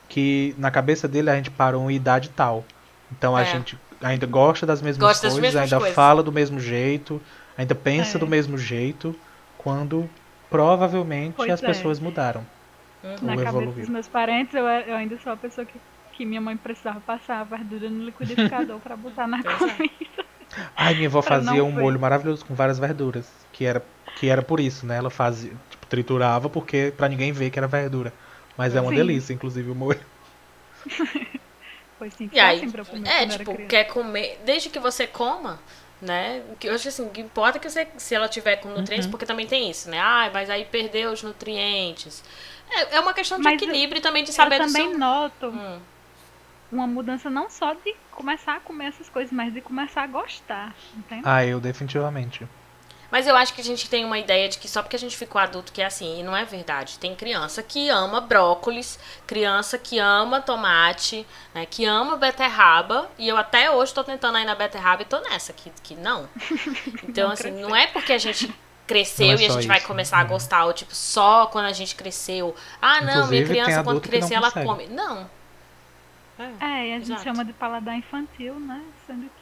que 0.09 0.55
na 0.59 0.71
cabeça 0.71 1.07
dele 1.09 1.31
a 1.31 1.37
gente 1.37 1.51
parou 1.51 1.91
em 1.91 1.95
idade 1.95 2.29
tal. 2.31 2.65
Então 3.13 3.37
a 3.37 3.43
É. 3.43 3.45
gente 3.45 3.79
ainda 4.03 4.27
gosta 4.27 4.67
das 4.67 4.81
mesmas 4.83 4.99
Gosta 5.07 5.27
das 5.27 5.33
coisas, 5.35 5.41
mesmas 5.55 5.63
ainda 5.65 5.79
coisas. 5.79 5.95
fala 5.95 6.23
do 6.23 6.33
mesmo 6.33 6.59
jeito, 6.61 7.21
ainda 7.57 7.75
pensa 7.75 8.17
É. 8.17 8.21
do 8.21 8.27
mesmo 8.27 8.57
jeito, 8.59 9.15
quando 9.67 10.09
provavelmente 10.49 11.35
Pois 11.37 11.51
as 11.53 11.61
é. 11.61 11.67
pessoas 11.67 11.99
mudaram. 11.99 12.47
Na 13.03 13.11
Ou 13.11 13.19
cabeça 13.27 13.49
evoluiu. 13.49 13.73
dos 13.75 13.89
meus 13.89 14.07
parentes, 14.07 14.55
eu, 14.55 14.65
eu 14.65 14.95
ainda 14.95 15.19
sou 15.19 15.33
a 15.33 15.37
pessoa 15.37 15.67
que, 15.67 15.75
que 16.17 16.25
minha 16.25 16.41
mãe 16.41 16.57
precisava 16.57 17.01
passar 17.01 17.41
a 17.41 17.45
verdura 17.45 17.91
no 17.91 18.05
liquidificador 18.05 18.79
pra 18.87 18.97
botar 18.97 19.27
na 19.27 19.43
Pois 19.43 19.61
é. 19.63 19.75
comida. 19.75 20.25
Ai, 20.77 20.95
minha 20.95 21.09
avó 21.09 21.21
fazia 21.21 21.65
um 21.65 21.73
ver. 21.73 21.81
molho 21.83 21.99
maravilhoso 21.99 22.45
com 22.45 22.55
várias 22.55 22.79
verduras, 22.79 23.29
que 23.53 23.65
era 23.65 23.83
que 24.21 24.29
era 24.29 24.41
por 24.41 24.61
isso, 24.61 24.87
né? 24.87 24.97
Ela 24.97 25.11
fazia, 25.11 25.51
tipo, 25.69 25.85
triturava 25.89 26.49
porque 26.49 26.93
pra 26.97 27.09
ninguém 27.09 27.33
ver 27.33 27.51
que 27.51 27.59
era 27.59 27.67
verdura. 27.67 28.13
Mas 28.57 28.75
é 28.75 28.81
uma 28.81 28.91
Sim. 28.91 28.97
delícia, 28.97 29.35
inclusive 29.35 29.69
o 29.71 29.75
molho. 29.75 30.01
Foi 31.99 32.11
sim, 32.11 32.29
E 32.33 32.39
aí, 32.39 32.63
assim 32.63 33.03
é, 33.05 33.27
tipo, 33.27 33.57
quer 33.69 33.85
comer, 33.85 34.39
desde 34.45 34.69
que 34.69 34.79
você 34.79 35.07
coma, 35.07 35.59
né? 36.01 36.43
O 36.53 36.57
que 36.57 36.69
eu 36.69 36.75
acho 36.75 36.89
assim, 36.89 37.07
o 37.07 37.11
que 37.11 37.21
importa 37.21 37.59
é 37.59 37.61
que 37.61 37.69
você, 37.71 37.87
se 37.97 38.15
ela 38.15 38.29
tiver 38.29 38.57
com 38.57 38.69
nutrientes, 38.69 39.07
Uhum. 39.07 39.11
porque 39.11 39.27
também 39.27 39.47
tem 39.47 39.71
isso, 39.71 39.89
né? 39.91 39.99
Ah, 40.01 40.31
mas 40.33 40.51
aí 40.51 40.65
perdeu 40.65 41.11
os 41.13 41.23
nutrientes. 41.23 42.23
É, 42.71 42.97
é 42.97 43.01
uma 43.01 43.15
questão 43.15 43.39
de 43.39 43.45
Mas 43.45 43.55
equilíbrio 43.55 43.99
e 43.99 44.03
também 44.03 44.25
de 44.25 44.31
Eu 44.31 44.35
saber 44.35 44.59
do 44.59 44.67
também 44.67 44.91
seu... 44.91 44.99
noto 44.99 45.47
Hum. 45.49 45.81
uma 46.73 46.87
mudança 46.87 47.31
não 47.31 47.49
só 47.49 47.75
de 47.75 47.95
começar 48.11 48.57
a 48.57 48.61
comer 48.61 48.87
essas 48.87 49.09
coisas, 49.09 49.33
mas 49.33 49.53
de 49.53 49.61
começar 49.61 50.03
a 50.03 50.07
gostar, 50.07 50.75
entende? 50.97 51.23
Ah, 51.25 51.45
eu 51.45 51.61
definitivamente. 51.61 52.47
Mas 53.11 53.27
eu 53.27 53.37
acho 53.37 53.55
que 53.55 53.61
a 53.61 53.65
gente 53.65 53.89
tem 53.89 54.05
uma 54.05 54.19
ideia 54.19 54.49
de 54.49 54.59
que 54.59 54.69
só 54.69 54.83
porque 54.83 54.97
a 54.97 54.99
gente 54.99 55.17
ficou 55.17 55.41
adulto 55.41 55.73
que 55.73 55.81
é 55.81 55.87
assim, 55.87 56.21
e 56.21 56.23
não 56.23 56.37
é 56.37 56.45
verdade. 56.45 56.99
Tem 56.99 57.15
criança 57.15 57.63
que 57.63 57.89
ama 57.89 58.21
brócolis, 58.21 58.99
criança 59.27 59.79
que 59.79 59.99
ama 59.99 60.41
tomate, 60.41 61.27
né, 61.55 61.67
que 61.67 61.85
ama 61.85 62.17
beterraba, 62.17 63.09
e 63.19 63.29
eu 63.29 63.37
até 63.37 63.71
hoje 63.71 63.95
tô 63.95 64.03
tentando 64.05 64.39
ir 64.39 64.45
na 64.45 64.55
beterraba 64.55 65.03
e 65.03 65.05
tô 65.05 65.21
nessa, 65.21 65.53
que, 65.53 65.71
que 65.83 65.95
não. 65.95 66.29
Então, 67.09 67.29
Não 67.29 67.33
assim, 67.33 67.51
cresceu. 67.51 67.69
não 67.69 67.77
é 67.77 67.87
porque 67.87 68.13
a 68.13 68.19
gente 68.19 68.53
cresceu 68.87 69.39
é 69.39 69.43
e 69.43 69.47
a 69.47 69.49
gente 69.51 69.67
vai 69.67 69.79
isso. 69.79 69.87
começar 69.87 70.21
a 70.21 70.23
Uhum. 70.23 70.29
gostar, 70.29 70.65
ou 70.65 70.73
tipo, 70.73 70.95
só 70.95 71.47
quando 71.47 71.67
a 71.67 71.73
gente 71.73 71.95
cresceu. 71.95 72.55
Ah, 72.81 73.01
não, 73.01 73.25
Inclusive, 73.25 73.29
minha 73.29 73.45
criança 73.45 73.83
quando 73.83 74.01
crescer 74.01 74.35
ela 74.35 74.51
consegue. 74.51 74.67
come. 74.67 74.87
Não. 74.89 75.29
É, 76.61 76.89
e 76.89 76.93
a 76.95 76.99
gente 77.01 77.13
Exato. 77.13 77.23
chama 77.23 77.45
de 77.45 77.53
paladar 77.53 77.97
infantil, 77.97 78.59
né? 78.61 78.83
Sendo 79.07 79.29
que. 79.31 79.36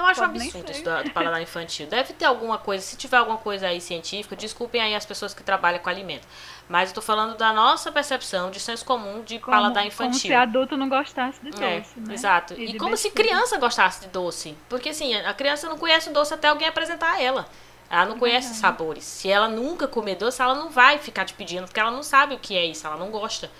Eu 0.00 0.06
acho 0.06 0.20
um 0.20 0.26
Pode 0.26 0.38
nem 0.38 0.48
absurdo 0.48 0.70
isso 0.72 0.82
do, 0.82 1.04
do 1.04 1.10
paladar 1.10 1.40
infantil. 1.42 1.86
Deve 1.86 2.12
ter 2.14 2.24
alguma 2.24 2.56
coisa, 2.58 2.82
se 2.84 2.96
tiver 2.96 3.18
alguma 3.18 3.36
coisa 3.38 3.66
aí 3.68 3.80
científica, 3.80 4.34
desculpem 4.34 4.80
aí 4.80 4.94
as 4.94 5.04
pessoas 5.04 5.34
que 5.34 5.42
trabalham 5.42 5.78
com 5.80 5.88
alimento. 5.90 6.26
Mas 6.68 6.88
eu 6.90 6.94
tô 6.94 7.02
falando 7.02 7.36
da 7.36 7.52
nossa 7.52 7.90
percepção 7.92 8.50
de 8.50 8.58
senso 8.60 8.84
comum 8.84 9.22
de 9.22 9.38
Como, 9.38 9.54
paladar 9.56 9.82
como 9.82 9.90
se 10.14 10.28
infantil. 10.28 10.38
adulto 10.38 10.76
não 10.76 10.88
gostasse 10.88 11.38
de 11.42 11.48
É, 11.62 11.80
doce, 11.80 12.00
né? 12.00 12.14
Exato. 12.14 12.54
E 12.54 12.70
E, 12.70 12.78
como 12.78 12.96
se 12.96 13.10
criança 13.10 13.58
gostasse 13.58 14.00
de 14.02 14.08
doce. 14.08 14.56
Porque 14.68 14.88
assim, 14.90 15.14
a 15.14 15.34
criança 15.34 15.68
não 15.68 15.76
conhece 15.76 16.08
o 16.08 16.12
doce 16.12 16.32
até 16.32 16.48
alguém 16.48 16.66
apresentar 16.68 17.12
a 17.12 17.20
ela. 17.22 17.46
Ela 17.90 18.06
não 18.06 18.18
conhece 18.18 18.54
sabores. 18.54 19.02
Se 19.04 19.28
ela 19.28 19.48
nunca 19.48 19.88
comer 19.88 20.14
doce, 20.14 20.40
ela 20.40 20.54
não 20.54 20.70
vai 20.70 20.98
ficar 20.98 21.24
te 21.24 21.34
pedindo, 21.34 21.64
porque 21.66 21.80
ela 21.80 21.90
não 21.90 22.02
sabe 22.04 22.34
o 22.34 22.38
que 22.38 22.56
é 22.56 22.64
isso, 22.64 22.86
ela 22.86 22.96
não 22.96 23.10
gosta. 23.10 23.50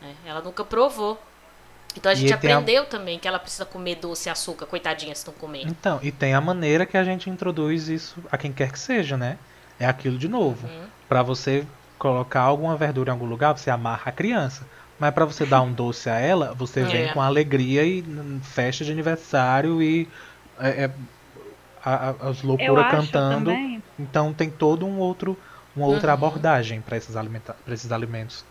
né? 0.00 0.14
Ela 0.26 0.40
nunca 0.42 0.62
provou. 0.62 1.18
Então 1.98 2.10
a 2.12 2.14
gente 2.14 2.28
tem 2.38 2.52
a- 2.52 2.56
aprendeu 2.58 2.86
também 2.86 3.18
que 3.18 3.26
ela 3.26 3.38
precisa 3.38 3.64
comer 3.64 3.96
doce 3.96 4.28
e 4.28 4.30
açúcar, 4.30 4.66
coitadinha 4.66 5.14
se 5.14 5.26
não 5.26 5.34
comer. 5.34 5.62
Então, 5.66 5.98
e 6.02 6.10
tem 6.12 6.32
a 6.32 6.40
maneira 6.40 6.86
que 6.86 6.96
a 6.96 7.02
gente 7.04 7.28
introduz 7.28 7.88
isso 7.88 8.16
a 8.30 8.38
quem 8.38 8.52
quer 8.52 8.70
que 8.72 8.78
seja, 8.78 9.16
né? 9.16 9.36
É 9.80 9.86
aquilo 9.86 10.16
de 10.16 10.28
novo. 10.28 10.66
Uhum. 10.66 10.84
Pra 11.08 11.22
você 11.22 11.66
colocar 11.98 12.42
alguma 12.42 12.76
verdura 12.76 13.10
em 13.10 13.12
algum 13.12 13.26
lugar, 13.26 13.56
você 13.56 13.70
amarra 13.70 14.02
a 14.06 14.12
criança. 14.12 14.64
Mas 14.98 15.12
pra 15.14 15.24
você 15.24 15.44
dar 15.46 15.60
um 15.62 15.72
doce 15.72 16.08
a 16.08 16.18
ela, 16.18 16.54
você 16.54 16.82
vem 16.84 17.04
É. 17.06 17.12
com 17.12 17.20
alegria 17.20 17.84
e 17.84 18.04
festa 18.42 18.84
de 18.84 18.92
aniversário 18.92 19.82
e 19.82 20.08
é, 20.60 20.84
é, 20.84 20.90
a- 21.84 22.10
a- 22.10 22.28
as 22.30 22.42
loucuras 22.42 22.90
cantando. 22.90 23.50
também 23.50 23.82
Então 23.98 24.32
tem 24.32 24.48
todo 24.50 24.86
um 24.86 24.98
outro 24.98 25.36
uma 25.76 25.86
outra 25.86 26.08
Uhum. 26.08 26.14
abordagem 26.14 26.80
para 26.80 26.96
esses 26.96 27.14
alimenta 27.16 27.54
pra 27.64 27.72
esses 27.74 27.90
alimentos. 27.92 28.44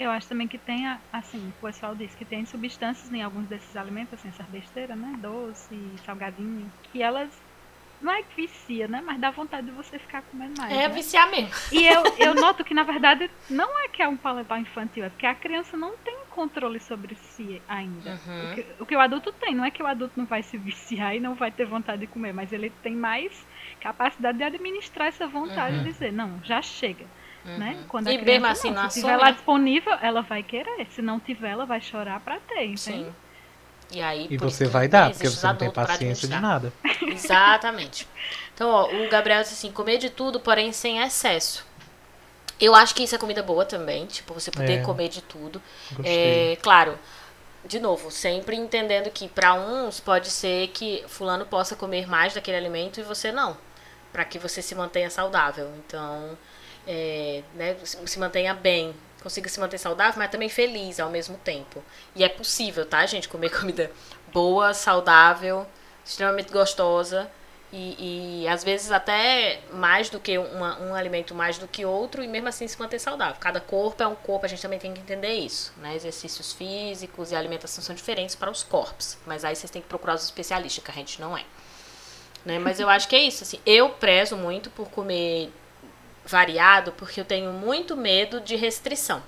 Eu 0.00 0.10
acho 0.10 0.26
também 0.28 0.48
que 0.48 0.58
tem, 0.58 0.86
assim, 1.12 1.46
o 1.50 1.66
pessoal 1.66 1.94
diz 1.94 2.14
que 2.14 2.24
tem 2.24 2.46
substâncias 2.46 3.12
em 3.12 3.22
alguns 3.22 3.46
desses 3.46 3.76
alimentos, 3.76 4.14
assim, 4.14 4.28
essas 4.28 4.46
besteiras, 4.46 4.96
né? 4.96 5.12
Doce, 5.20 5.76
salgadinho, 6.06 6.72
que 6.90 7.02
elas 7.02 7.30
não 8.00 8.12
é 8.12 8.22
que 8.22 8.34
vicia, 8.34 8.88
né? 8.88 9.02
Mas 9.04 9.20
dá 9.20 9.30
vontade 9.30 9.66
de 9.66 9.72
você 9.72 9.98
ficar 9.98 10.22
comendo 10.22 10.54
mais. 10.58 10.72
É 10.72 10.88
né? 10.88 10.94
viciar 10.94 11.30
mesmo. 11.30 11.50
E 11.70 11.86
eu, 11.86 12.02
eu 12.18 12.34
noto 12.34 12.64
que, 12.64 12.72
na 12.72 12.82
verdade, 12.82 13.30
não 13.50 13.68
é 13.84 13.88
que 13.88 14.02
é 14.02 14.08
um 14.08 14.16
paladar 14.16 14.58
infantil, 14.58 15.04
é 15.04 15.10
porque 15.10 15.26
a 15.26 15.34
criança 15.34 15.76
não 15.76 15.94
tem 15.98 16.16
controle 16.30 16.80
sobre 16.80 17.14
si 17.14 17.60
ainda. 17.68 18.18
Uhum. 18.26 18.44
O, 18.44 18.54
que, 18.54 18.82
o 18.82 18.86
que 18.86 18.96
o 18.96 19.00
adulto 19.00 19.32
tem, 19.32 19.54
não 19.54 19.64
é 19.64 19.70
que 19.70 19.82
o 19.82 19.86
adulto 19.86 20.14
não 20.16 20.24
vai 20.24 20.42
se 20.42 20.56
viciar 20.56 21.14
e 21.14 21.20
não 21.20 21.34
vai 21.34 21.50
ter 21.50 21.66
vontade 21.66 22.00
de 22.00 22.06
comer, 22.06 22.32
mas 22.32 22.52
ele 22.52 22.70
tem 22.70 22.96
mais 22.96 23.46
capacidade 23.82 24.38
de 24.38 24.44
administrar 24.44 25.08
essa 25.08 25.26
vontade 25.26 25.76
Uhum. 25.76 25.82
e 25.82 25.84
dizer, 25.84 26.10
não, 26.12 26.42
já 26.42 26.62
chega. 26.62 27.06
Né? 27.44 27.84
Quando 27.88 28.08
a 28.08 28.12
E 28.12 28.18
criança 28.18 28.24
mesmo 28.24 28.46
assim 28.46 28.70
não, 28.70 28.82
se 28.82 28.88
tiver 28.90 29.16
assume, 29.16 29.16
lá 29.16 29.30
né? 29.30 29.32
disponível, 29.32 29.92
ela 30.02 30.22
vai 30.22 30.42
querer. 30.42 30.86
Se 30.90 31.02
não 31.02 31.18
tiver, 31.20 31.50
ela 31.50 31.66
vai 31.66 31.80
chorar 31.80 32.20
pra 32.20 32.38
ter, 32.40 32.64
entende? 32.66 32.78
Sim. 32.78 33.14
E 33.90 34.00
aí, 34.02 34.30
E 34.30 34.36
você 34.38 34.66
vai 34.66 34.88
dar, 34.88 35.10
porque 35.12 35.28
você 35.28 35.46
não 35.46 35.56
tem 35.56 35.70
paciência 35.70 36.28
de 36.28 36.38
nada. 36.38 36.72
Exatamente. 37.06 38.08
Então, 38.54 38.68
ó, 38.70 38.92
o 38.94 39.08
Gabriel 39.08 39.42
disse 39.42 39.54
assim, 39.54 39.72
comer 39.72 39.98
de 39.98 40.10
tudo, 40.10 40.40
porém 40.40 40.72
sem 40.72 41.00
excesso. 41.02 41.66
Eu 42.60 42.74
acho 42.74 42.94
que 42.94 43.02
isso 43.02 43.14
é 43.14 43.18
comida 43.18 43.42
boa 43.42 43.64
também, 43.64 44.06
tipo, 44.06 44.34
você 44.34 44.50
poder 44.50 44.74
É. 44.74 44.78
comer 44.80 45.08
de 45.08 45.22
tudo. 45.22 45.62
Gostei. 45.90 46.50
É, 46.52 46.58
claro, 46.62 46.98
de 47.64 47.80
novo, 47.80 48.10
sempre 48.10 48.56
entendendo 48.56 49.10
que 49.10 49.28
para 49.28 49.54
uns 49.54 50.00
pode 50.00 50.30
ser 50.30 50.68
que 50.68 51.04
fulano 51.08 51.46
possa 51.46 51.76
comer 51.76 52.06
mais 52.08 52.34
daquele 52.34 52.56
alimento 52.58 53.00
e 53.00 53.02
você 53.02 53.32
não, 53.32 53.56
para 54.12 54.24
que 54.24 54.38
você 54.38 54.62
se 54.62 54.74
mantenha 54.74 55.10
saudável. 55.10 55.72
Então, 55.78 56.36
é, 56.86 57.42
né, 57.54 57.76
se 57.84 58.18
mantenha 58.18 58.54
bem, 58.54 58.94
consiga 59.22 59.48
se 59.48 59.60
manter 59.60 59.78
saudável, 59.78 60.18
mas 60.18 60.30
também 60.30 60.48
feliz 60.48 60.98
ao 61.00 61.10
mesmo 61.10 61.36
tempo. 61.38 61.82
E 62.14 62.24
é 62.24 62.28
possível, 62.28 62.84
tá, 62.86 63.04
gente, 63.06 63.28
comer 63.28 63.50
comida 63.56 63.90
boa, 64.32 64.72
saudável, 64.74 65.66
extremamente 66.04 66.50
gostosa. 66.50 67.30
E, 67.72 68.42
e 68.42 68.48
às 68.48 68.64
vezes 68.64 68.90
até 68.90 69.60
mais 69.72 70.10
do 70.10 70.18
que 70.18 70.36
uma- 70.36 70.76
um 70.80 70.92
alimento 70.92 71.32
mais 71.36 71.56
do 71.56 71.68
que 71.68 71.84
outro 71.84 72.20
e 72.20 72.26
mesmo 72.26 72.48
assim 72.48 72.66
se 72.66 72.76
manter 72.80 72.98
saudável. 72.98 73.36
Cada 73.38 73.60
corpo 73.60 74.02
é 74.02 74.06
um 74.08 74.16
corpo, 74.16 74.44
a 74.44 74.48
gente 74.48 74.60
também 74.60 74.80
tem 74.80 74.92
que 74.92 74.98
entender 75.00 75.34
isso, 75.34 75.72
né? 75.76 75.94
Exercícios 75.94 76.52
físicos 76.52 77.30
e 77.30 77.36
alimentação 77.36 77.80
são 77.84 77.94
diferentes 77.94 78.34
para 78.34 78.50
os 78.50 78.64
corpos, 78.64 79.16
mas 79.24 79.44
aí 79.44 79.54
vocês 79.54 79.70
têm 79.70 79.80
que 79.80 79.86
procurar 79.86 80.14
os 80.16 80.24
especialistas, 80.24 80.82
que 80.82 80.90
a 80.90 80.94
gente 80.94 81.20
não 81.20 81.38
é. 81.38 81.44
Né? 82.44 82.58
Mas 82.58 82.80
eu 82.80 82.88
acho 82.88 83.06
que 83.06 83.14
é 83.14 83.20
isso, 83.22 83.44
assim, 83.44 83.60
eu 83.64 83.90
prezo 83.90 84.36
muito 84.36 84.68
por 84.70 84.90
comer 84.90 85.52
variado 86.30 86.92
porque 86.92 87.20
eu 87.20 87.24
tenho 87.24 87.52
muito 87.52 87.96
medo 87.96 88.40
de 88.40 88.56
restrição. 88.56 89.22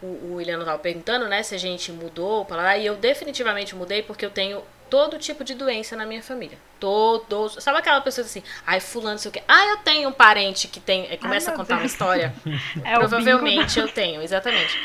O, 0.00 0.06
o 0.06 0.34
William 0.36 0.60
estava 0.60 0.78
perguntando, 0.78 1.26
né, 1.28 1.42
se 1.42 1.54
a 1.54 1.58
gente 1.58 1.90
mudou 1.92 2.44
para 2.44 2.62
lá, 2.62 2.78
e 2.78 2.86
eu 2.86 2.96
definitivamente 2.96 3.74
mudei 3.74 4.02
porque 4.02 4.24
eu 4.24 4.30
tenho 4.30 4.62
todo 4.88 5.18
tipo 5.18 5.44
de 5.44 5.54
doença 5.54 5.96
na 5.96 6.06
minha 6.06 6.22
família. 6.22 6.58
Todos. 6.80 7.62
Sabe 7.62 7.78
aquela 7.78 8.00
pessoa 8.00 8.24
assim, 8.24 8.42
ai, 8.66 8.80
fulano, 8.80 9.18
sei 9.18 9.28
o 9.28 9.32
quê. 9.32 9.42
Ah, 9.46 9.66
eu 9.66 9.78
tenho 9.78 10.08
um 10.08 10.12
parente 10.12 10.68
que 10.68 10.80
tem. 10.80 11.16
Começa 11.18 11.50
a 11.50 11.54
contar 11.54 11.74
uma 11.74 11.80
Deus. 11.80 11.92
história. 11.92 12.34
É 12.84 12.94
Provavelmente 12.96 13.78
eu 13.78 13.88
tenho, 13.88 14.22
exatamente. 14.22 14.78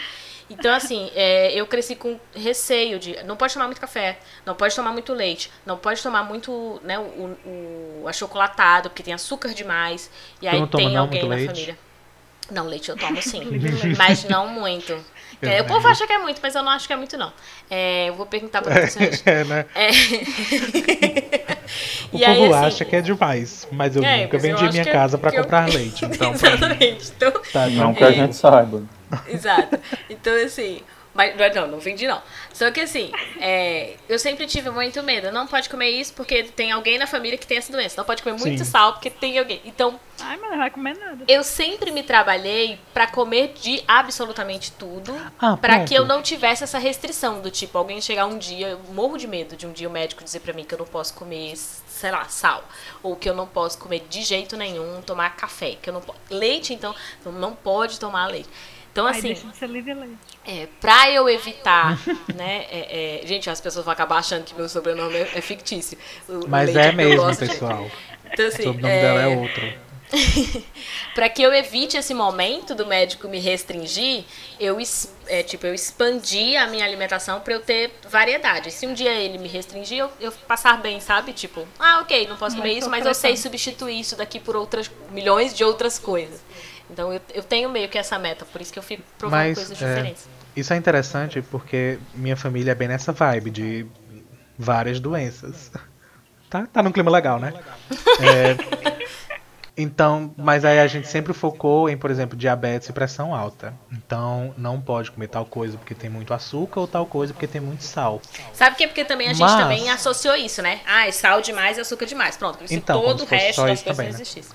Então, 0.50 0.74
assim, 0.74 1.10
é, 1.16 1.52
eu 1.54 1.66
cresci 1.66 1.96
com 1.96 2.20
receio 2.36 3.00
de. 3.00 3.22
Não 3.24 3.36
pode 3.36 3.54
tomar 3.54 3.66
muito 3.66 3.80
café, 3.82 4.18
não 4.46 4.54
pode 4.56 4.76
tomar 4.76 4.92
muito 4.92 5.14
leite, 5.14 5.50
não 5.66 5.78
pode 5.78 6.02
tomar 6.04 6.24
muito, 6.24 6.80
né, 6.84 7.00
o, 7.00 8.02
o 8.04 8.08
achocolatado, 8.08 8.90
porque 8.90 9.04
tem 9.04 9.14
açúcar 9.14 9.50
demais. 9.54 10.10
E 10.42 10.48
aí 10.48 10.66
tem 10.68 10.92
não 10.94 11.02
alguém 11.02 11.22
muito 11.22 11.30
na 11.30 11.36
leite? 11.36 11.52
família. 11.54 11.78
Não, 12.52 12.68
leite 12.68 12.90
eu 12.90 12.98
tomo 12.98 13.22
sim. 13.22 13.42
Mas 13.98 14.26
não 14.26 14.48
muito. 14.48 14.92
Eu 15.42 15.50
É, 15.50 15.62
o 15.62 15.66
povo 15.66 15.88
acha 15.88 16.06
que 16.06 16.14
é 16.14 16.18
muito, 16.18 16.40
mas 16.42 16.56
eu 16.56 16.62
não 16.64 16.72
acho 16.72 16.86
que 16.88 16.94
é 16.94 16.96
muito, 16.96 17.18
não. 17.18 17.32
É, 17.70 18.08
eu 18.10 18.16
vou 18.16 18.26
perguntar 18.26 18.62
pra 18.62 18.74
nutricionista. 18.76 19.30
É, 19.30 19.44
né? 19.46 19.66
É. 19.76 19.88
O 22.12 22.18
E 22.18 22.24
aí, 22.24 22.38
povo 22.38 22.54
assim, 22.54 22.66
acha 22.66 22.86
que 22.86 22.96
é 22.96 23.02
demais, 23.02 23.68
mas 23.72 23.96
eu 23.96 24.04
É, 24.04 24.24
nunca 24.24 24.38
mas 24.38 24.44
eu 24.44 24.50
vendi 24.52 24.64
acho 24.64 24.72
minha 24.74 24.84
que 24.84 24.90
é- 24.90 24.94
casa 24.94 25.18
pra 25.18 25.32
que 25.32 25.38
eu- 25.38 25.44
comprar 25.44 25.68
leite. 25.70 26.06
Então, 26.06 26.32
Exatamente. 26.34 27.12
Então, 27.16 27.32
tá, 27.52 27.68
Não 27.70 27.94
que 27.96 28.04
a 28.04 28.10
É. 28.10 28.14
gente 28.14 28.36
saiba. 28.36 28.84
Exato. 29.28 29.80
Então, 30.10 30.34
assim. 30.44 30.82
Mas 31.16 31.38
não, 31.38 31.48
não, 31.62 31.68
não 31.74 31.80
vendi 31.80 32.08
não. 32.08 32.20
Só 32.52 32.72
que 32.72 32.80
assim, 32.80 33.12
é, 33.40 33.98
eu 34.10 34.18
sempre 34.18 34.48
tive 34.48 34.72
muito 34.72 35.04
medo. 35.04 35.32
Não 35.32 35.46
pode 35.46 35.70
comer 35.70 35.92
isso 35.92 36.12
porque 36.14 36.42
tem 36.42 36.72
alguém 36.72 36.98
na 36.98 37.06
família 37.06 37.38
que 37.38 37.46
tem 37.46 37.60
essa 37.60 37.72
doença. 37.72 37.94
Não 37.96 38.04
pode 38.04 38.24
comer 38.24 38.36
muito 38.40 38.66
Sim. 38.66 38.72
sal 38.72 38.94
porque 38.94 39.12
tem 39.12 39.38
alguém. 39.38 39.62
Então, 39.64 40.00
Ai, 40.20 40.38
mas 40.38 40.50
não 40.50 40.58
vai 40.58 40.72
comer 40.72 40.98
nada. 40.98 41.24
eu 41.28 41.44
sempre 41.44 41.92
me 41.92 42.02
trabalhei 42.02 42.80
pra 42.96 43.06
comer 43.06 43.50
de 43.54 43.84
absolutamente 43.88 44.72
tudo. 44.72 45.16
Ah, 45.40 45.56
Pra 45.56 45.76
pronto. 45.76 45.88
que 45.88 45.94
eu 45.94 46.04
não 46.04 46.20
tivesse 46.24 46.64
essa 46.64 46.80
restrição 46.80 47.42
do 47.42 47.52
tipo, 47.52 47.78
alguém 47.78 48.02
chegar 48.02 48.26
um 48.26 48.40
dia, 48.40 48.70
eu 48.70 48.80
morro 48.92 49.16
de 49.16 49.28
medo 49.28 49.56
de 49.56 49.68
um 49.68 49.72
dia 49.72 49.88
o 49.88 49.92
médico 49.92 50.24
dizer 50.24 50.40
pra 50.40 50.52
mim 50.52 50.64
que 50.64 50.74
eu 50.74 50.80
não 50.80 50.86
posso 50.88 51.14
comer, 51.14 51.56
sei 51.56 52.10
lá, 52.10 52.26
sal, 52.26 52.68
ou 53.04 53.16
que 53.16 53.30
eu 53.30 53.36
não 53.36 53.46
posso 53.46 53.78
comer 53.78 54.04
de 54.10 54.24
jeito 54.24 54.58
nenhum, 54.58 55.00
tomar 55.04 55.36
café, 55.36 55.78
que 55.80 55.92
eu 55.92 55.94
não 55.94 56.02
leite 56.32 56.74
então, 56.74 56.96
não- 57.24 57.32
não 57.34 57.54
pode 57.54 58.00
tomar 58.00 58.26
leite. 58.26 58.50
Então 58.94 59.08
assim, 59.08 59.22
deixa 59.34 59.48
de 59.48 59.58
ser 59.58 59.68
livre 59.68 59.92
leite. 59.94 60.16
é, 60.46 60.68
pra 60.80 61.10
eu 61.10 61.28
evitar, 61.28 62.00
né? 62.36 62.66
é- 62.72 63.22
é, 63.24 63.28
gente, 63.28 63.50
as 63.50 63.60
pessoas 63.60 63.84
vão 63.84 63.92
acabar 63.92 64.18
achando 64.20 64.44
que 64.46 64.54
meu 64.54 64.70
sobrenome 64.70 65.16
é, 65.18 65.32
é 65.34 65.42
fictício. 65.42 65.98
O 66.30 66.48
Mas 66.48 66.76
é 66.76 66.90
eu 66.90 66.94
mesmo, 66.94 67.36
pessoal. 67.36 67.90
Então, 68.32 68.46
O 68.46 68.48
assim, 68.48 68.64
sobrenome 68.64 68.94
é, 68.94 69.02
dela 69.02 69.22
é 69.22 69.28
outro. 69.28 69.74
Pra 71.16 71.28
que 71.28 71.42
eu 71.42 71.52
evite 71.52 71.98
esse 71.98 72.14
momento 72.14 72.76
do 72.76 72.86
médico 72.86 73.28
me 73.28 73.40
restringir, 73.40 74.24
eu 74.60 74.78
é, 75.28 75.42
tipo 75.42 75.66
eu 75.66 75.74
expandi 75.74 76.56
a 76.56 76.68
minha 76.68 76.86
alimentação 76.86 77.40
pra 77.40 77.54
eu 77.54 77.62
ter 77.62 77.92
variedade. 78.10 78.70
Se 78.72 78.86
um 78.86 78.94
dia 78.94 79.12
ele 79.12 79.40
me 79.40 79.48
restringir, 79.48 79.98
eu, 79.98 80.12
eu 80.20 80.32
passar 80.48 80.80
bem, 80.80 81.00
sabe? 81.00 81.34
Tipo, 81.34 81.68
ah, 81.80 82.00
ok, 82.02 82.28
não 82.28 82.38
posso 82.38 82.56
comer 82.56 82.74
isso, 82.78 82.90
mas 82.92 83.06
eu 83.06 83.14
sei 83.16 83.36
substituir 83.38 84.00
isso 84.00 84.16
daqui 84.16 84.40
por 84.40 84.56
outras 84.56 84.90
milhões 85.12 85.52
de 85.56 85.64
outras 85.64 85.98
coisas. 85.98 86.42
Então 86.94 87.12
eu, 87.12 87.20
eu 87.34 87.44
tenho 87.44 87.70
meio 87.70 87.90
que 87.90 87.98
essa 87.98 88.18
meta, 88.20 88.46
por 88.46 88.62
isso 88.62 88.72
que 88.72 88.80
eu 88.80 88.84
fico 88.84 89.04
provando 89.18 89.40
Mas, 89.40 89.58
coisas 89.58 89.82
é, 89.82 89.88
diferentes. 89.88 90.30
Isso 90.56 90.72
é 90.72 90.78
interessante 90.78 91.42
porque 91.42 91.98
minha 92.14 92.38
família 92.38 92.72
é 92.72 92.76
bem 92.76 92.88
nessa 92.88 93.12
vibe 93.12 93.50
de 93.50 93.86
várias 94.58 95.00
doenças. 95.00 95.72
Tá, 96.50 96.68
tá 96.72 96.84
num 96.84 96.92
clima 96.92 97.10
legal, 97.10 97.40
né? 97.40 97.52
É, 98.20 98.94
Então, 99.76 100.34
mas 100.38 100.64
aí 100.64 100.80
a 100.80 100.86
gente 100.86 101.08
sempre 101.08 101.34
focou 101.34 101.90
em, 101.90 101.98
por 101.98 102.12
exemplo, 102.12 102.38
diabetes 102.38 102.90
e 102.90 102.94
pressão 102.94 103.34
alta. 103.34 103.74
Então, 103.92 104.54
não 104.56 104.80
pode 104.80 105.10
comer 105.12 105.28
tal 105.28 105.46
coisa 105.48 105.78
porque 105.80 105.96
tem 105.96 106.12
muito 106.12 106.32
açúcar 106.32 106.82
ou 106.82 106.88
tal 106.88 107.08
coisa 107.08 107.34
porque 107.34 107.48
tem 107.48 107.60
muito 107.60 107.84
sal. 107.84 108.22
Sabe 108.54 108.76
que 108.76 108.84
é 108.84 108.88
porque 108.88 109.04
também 109.04 109.30
a 109.30 109.34
gente 109.34 109.42
Mas- 109.42 109.60
também 109.60 109.90
associou 109.90 110.36
isso, 110.36 110.62
né? 110.62 110.82
Ah, 110.86 111.08
é 111.08 111.12
sal 111.12 111.42
demais 111.42 111.80
e 111.80 111.82
açúcar 111.82 112.06
demais. 112.06 112.38
Pronto, 112.38 112.58
como 112.58 112.68
se 112.68 112.76
Então, 112.76 113.02
todo 113.02 113.24
o 113.24 113.26
resto 113.26 113.66
das 113.66 113.82
coisas 113.82 113.82
também, 113.82 114.12
né? 114.12 114.22
existisse. 114.22 114.52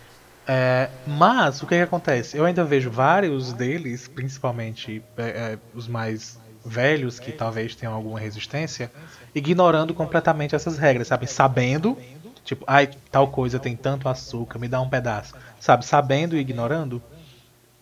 É, 0.48 0.90
mas 1.04 1.62
o 1.62 1.66
que, 1.66 1.74
que 1.76 1.82
acontece? 1.82 2.36
Eu 2.36 2.44
ainda 2.44 2.64
vejo 2.64 2.90
vários 2.90 3.52
deles, 3.52 4.08
principalmente 4.08 5.04
é, 5.16 5.22
é, 5.54 5.58
os 5.74 5.86
mais 5.86 6.40
velhos, 6.64 7.20
que 7.20 7.32
talvez 7.32 7.76
tenham 7.76 7.94
alguma 7.94 8.18
resistência, 8.18 8.90
ignorando 9.34 9.94
completamente 9.94 10.54
essas 10.54 10.78
regras, 10.78 11.08
sabe? 11.08 11.26
Sabendo, 11.26 11.98
tipo, 12.44 12.64
ai, 12.66 12.88
tal 13.10 13.30
coisa 13.30 13.60
tem 13.60 13.76
tanto 13.76 14.08
açúcar, 14.08 14.58
me 14.58 14.68
dá 14.68 14.80
um 14.80 14.88
pedaço, 14.88 15.34
sabe? 15.60 15.84
Sabendo 15.84 16.36
e 16.36 16.40
ignorando. 16.40 17.02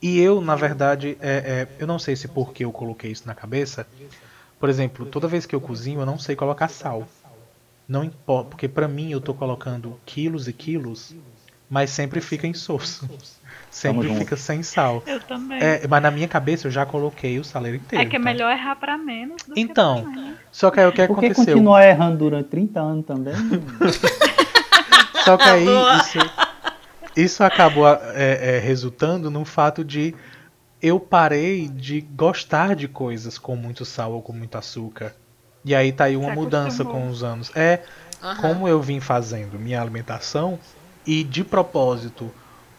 E 0.02 0.20
eu, 0.20 0.40
na 0.40 0.56
verdade, 0.56 1.16
é, 1.20 1.62
é, 1.62 1.68
eu 1.78 1.86
não 1.86 1.98
sei 1.98 2.16
se 2.16 2.28
porque 2.28 2.64
eu 2.64 2.72
coloquei 2.72 3.10
isso 3.12 3.26
na 3.26 3.34
cabeça. 3.34 3.88
Por 4.58 4.68
exemplo, 4.68 5.06
toda 5.06 5.28
vez 5.28 5.46
que 5.46 5.54
eu 5.54 5.60
cozinho, 5.60 6.00
eu 6.00 6.06
não 6.06 6.18
sei 6.18 6.36
colocar 6.36 6.68
sal. 6.68 7.08
Não 7.88 8.04
importa, 8.04 8.50
porque 8.50 8.68
pra 8.68 8.88
mim 8.88 9.10
eu 9.10 9.20
tô 9.20 9.34
colocando 9.34 10.00
quilos 10.04 10.48
e 10.48 10.52
quilos, 10.52 11.16
mas 11.68 11.90
sempre 11.90 12.20
fica 12.20 12.46
insosso. 12.46 13.08
Sempre 13.68 14.14
fica 14.14 14.36
sem 14.36 14.62
sal. 14.62 15.02
Eu 15.06 15.20
também. 15.20 15.60
É, 15.60 15.86
mas 15.86 16.02
na 16.02 16.10
minha 16.10 16.26
cabeça 16.26 16.66
eu 16.66 16.70
já 16.70 16.86
coloquei 16.86 17.38
o 17.38 17.44
saleiro 17.44 17.76
inteiro. 17.76 18.02
É 18.02 18.08
que 18.08 18.16
é 18.16 18.18
então. 18.18 18.32
melhor 18.32 18.50
errar 18.50 18.76
pra 18.76 18.96
menos 18.96 19.42
do 19.46 19.52
Então, 19.54 19.96
que 19.96 20.02
pra 20.02 20.22
mais. 20.22 20.36
Só 20.50 20.70
que 20.70 20.80
aí 20.80 20.86
o 20.86 20.92
que 20.92 21.06
Por 21.06 21.18
que 21.18 21.26
aconteceu? 21.26 21.44
continuar 21.44 21.84
errando 21.84 22.16
durante 22.16 22.48
30 22.48 22.80
anos 22.80 23.04
também? 23.04 23.34
Só 25.24 25.36
que 25.36 25.42
aí 25.42 25.66
isso, 25.98 26.18
isso 27.16 27.44
acabou 27.44 27.86
é, 27.88 28.56
é, 28.56 28.58
resultando 28.60 29.30
no 29.30 29.44
fato 29.44 29.84
de 29.84 30.14
eu 30.80 30.98
parei 30.98 31.68
de 31.68 32.00
gostar 32.00 32.74
de 32.76 32.88
coisas 32.88 33.38
com 33.38 33.56
muito 33.56 33.84
sal 33.84 34.12
ou 34.12 34.22
com 34.22 34.32
muito 34.32 34.56
açúcar. 34.56 35.14
E 35.64 35.74
aí 35.74 35.92
tá 35.92 36.04
aí 36.04 36.16
uma 36.16 36.34
mudança 36.34 36.84
com 36.84 37.08
os 37.08 37.22
anos. 37.22 37.50
É 37.54 37.82
Aham. 38.22 38.36
como 38.40 38.68
eu 38.68 38.80
vim 38.80 39.00
fazendo 39.00 39.58
minha 39.58 39.82
alimentação 39.82 40.58
e 41.06 41.22
de 41.24 41.44
propósito 41.44 42.32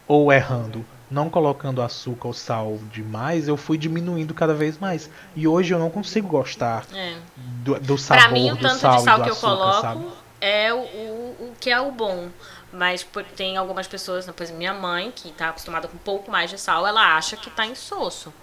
ou 0.08 0.32
errando, 0.32 0.86
não 1.10 1.30
colocando 1.30 1.82
açúcar 1.82 2.28
ou 2.28 2.34
sal 2.34 2.78
demais, 2.92 3.48
eu 3.48 3.58
fui 3.58 3.78
diminuindo 3.78 4.34
cada 4.34 4.54
vez 4.54 4.78
mais. 4.78 5.10
E 5.36 5.48
hoje 5.48 5.74
eu 5.74 5.80
não 5.80 5.90
consigo 5.90 6.28
gostar 6.28 6.86
É. 6.94 7.18
do, 7.38 7.80
do 7.80 7.98
sabor 7.98 8.24
Pra 8.24 8.32
mim, 8.34 8.52
o 8.52 8.56
do 8.56 8.62
tanto 8.62 8.80
sal 8.80 8.98
de 8.98 9.04
sal 9.04 9.18
do 9.18 9.24
que 9.24 9.30
eu 9.30 9.34
açúcar, 9.34 9.50
coloco 9.56 9.82
sabe? 9.82 10.06
é 10.40 10.74
o, 10.74 10.78
o, 10.78 11.50
o 11.52 11.56
que 11.60 11.70
é 11.70 11.80
o 11.80 11.92
bom. 11.92 12.30
Mas 12.72 13.06
tem 13.36 13.58
algumas 13.58 13.88
pessoas, 13.88 14.26
por 14.26 14.44
exemplo, 14.44 14.58
minha 14.58 14.74
mãe, 14.74 15.12
que 15.16 15.32
tá 15.32 15.50
acostumada 15.50 15.88
com 15.88 15.96
um 15.96 16.00
pouco 16.00 16.30
mais 16.30 16.50
de 16.50 16.58
sal, 16.58 16.86
ela 16.86 17.16
acha 17.16 17.38
que 17.38 17.50
tá 17.50 17.66
insosso. 17.66 18.34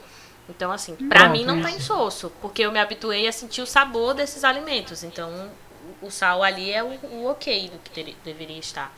Então, 0.48 0.70
assim, 0.72 0.96
Pronto, 0.96 1.30
mim 1.30 1.44
não 1.44 1.60
tá 1.60 1.68
isso. 1.70 1.78
insosso, 1.78 2.32
porque 2.40 2.62
eu 2.62 2.72
me 2.72 2.78
habituei 2.78 3.26
a 3.26 3.32
sentir 3.32 3.62
o 3.62 3.66
sabor 3.66 4.14
desses 4.14 4.44
alimentos. 4.44 5.02
Então, 5.02 5.50
o, 6.02 6.06
o 6.06 6.10
sal 6.10 6.42
ali 6.42 6.70
é 6.70 6.82
o, 6.82 6.88
o 7.12 7.26
ok 7.30 7.68
do 7.70 7.78
que 7.78 7.90
ter- 7.90 8.16
deveria 8.24 8.58
estar. 8.58 8.92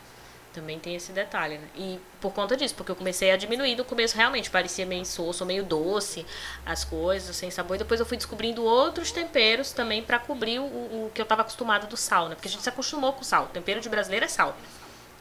Também 0.57 0.79
tem 0.79 0.95
esse 0.95 1.13
detalhe, 1.13 1.59
né? 1.59 1.69
E 1.77 2.01
por 2.19 2.33
conta 2.33 2.57
disso, 2.57 2.75
porque 2.75 2.91
eu 2.91 2.97
comecei 2.97 3.31
a 3.31 3.37
diminuir 3.37 3.77
no 3.77 3.85
começo, 3.85 4.17
realmente 4.17 4.49
parecia 4.49 4.87
meio 4.87 5.03
insosso, 5.03 5.45
meio 5.45 5.63
doce 5.63 6.25
as 6.65 6.83
coisas, 6.83 7.37
sem 7.37 7.51
sabor. 7.51 7.77
E 7.77 7.81
depois 7.81 8.01
eu 8.01 8.07
fui 8.07 8.17
descobrindo 8.17 8.65
outros 8.65 9.13
temperos 9.13 9.73
também 9.73 10.03
pra 10.03 10.19
cobrir 10.19 10.59
o, 10.59 10.65
o 10.65 11.11
que 11.15 11.21
eu 11.21 11.27
tava 11.27 11.43
acostumada 11.43 11.87
do 11.87 11.95
sal, 11.95 12.31
né? 12.31 12.35
Porque 12.35 12.49
a 12.49 12.51
gente 12.51 12.63
se 12.63 12.69
acostumou 12.71 13.13
com 13.13 13.23
sal. 13.23 13.45
O 13.45 13.49
tempero 13.49 13.83
de 13.83 13.89
brasileiro 13.91 14.25
é 14.25 14.29
sal, 14.29 14.57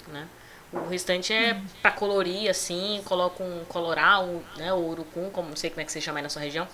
né? 0.08 0.26
O 0.72 0.88
restante 0.88 1.34
é 1.34 1.62
pra 1.82 1.92
colorir, 1.92 2.50
assim, 2.50 3.02
coloca 3.04 3.44
um 3.44 3.66
coloral, 3.66 4.42
né? 4.56 4.72
Ou 4.72 4.90
urucum, 4.90 5.30
como 5.32 5.50
não 5.50 5.58
sei 5.58 5.70
como 5.70 5.82
é 5.82 5.84
que 5.84 5.92
você 5.92 6.00
chama 6.00 6.20
aí 6.20 6.24
na 6.24 6.30
sua 6.30 6.44
região. 6.44 6.66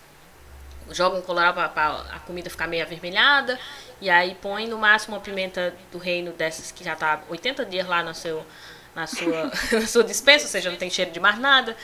Joga 0.94 1.18
um 1.18 1.22
coloral 1.22 1.54
pra, 1.54 1.70
pra 1.70 2.02
a 2.12 2.20
comida 2.20 2.50
ficar 2.50 2.68
meio 2.68 2.84
avermelhada. 2.84 3.58
E 4.00 4.10
aí 4.10 4.36
põe 4.42 4.68
no 4.68 4.78
máximo 4.78 5.16
uma 5.16 5.22
pimenta 5.22 5.74
do 5.92 5.98
reino 5.98 6.32
dessas 6.32 6.72
que 6.72 6.84
já 6.84 6.96
tá 6.96 7.22
80 7.30 7.66
dias 7.66 7.88
lá 7.88 8.04
no 8.04 8.14
seu, 8.16 8.44
na, 8.96 9.06
sua, 9.08 9.52
na 9.72 9.88
sua 9.88 10.04
dispensa, 10.04 10.46
ou 10.46 10.50
seja, 10.52 10.70
não 10.72 10.78
tem 10.78 10.90
cheiro 10.90 11.12
de 11.12 11.20
mais 11.20 11.38
nada. 11.38 11.76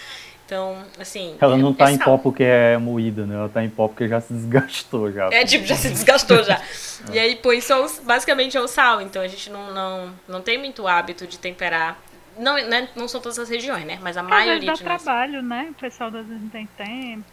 Então, 0.45 0.81
assim. 0.97 1.35
Ela 1.41 1.55
é- 1.55 1.57
não 1.57 1.71
é 1.71 1.73
tá 1.73 1.91
em 1.91 1.97
pó 1.97 2.17
porque 2.17 2.43
é 2.43 2.77
moída, 2.77 3.25
né? 3.25 3.35
Ela 3.35 3.49
tá 3.49 3.61
em 3.63 3.69
pó 3.69 3.89
porque 3.89 4.07
já 4.07 4.21
se 4.21 4.33
desgastou 4.33 5.11
já. 5.11 5.27
É, 5.31 5.43
tipo, 5.43 5.65
já 5.65 5.75
se 5.75 5.89
desgastou 5.89 6.41
já. 6.43 6.61
E 7.13 7.19
aí 7.19 7.35
põe 7.35 7.61
só, 7.61 7.85
basicamente, 8.03 8.57
é 8.57 8.61
o 8.61 8.67
sal. 8.67 9.01
Então 9.01 9.21
a 9.21 9.27
gente 9.27 9.49
não, 9.51 9.71
não, 9.73 10.13
não 10.27 10.41
tem 10.41 10.57
muito 10.57 10.87
hábito 10.87 11.27
de 11.27 11.37
temperar. 11.37 11.99
Não, 12.37 12.53
né, 12.55 12.87
não 12.95 13.07
são 13.07 13.19
todas 13.21 13.37
as 13.39 13.49
regiões, 13.49 13.85
né? 13.85 13.97
Mas 14.01 14.15
a 14.17 14.21
Às 14.21 14.27
vezes 14.27 14.45
maioria 14.45 14.65
dá 14.73 14.83
nós. 14.89 15.03
trabalho, 15.03 15.41
né? 15.41 15.67
O 15.69 15.73
pessoal 15.73 16.09
às 16.09 16.25
vezes 16.27 16.41
não 16.41 16.49
tem 16.49 16.67
tempo. 16.77 17.23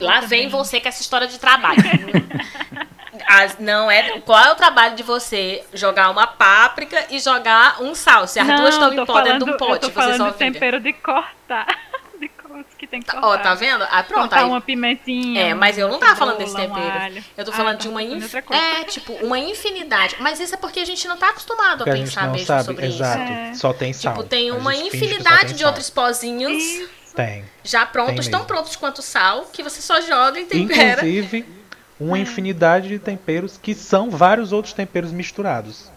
Lá 0.00 0.20
vem 0.20 0.44
também. 0.44 0.48
você 0.48 0.80
com 0.80 0.88
essa 0.88 1.02
história 1.02 1.26
de 1.26 1.38
trabalho. 1.38 1.82
As- 3.28 3.58
não 3.58 3.90
é. 3.90 4.20
Qual 4.20 4.38
é 4.38 4.50
o 4.50 4.54
trabalho 4.56 4.96
de 4.96 5.02
você 5.02 5.64
jogar 5.72 6.10
uma 6.10 6.26
páprica 6.26 7.06
e 7.10 7.18
jogar 7.20 7.80
um 7.80 7.94
sal? 7.94 8.26
Se 8.26 8.40
as 8.40 8.46
não, 8.46 8.56
duas 8.56 8.74
estão 8.74 8.92
em 8.92 9.04
pó 9.06 9.20
dentro 9.20 9.44
de 9.44 9.50
um 9.52 9.56
pote, 9.56 9.72
eu 9.72 9.78
tô 9.80 9.86
você 9.88 9.92
só 9.94 10.00
falando 10.02 10.24
vira. 10.36 10.52
tempero 10.52 10.80
de 10.80 10.92
cortar. 10.94 11.66
Que 12.86 12.90
tem 12.90 13.00
que 13.00 13.10
cortar. 13.10 13.26
Ó, 13.26 13.36
tá 13.38 13.54
vendo? 13.54 13.84
Ah, 13.90 14.02
pronto. 14.02 14.20
Cortar 14.22 14.38
Aí, 14.38 14.44
uma 14.44 14.60
pimentinha. 14.60 15.40
É, 15.40 15.54
mas 15.54 15.76
eu 15.78 15.88
não 15.88 15.96
uma 15.96 16.00
tava 16.06 16.16
falando 16.16 16.38
desse 16.38 16.52
um 16.54 16.56
tempero. 16.56 16.98
alho. 16.98 17.24
Eu 17.36 17.44
tô 17.44 17.50
Ah, 17.50 17.54
falando 17.54 17.76
tá 17.76 17.82
de 17.82 17.88
uma 17.88 18.00
falando 18.00 18.16
inf... 18.16 18.24
outra 18.24 18.42
coisa. 18.42 18.62
É, 18.62 18.84
tipo, 18.84 19.12
uma 19.14 19.38
infinidade. 19.38 20.16
Mas 20.20 20.40
isso 20.40 20.54
é 20.54 20.58
porque 20.58 20.80
a 20.80 20.84
gente 20.84 21.06
não 21.08 21.16
tá 21.16 21.30
acostumado 21.30 21.82
a 21.82 21.84
Porque 21.84 21.90
a 21.90 21.94
pensar 21.94 22.24
não 22.26 22.32
mesmo 22.32 22.46
sabe, 22.46 22.64
sobre 22.64 22.86
exato. 22.86 23.22
isso. 23.22 23.32
É. 23.32 23.54
Só 23.54 23.72
tem 23.72 23.92
sal. 23.92 24.12
Tipo, 24.12 24.24
tem 24.24 24.50
A 24.50 24.54
uma 24.54 24.74
infinidade 24.74 25.46
tem 25.46 25.54
de 25.54 25.58
sal. 25.60 25.68
outros 25.68 25.90
pozinhos 25.90 26.52
Isso. 26.62 26.88
Tem. 27.14 27.44
já 27.62 27.86
prontos, 27.86 28.26
Tem 28.26 28.30
tão 28.38 28.44
prontos 28.44 28.74
quanto 28.76 29.00
sal, 29.02 29.46
que 29.52 29.62
você 29.62 29.80
só 29.80 30.00
joga 30.00 30.40
e 30.40 30.44
tempera. 30.46 31.06
Inclusive, 31.06 31.46
uma 32.00 32.18
infinidade 32.18 32.88
de 32.88 32.98
temperos 32.98 33.56
que 33.56 33.72
são 33.74 34.10
vários 34.10 34.52
outros 34.52 34.74
temperos 34.74 35.12
misturados. 35.12 35.92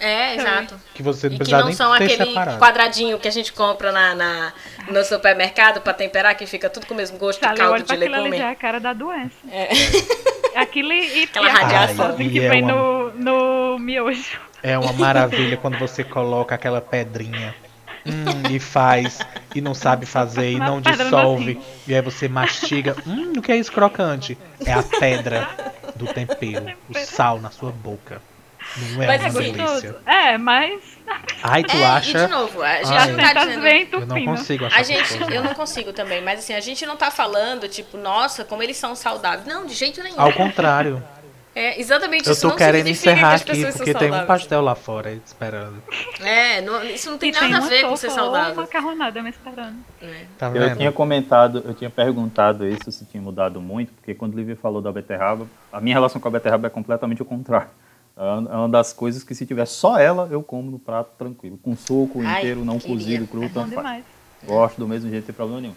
É, 0.00 0.34
exato. 0.36 0.80
Que 0.94 1.02
você 1.02 1.28
não 1.28 1.36
E 1.36 1.38
que 1.40 1.52
não 1.52 1.66
nem 1.66 1.74
são 1.74 1.96
ter 1.98 2.04
aquele 2.04 2.26
separado. 2.30 2.58
quadradinho 2.58 3.18
que 3.18 3.28
a 3.28 3.30
gente 3.30 3.52
compra 3.52 3.92
na, 3.92 4.14
na- 4.14 4.52
no 4.88 5.04
supermercado 5.04 5.80
pra 5.82 5.92
temperar, 5.92 6.34
que 6.34 6.46
fica 6.46 6.70
tudo 6.70 6.86
com 6.86 6.94
o 6.94 6.96
mesmo 6.96 7.18
gosto 7.18 7.38
de 7.40 7.46
Sabe, 7.46 7.60
eu 7.60 7.64
caldo 7.68 7.84
de 7.84 7.92
aquilo 7.92 8.14
ali 8.14 8.22
legume. 8.24 8.38
já 8.38 8.48
é 8.48 8.50
a 8.52 8.54
cara 8.56 8.80
da 8.80 8.92
doença. 8.94 9.36
É. 9.52 9.68
Aquilo 10.56 10.92
e, 10.92 11.24
Aquela 11.24 11.48
radiação. 11.48 11.96
coisa 12.06 12.22
Ai, 12.22 12.28
que 12.28 12.38
e 12.38 12.40
é 12.44 12.48
vem 12.50 12.62
uma- 12.64 12.72
no, 12.72 13.10
no 13.12 13.78
miojo. 13.78 14.40
É 14.62 14.76
uma 14.76 14.92
maravilha 14.94 15.56
quando 15.56 15.78
você 15.78 16.02
coloca 16.02 16.54
aquela 16.54 16.80
pedrinha 16.80 17.54
hum, 18.04 18.50
e 18.50 18.58
faz 18.58 19.20
e 19.54 19.60
não 19.60 19.74
sabe 19.74 20.06
fazer 20.06 20.50
e 20.50 20.56
Uma 20.56 20.66
não 20.66 20.80
dissolve. 20.80 21.54
docinho. 21.54 21.74
E 21.86 21.94
aí 21.94 22.02
você 22.02 22.26
mastiga. 22.28 22.96
Hum, 23.06 23.32
o 23.36 23.42
que 23.42 23.52
é 23.52 23.56
isso 23.56 23.70
crocante? 23.70 24.36
É 24.66 24.72
a 24.72 24.82
pedra 24.82 25.48
do 25.94 26.06
tempero, 26.12 26.66
o 26.88 26.94
sal 26.98 27.40
na 27.40 27.50
sua 27.50 27.70
boca. 27.70 28.20
Não 28.76 29.02
é 29.02 29.06
Mas 29.06 29.20
uma 29.20 29.28
é 29.28 29.32
delícia. 29.42 29.64
Gostoso. 29.66 29.94
É, 30.06 30.38
mas 30.38 30.80
Ai, 31.42 31.64
tu 31.64 31.76
É, 31.76 31.84
acha? 31.84 32.18
e 32.18 32.26
de 32.26 32.32
novo, 32.32 32.62
a 32.62 32.76
gente 32.82 32.92
Ai. 32.92 33.10
não 33.12 33.18
tá 33.18 33.44
dizendo... 33.46 33.66
Eu 33.96 34.06
não 34.06 34.24
consigo 34.24 34.64
achar 34.66 34.78
A 34.78 34.82
gente, 34.84 35.00
gostoso, 35.00 35.30
eu 35.30 35.42
não. 35.42 35.48
não 35.50 35.54
consigo 35.54 35.92
também, 35.92 36.22
mas 36.22 36.38
assim, 36.38 36.54
a 36.54 36.60
gente 36.60 36.86
não 36.86 36.96
tá 36.96 37.10
falando, 37.10 37.68
tipo, 37.68 37.96
nossa, 37.96 38.44
como 38.44 38.62
eles 38.62 38.76
são 38.76 38.94
saudáveis. 38.94 39.44
Não, 39.46 39.66
de 39.66 39.74
jeito 39.74 40.00
nenhum. 40.02 40.20
Ao 40.20 40.32
contrário, 40.32 41.02
É, 41.52 41.80
exatamente 41.80 42.26
eu 42.28 42.32
isso 42.32 42.42
tô 42.42 42.48
não 42.50 42.56
querendo 42.56 42.86
encerrar 42.86 43.40
que 43.40 43.50
aqui 43.50 43.72
porque 43.72 43.92
tem 43.92 44.12
um 44.12 44.24
pastel 44.24 44.60
lá 44.60 44.76
fora 44.76 45.10
esperando. 45.12 45.82
É, 46.20 46.60
não- 46.60 46.84
isso 46.84 47.10
não 47.10 47.18
tem 47.18 47.30
E 47.30 47.32
nada 47.32 47.46
a 47.46 47.48
uma 47.58 47.68
ver 47.68 47.82
com 47.88 47.96
ser 47.96 48.10
saudável. 48.12 48.52
uma 48.52 48.62
macarronada 48.62 49.20
me 49.20 49.30
esperando. 49.30 49.76
né? 50.00 50.26
Tá 50.38 50.46
Eu 50.46 50.52
vendo? 50.52 50.76
tinha 50.76 50.92
comentado, 50.92 51.60
eu 51.66 51.74
tinha 51.74 51.90
perguntado 51.90 52.64
isso 52.68 52.92
se 52.92 53.04
tinha 53.04 53.20
mudado 53.20 53.60
muito, 53.60 53.92
porque 53.94 54.14
quando 54.14 54.34
o 54.34 54.36
Lívia 54.36 54.56
falou 54.62 54.80
da 54.80 54.92
beterraba, 54.92 55.44
a 55.72 55.80
minha 55.80 55.96
relação 55.96 56.20
com 56.20 56.28
a 56.28 56.30
beterraba 56.30 56.68
é 56.68 56.70
completamente 56.70 57.20
o 57.20 57.24
contrário. 57.24 57.66
É 58.16 58.56
uma 58.56 58.68
das 58.68 58.92
coisas 58.92 59.22
que 59.24 59.34
se 59.34 59.46
tiver 59.46 59.66
só 59.66 59.98
ela, 59.98 60.28
eu 60.30 60.42
como 60.42 60.70
no 60.70 60.78
prato 60.78 61.10
tranquilo. 61.16 61.58
Com 61.62 61.74
suco 61.76 62.20
Ai, 62.22 62.40
inteiro, 62.40 62.64
não 62.64 62.78
queria. 62.78 62.96
cozido, 62.96 63.26
cru, 63.26 63.44
É 63.44 63.48
tanto 63.48 63.74
faz. 63.74 64.04
Gosto 64.44 64.78
do 64.78 64.86
mesmo 64.88 65.08
jeito, 65.10 65.26
sem 65.26 65.34
problema 65.34 65.60
nenhum. 65.60 65.74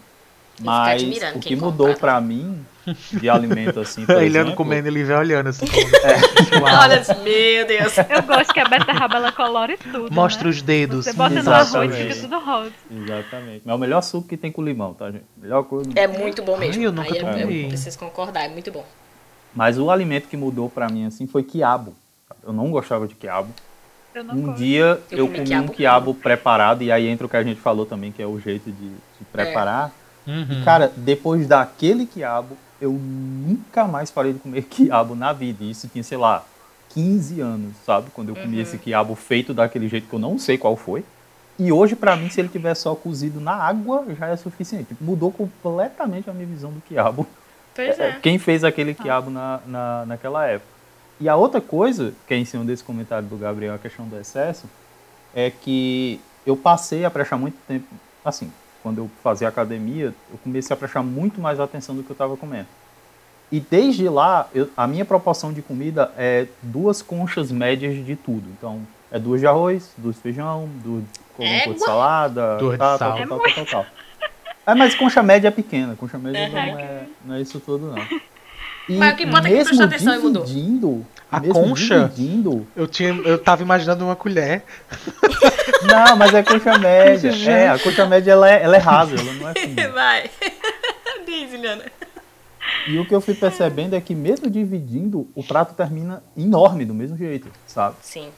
Mas 0.60 1.02
o 1.34 1.40
que 1.40 1.56
mudou 1.56 1.88
compra. 1.88 2.00
pra 2.00 2.20
mim 2.20 2.64
de 3.10 3.28
alimento 3.28 3.80
assim, 3.80 4.04
por 4.06 4.16
Ele 4.18 4.26
exemplo, 4.26 4.54
comendo, 4.54 4.86
ele 4.86 5.02
vai 5.02 5.16
olhando 5.16 5.48
assim. 5.48 5.66
como- 5.66 5.82
Olha, 6.64 7.00
assim, 7.00 7.14
meu 7.24 7.66
Deus. 7.66 7.98
Eu 7.98 8.22
gosto 8.22 8.54
que 8.54 8.60
a 8.60 8.64
beterraba 8.68 9.16
ela 9.16 9.32
colore 9.32 9.76
tudo. 9.78 10.12
Mostra 10.14 10.44
né? 10.44 10.50
os 10.50 10.62
dedos. 10.62 11.06
Você 11.06 11.12
bota 11.12 11.34
no 11.34 11.40
Exatamente. 11.40 11.76
arroz 11.76 11.94
e 11.94 12.14
fica 12.14 12.28
tudo 12.28 12.38
rosa. 12.44 12.72
Exatamente. 12.88 13.62
Mas 13.64 13.72
é 13.72 13.74
o 13.74 13.78
melhor 13.78 14.00
suco 14.02 14.28
que 14.28 14.36
tem 14.36 14.52
com 14.52 14.62
limão, 14.62 14.94
tá, 14.94 15.10
gente? 15.10 15.24
Melhor 15.36 15.64
coisa. 15.64 15.90
É 15.96 16.06
muito 16.06 16.40
bom 16.42 16.56
mesmo. 16.56 16.80
Ai, 16.82 16.86
eu 16.86 16.92
nunca 16.92 17.08
Aí 17.12 17.18
eu, 17.18 17.40
tomei. 17.42 17.64
eu 17.64 17.68
preciso 17.68 17.98
concordar, 17.98 18.44
é 18.44 18.48
muito 18.48 18.70
bom. 18.70 18.84
Mas 19.52 19.76
o 19.78 19.90
alimento 19.90 20.28
que 20.28 20.36
mudou 20.36 20.70
pra 20.70 20.88
mim 20.88 21.04
assim 21.06 21.26
foi 21.26 21.42
quiabo. 21.42 21.94
Eu 22.42 22.52
não 22.52 22.70
gostava 22.70 23.06
de 23.06 23.14
quiabo. 23.14 23.52
Eu 24.14 24.24
não 24.24 24.34
Um 24.34 24.42
gosto. 24.42 24.58
dia 24.58 25.00
Eu 25.10 25.18
eu, 25.18 25.26
comi 25.26 25.38
comi 25.38 25.46
quiabo 25.46 25.64
um 25.64 25.74
quiabo 25.74 26.14
preparado, 26.14 26.82
e 26.82 26.92
aí 26.92 27.08
entra 27.08 27.26
o 27.26 27.28
que 27.28 27.36
a 27.36 27.42
gente 27.42 27.60
falou 27.60 27.84
também, 27.84 28.12
que 28.12 28.22
é 28.22 28.26
o 28.26 28.38
jeito 28.38 28.70
de, 28.70 28.88
de 28.88 29.24
preparar. 29.32 29.92
Uhum. 30.26 30.62
Cara, 30.64 30.92
depois 30.96 31.46
daquele 31.46 32.06
quiabo, 32.06 32.56
eu 32.80 32.92
nunca 32.92 33.86
mais 33.86 34.10
parei 34.10 34.32
de 34.32 34.38
comer 34.38 34.62
quiabo 34.68 35.14
na 35.14 35.32
vida. 35.32 35.64
E 35.64 35.70
isso 35.70 35.88
tinha, 35.88 36.04
sei 36.04 36.18
lá, 36.18 36.44
15 36.90 37.40
anos, 37.40 37.76
sabe? 37.84 38.10
Quando 38.14 38.28
eu 38.28 38.36
comi 38.36 38.60
esse 38.60 38.78
quiabo 38.78 39.14
feito 39.14 39.52
daquele 39.52 39.88
jeito 39.88 40.08
que 40.08 40.14
eu 40.14 40.18
não 40.18 40.38
sei 40.38 40.56
qual 40.56 40.76
foi. 40.76 41.04
E 41.58 41.70
hoje, 41.70 41.94
pra 41.94 42.16
mim, 42.16 42.28
se 42.30 42.40
ele 42.40 42.48
tiver 42.48 42.74
só 42.74 42.94
cozido 42.94 43.40
na 43.40 43.52
água, 43.52 44.04
já 44.18 44.26
é 44.26 44.36
suficiente. 44.36 44.96
Mudou 45.00 45.30
completamente 45.30 46.28
a 46.28 46.32
minha 46.32 46.46
visão 46.46 46.72
do 46.72 46.80
quiabo. 46.80 47.26
Pois 47.74 47.98
é. 47.98 48.18
Quem 48.22 48.38
fez 48.38 48.64
aquele 48.64 48.94
quiabo 48.94 49.30
na, 49.30 49.60
na, 49.66 50.06
naquela 50.06 50.46
época. 50.46 50.73
E 51.20 51.28
a 51.28 51.36
outra 51.36 51.60
coisa, 51.60 52.12
que 52.26 52.34
é 52.34 52.36
em 52.36 52.44
cima 52.44 52.64
desse 52.64 52.82
comentário 52.82 53.26
do 53.28 53.36
Gabriel, 53.36 53.74
a 53.74 53.78
questão 53.78 54.06
do 54.06 54.18
excesso, 54.18 54.66
é 55.34 55.50
que 55.50 56.20
eu 56.46 56.56
passei 56.56 57.04
a 57.04 57.10
prestar 57.10 57.36
muito 57.36 57.56
tempo, 57.66 57.86
assim, 58.24 58.50
quando 58.82 58.98
eu 58.98 59.10
fazia 59.22 59.48
academia, 59.48 60.14
eu 60.30 60.38
comecei 60.42 60.74
a 60.74 60.76
prestar 60.76 61.02
muito 61.02 61.40
mais 61.40 61.58
atenção 61.60 61.94
do 61.94 62.02
que 62.02 62.10
eu 62.10 62.14
estava 62.14 62.36
comendo. 62.36 62.66
E 63.50 63.60
desde 63.60 64.08
lá, 64.08 64.48
eu, 64.54 64.68
a 64.76 64.86
minha 64.86 65.04
proporção 65.04 65.52
de 65.52 65.62
comida 65.62 66.12
é 66.16 66.46
duas 66.62 67.00
conchas 67.00 67.52
médias 67.52 68.04
de 68.04 68.16
tudo. 68.16 68.44
Então, 68.58 68.80
é 69.10 69.18
duas 69.18 69.40
de 69.40 69.46
arroz, 69.46 69.92
duas 69.96 70.16
de 70.16 70.22
feijão, 70.22 70.68
duas 70.82 71.04
com 71.36 71.44
um 71.44 71.60
pouco 71.60 71.74
de 71.74 71.84
salada, 71.84 72.56
Duas 72.56 72.72
de 72.72 72.78
tal, 72.78 72.98
sal. 72.98 73.14
tal, 73.14 73.18
É 73.18 73.26
tal, 73.26 73.38
tal, 73.38 73.54
tal, 73.54 73.66
tal. 73.66 73.86
É, 74.66 74.74
mas 74.74 74.94
concha 74.94 75.22
média 75.22 75.48
é 75.48 75.50
pequena, 75.50 75.94
concha 75.94 76.18
média 76.18 76.48
não, 76.48 76.78
é, 76.78 77.06
não 77.24 77.34
é 77.34 77.40
isso 77.40 77.60
tudo, 77.60 77.86
não. 77.86 78.20
E 78.88 78.96
Mas 78.98 79.14
o 79.14 79.16
que 79.16 79.22
importa 79.24 79.48
é 79.48 79.56
que 79.58 79.64
prestou 79.64 79.86
atenção 79.86 80.14
e 80.14 80.18
mudou. 80.18 80.44
dividindo, 80.44 81.06
A 81.30 81.40
mesmo 81.40 81.54
concha? 81.54 82.00
dividindo, 82.08 82.66
Eu, 82.76 82.86
tinha, 82.86 83.08
eu 83.24 83.38
tava 83.38 83.62
imaginando 83.62 84.04
uma 84.04 84.14
colher. 84.14 84.62
não, 85.82 86.16
mas 86.16 86.34
é 86.34 86.42
concha 86.42 86.78
média. 86.78 87.30
É, 87.50 87.68
a 87.68 87.78
concha 87.78 88.06
média 88.06 88.32
ela 88.32 88.50
é, 88.50 88.62
ela 88.62 88.76
é 88.76 88.78
rasa, 88.80 89.16
ela 89.16 89.32
não 89.32 89.48
é 89.48 89.54
fina. 89.58 89.88
Vai. 89.90 90.30
Diz, 91.26 91.50
Juliana. 91.50 91.84
E 92.86 92.98
o 92.98 93.06
que 93.06 93.14
eu 93.14 93.20
fui 93.20 93.34
percebendo 93.34 93.94
é 93.96 94.00
que 94.00 94.14
mesmo 94.14 94.50
dividindo, 94.50 95.26
o 95.34 95.42
prato 95.42 95.74
termina 95.74 96.22
enorme 96.36 96.84
do 96.84 96.92
mesmo 96.92 97.16
jeito, 97.16 97.48
sabe? 97.66 97.96
Sim. 98.02 98.28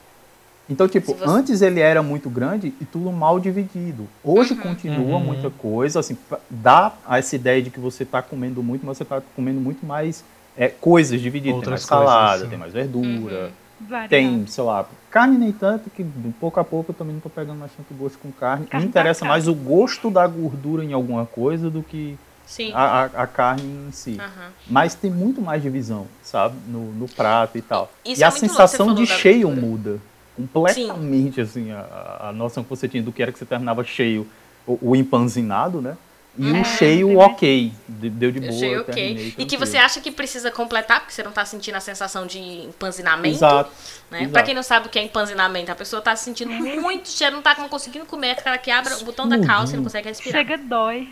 Então, 0.69 0.87
tipo, 0.87 1.13
você- 1.13 1.23
antes 1.25 1.61
ele 1.61 1.79
era 1.81 2.01
muito 2.01 2.29
grande 2.29 2.73
e 2.79 2.85
tudo 2.85 3.11
mal 3.11 3.39
dividido. 3.39 4.07
Hoje 4.23 4.53
Uhum. 4.53 4.59
continua 4.59 5.17
Uhum. 5.17 5.19
muita 5.19 5.49
coisa, 5.49 5.99
assim, 5.99 6.17
dá 6.49 6.93
essa 7.09 7.35
ideia 7.35 7.61
de 7.61 7.69
que 7.69 7.79
você 7.79 8.03
está 8.03 8.21
comendo 8.21 8.61
muito, 8.63 8.85
mas 8.85 8.97
você 8.97 9.03
está 9.03 9.21
comendo 9.35 9.59
muito 9.61 9.85
mais 9.85 10.23
é, 10.57 10.67
coisas 10.69 11.21
divididas. 11.21 11.55
Outras 11.57 11.85
tem 11.85 11.97
mais 11.97 12.09
salada, 12.09 12.27
coisas, 12.29 12.41
sim. 12.43 12.49
tem 12.49 12.57
mais 12.59 12.73
verdura, 12.73 13.51
Uhum. 13.79 14.07
Tem, 14.09 14.47
sei 14.47 14.63
lá, 14.63 14.85
carne 15.11 15.37
nem 15.37 15.51
tanto, 15.51 15.87
que 15.91 16.03
pouco 16.39 16.59
a 16.59 16.63
pouco 16.63 16.91
eu 16.91 16.95
também 16.95 17.13
não 17.13 17.21
tô 17.21 17.29
pegando 17.29 17.59
mais 17.59 17.71
tanto 17.73 17.93
gosto 17.93 18.17
com 18.17 18.31
carne. 18.31 18.65
Carne 18.65 18.85
Me 18.85 18.89
interessa 18.89 19.23
mais 19.23 19.47
o 19.47 19.53
gosto 19.53 20.09
da 20.09 20.25
gordura 20.25 20.83
em 20.83 20.93
alguma 20.93 21.27
coisa 21.27 21.69
do 21.69 21.83
que 21.83 22.17
Sim. 22.45 22.71
a, 22.73 23.03
a- 23.03 23.23
a 23.23 23.27
carne 23.27 23.87
em 23.87 23.91
si. 23.91 24.17
Aham. 24.19 24.49
Mas 24.65 24.95
tem 24.95 25.11
muito 25.11 25.41
mais 25.41 25.61
divisão, 25.61 26.07
sabe? 26.23 26.55
No, 26.67 26.91
no 26.91 27.07
prato 27.07 27.57
e 27.57 27.61
tal. 27.61 27.91
Isso 28.03 28.19
e 28.19 28.23
é 28.23 28.27
a 28.27 28.31
sensação 28.31 28.95
de 28.95 29.05
cheio 29.05 29.51
muda. 29.51 29.99
Completamente, 30.35 31.39
assim, 31.41 31.71
a, 31.71 32.29
a 32.29 32.31
noção 32.31 32.63
que 32.63 32.69
você 32.69 32.87
tinha 32.87 33.03
do 33.03 33.11
que 33.11 33.21
era 33.21 33.31
que 33.31 33.37
você 33.37 33.45
terminava 33.45 33.83
cheio, 33.83 34.27
o, 34.65 34.79
o 34.81 34.95
empanzinado, 34.95 35.81
né? 35.81 35.95
E 36.37 36.55
É, 36.55 36.61
o 36.61 36.63
cheio 36.65 37.07
entendi. 37.11 37.17
ok. 37.31 37.73
de- 37.89 38.09
Deu 38.11 38.31
de 38.31 38.39
boa, 38.39 38.51
Achei 38.51 38.77
ok. 38.77 38.93
terminei 38.93 39.33
E 39.37 39.45
que 39.45 39.57
você 39.57 39.77
acha 39.77 39.99
que 39.99 40.11
precisa 40.11 40.51
completar, 40.51 40.99
porque 40.99 41.13
você 41.13 41.23
não 41.23 41.31
tá 41.31 41.43
sentindo 41.45 41.75
a 41.75 41.79
sensação 41.79 42.27
de 42.27 42.39
empanzinamento. 42.39 43.35
Exato. 43.35 43.71
Né? 44.11 44.19
exato. 44.19 44.33
Pra 44.33 44.43
quem 44.43 44.53
não 44.53 44.61
sabe 44.63 44.87
o 44.87 44.89
que 44.89 44.99
é 44.99 45.03
empanzinamento, 45.03 45.71
a 45.71 45.75
pessoa 45.75 46.01
tá 46.01 46.15
se 46.15 46.25
sentindo 46.25 46.51
muito 46.51 47.09
cheio, 47.09 47.31
não 47.31 47.41
tá 47.41 47.55
conseguindo 47.55 48.05
comer, 48.05 48.31
aquela 48.31 48.57
que 48.57 48.69
abre 48.69 48.93
o 48.93 49.03
botão 49.03 49.27
da 49.27 49.39
calça 49.39 49.73
e 49.73 49.77
não 49.77 49.83
consegue 49.83 50.07
respirar. 50.09 50.41
Chega 50.41 50.57
dói. 50.57 51.09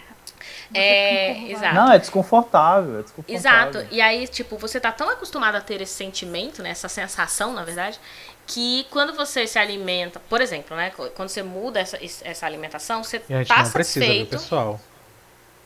Você 0.71 0.77
É, 0.77 1.51
exato. 1.51 1.75
Não, 1.75 1.91
é 1.91 1.97
desconfortável, 1.99 2.99
é 2.99 3.01
desconfortável. 3.03 3.35
Exato. 3.81 3.87
E 3.93 4.01
aí, 4.01 4.27
tipo, 4.27 4.57
você 4.57 4.79
tá 4.79 4.91
tão 4.91 5.09
acostumado 5.09 5.55
a 5.55 5.61
ter 5.61 5.81
esse 5.81 5.93
sentimento, 5.93 6.61
né? 6.61 6.69
Essa 6.69 6.87
sensação, 6.89 7.53
na 7.53 7.63
verdade, 7.63 7.99
que 8.45 8.85
quando 8.91 9.13
você 9.13 9.47
se 9.47 9.57
alimenta, 9.57 10.19
por 10.29 10.41
exemplo, 10.41 10.75
né? 10.77 10.91
Quando 11.15 11.29
você 11.29 11.41
muda 11.41 11.79
essa, 11.79 11.97
essa 12.23 12.45
alimentação, 12.45 13.03
você 13.03 13.21
E 13.29 13.33
a 13.33 13.37
gente 13.39 13.47
tá 13.47 13.63
não 13.63 13.71
precisa, 13.71 13.99
viu, 14.05 14.13
satisfeito. 14.13 14.29
pessoal? 14.41 14.79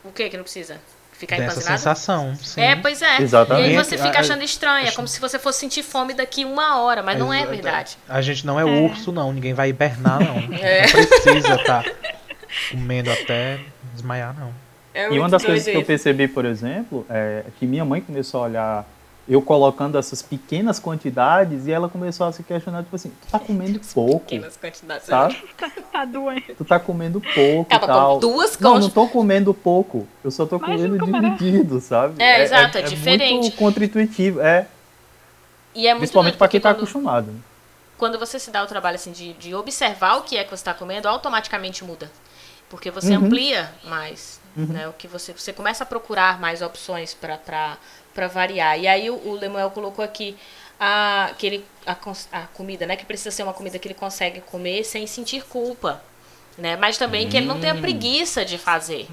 O 0.04 0.10
que 0.12 0.28
que 0.30 0.36
não 0.36 0.44
precisa? 0.44 0.78
Ficar 1.12 1.36
Dessa 1.36 1.52
empanzinado? 1.52 1.78
sensação, 1.78 2.34
sim. 2.42 2.60
É, 2.62 2.76
pois 2.76 3.02
é. 3.02 3.20
Exatamente. 3.20 3.66
E 3.66 3.70
aí 3.76 3.84
você 3.84 3.98
fica 3.98 4.20
achando 4.20 4.42
estranho. 4.42 4.88
É 4.88 4.90
como 4.92 5.06
se 5.06 5.20
você 5.20 5.38
fosse 5.38 5.58
sentir 5.60 5.82
fome 5.82 6.14
daqui 6.14 6.46
uma 6.46 6.80
hora, 6.80 7.02
mas 7.02 7.18
não 7.18 7.30
é 7.32 7.40
Exato. 7.42 7.50
verdade. 7.54 7.98
A 8.08 8.22
gente 8.22 8.46
não 8.46 8.58
é, 8.58 8.62
É. 8.62 8.80
urso, 8.80 9.12
não. 9.12 9.30
Ninguém 9.30 9.52
vai 9.52 9.68
hibernar, 9.68 10.18
não. 10.18 10.36
É. 10.58 10.86
Não 10.86 11.06
precisa 11.06 11.54
estar 11.56 11.84
comendo 12.70 13.10
até 13.12 13.60
desmaiar, 13.92 14.34
não. 14.38 14.50
É 14.94 15.12
E 15.12 15.18
uma 15.18 15.28
das 15.28 15.44
coisas 15.44 15.64
que 15.70 15.76
eu 15.76 15.84
percebi, 15.84 16.26
por 16.26 16.44
exemplo, 16.46 17.04
é 17.10 17.44
que 17.58 17.66
minha 17.66 17.84
mãe 17.84 18.00
começou 18.00 18.40
a 18.42 18.44
olhar 18.46 18.86
eu 19.28 19.40
colocando 19.40 19.96
essas 19.98 20.22
pequenas 20.22 20.78
quantidades 20.80 21.66
e 21.66 21.72
ela 21.72 21.88
começou 21.88 22.26
a 22.26 22.32
se 22.32 22.42
questionar, 22.42 22.82
tipo 22.82 22.96
assim, 22.96 23.10
tu 23.10 23.28
tá 23.30 23.38
comendo 23.38 23.80
pouco, 23.94 24.20
Pequenas 24.20 24.56
quantidades. 24.56 25.06
sabe? 25.06 25.36
Tá 25.92 26.04
doendo. 26.04 26.54
Tu 26.56 26.64
tá 26.64 26.78
comendo 26.80 27.20
pouco 27.20 27.74
Acaba 27.74 27.84
e 27.84 27.96
tal. 27.96 28.14
com 28.14 28.20
duas 28.20 28.58
Não, 28.58 28.78
não 28.78 28.88
tô 28.90 29.06
comendo 29.08 29.52
pouco. 29.52 30.06
Eu 30.24 30.30
só 30.30 30.46
tô 30.46 30.56
Imagina 30.56 30.98
comendo 30.98 31.30
dividido, 31.36 31.80
sabe? 31.80 32.20
É, 32.22 32.42
exato, 32.42 32.78
é 32.78 32.82
diferente. 32.82 33.40
muito 33.40 33.56
contra-intuitivo, 33.56 34.40
é. 34.40 34.66
E 35.74 35.86
é 35.86 35.90
muito 35.90 36.00
Principalmente 36.00 36.36
pra 36.36 36.48
quem 36.48 36.60
tá 36.60 36.70
quando- 36.72 36.78
acostumado. 36.82 37.30
né? 37.32 37.38
quando 37.98 38.18
você 38.18 38.38
se 38.38 38.50
dá 38.50 38.62
o 38.64 38.66
trabalho 38.66 38.94
assim 38.94 39.12
de, 39.12 39.34
de 39.34 39.54
observar 39.54 40.16
o 40.16 40.22
que 40.22 40.36
é 40.38 40.42
que 40.42 40.48
você 40.48 40.54
está 40.54 40.72
comendo, 40.72 41.06
automaticamente 41.06 41.84
muda. 41.84 42.10
Porque 42.70 42.90
você 42.90 43.14
Uhum. 43.14 43.26
amplia 43.26 43.70
mais, 43.84 44.40
né? 44.56 44.88
O 44.88 44.92
que 44.94 45.06
você, 45.06 45.32
você 45.34 45.52
começa 45.52 45.82
a 45.84 45.86
procurar 45.86 46.40
mais 46.40 46.62
opções 46.62 47.12
para 47.12 47.76
variar. 48.14 48.78
E 48.78 48.86
aí 48.86 49.10
o, 49.10 49.14
o 49.14 49.34
Lemuel 49.34 49.70
colocou 49.70 50.04
aqui 50.04 50.36
a, 50.78 51.32
que 51.38 51.46
ele, 51.46 51.64
a, 51.86 51.96
a 52.32 52.46
comida, 52.48 52.86
né? 52.86 52.96
Que 52.96 53.04
precisa 53.04 53.30
ser 53.30 53.42
uma 53.42 53.52
comida 53.52 53.78
que 53.78 53.86
ele 53.86 53.94
consegue 53.94 54.40
comer 54.40 54.84
sem 54.84 55.06
sentir 55.06 55.44
culpa. 55.44 56.02
Né? 56.58 56.76
Mas 56.76 56.98
também 56.98 57.28
que 57.28 57.36
ele 57.36 57.46
não 57.46 57.58
tenha 57.60 57.74
preguiça 57.74 58.44
de 58.44 58.58
fazer. 58.58 59.06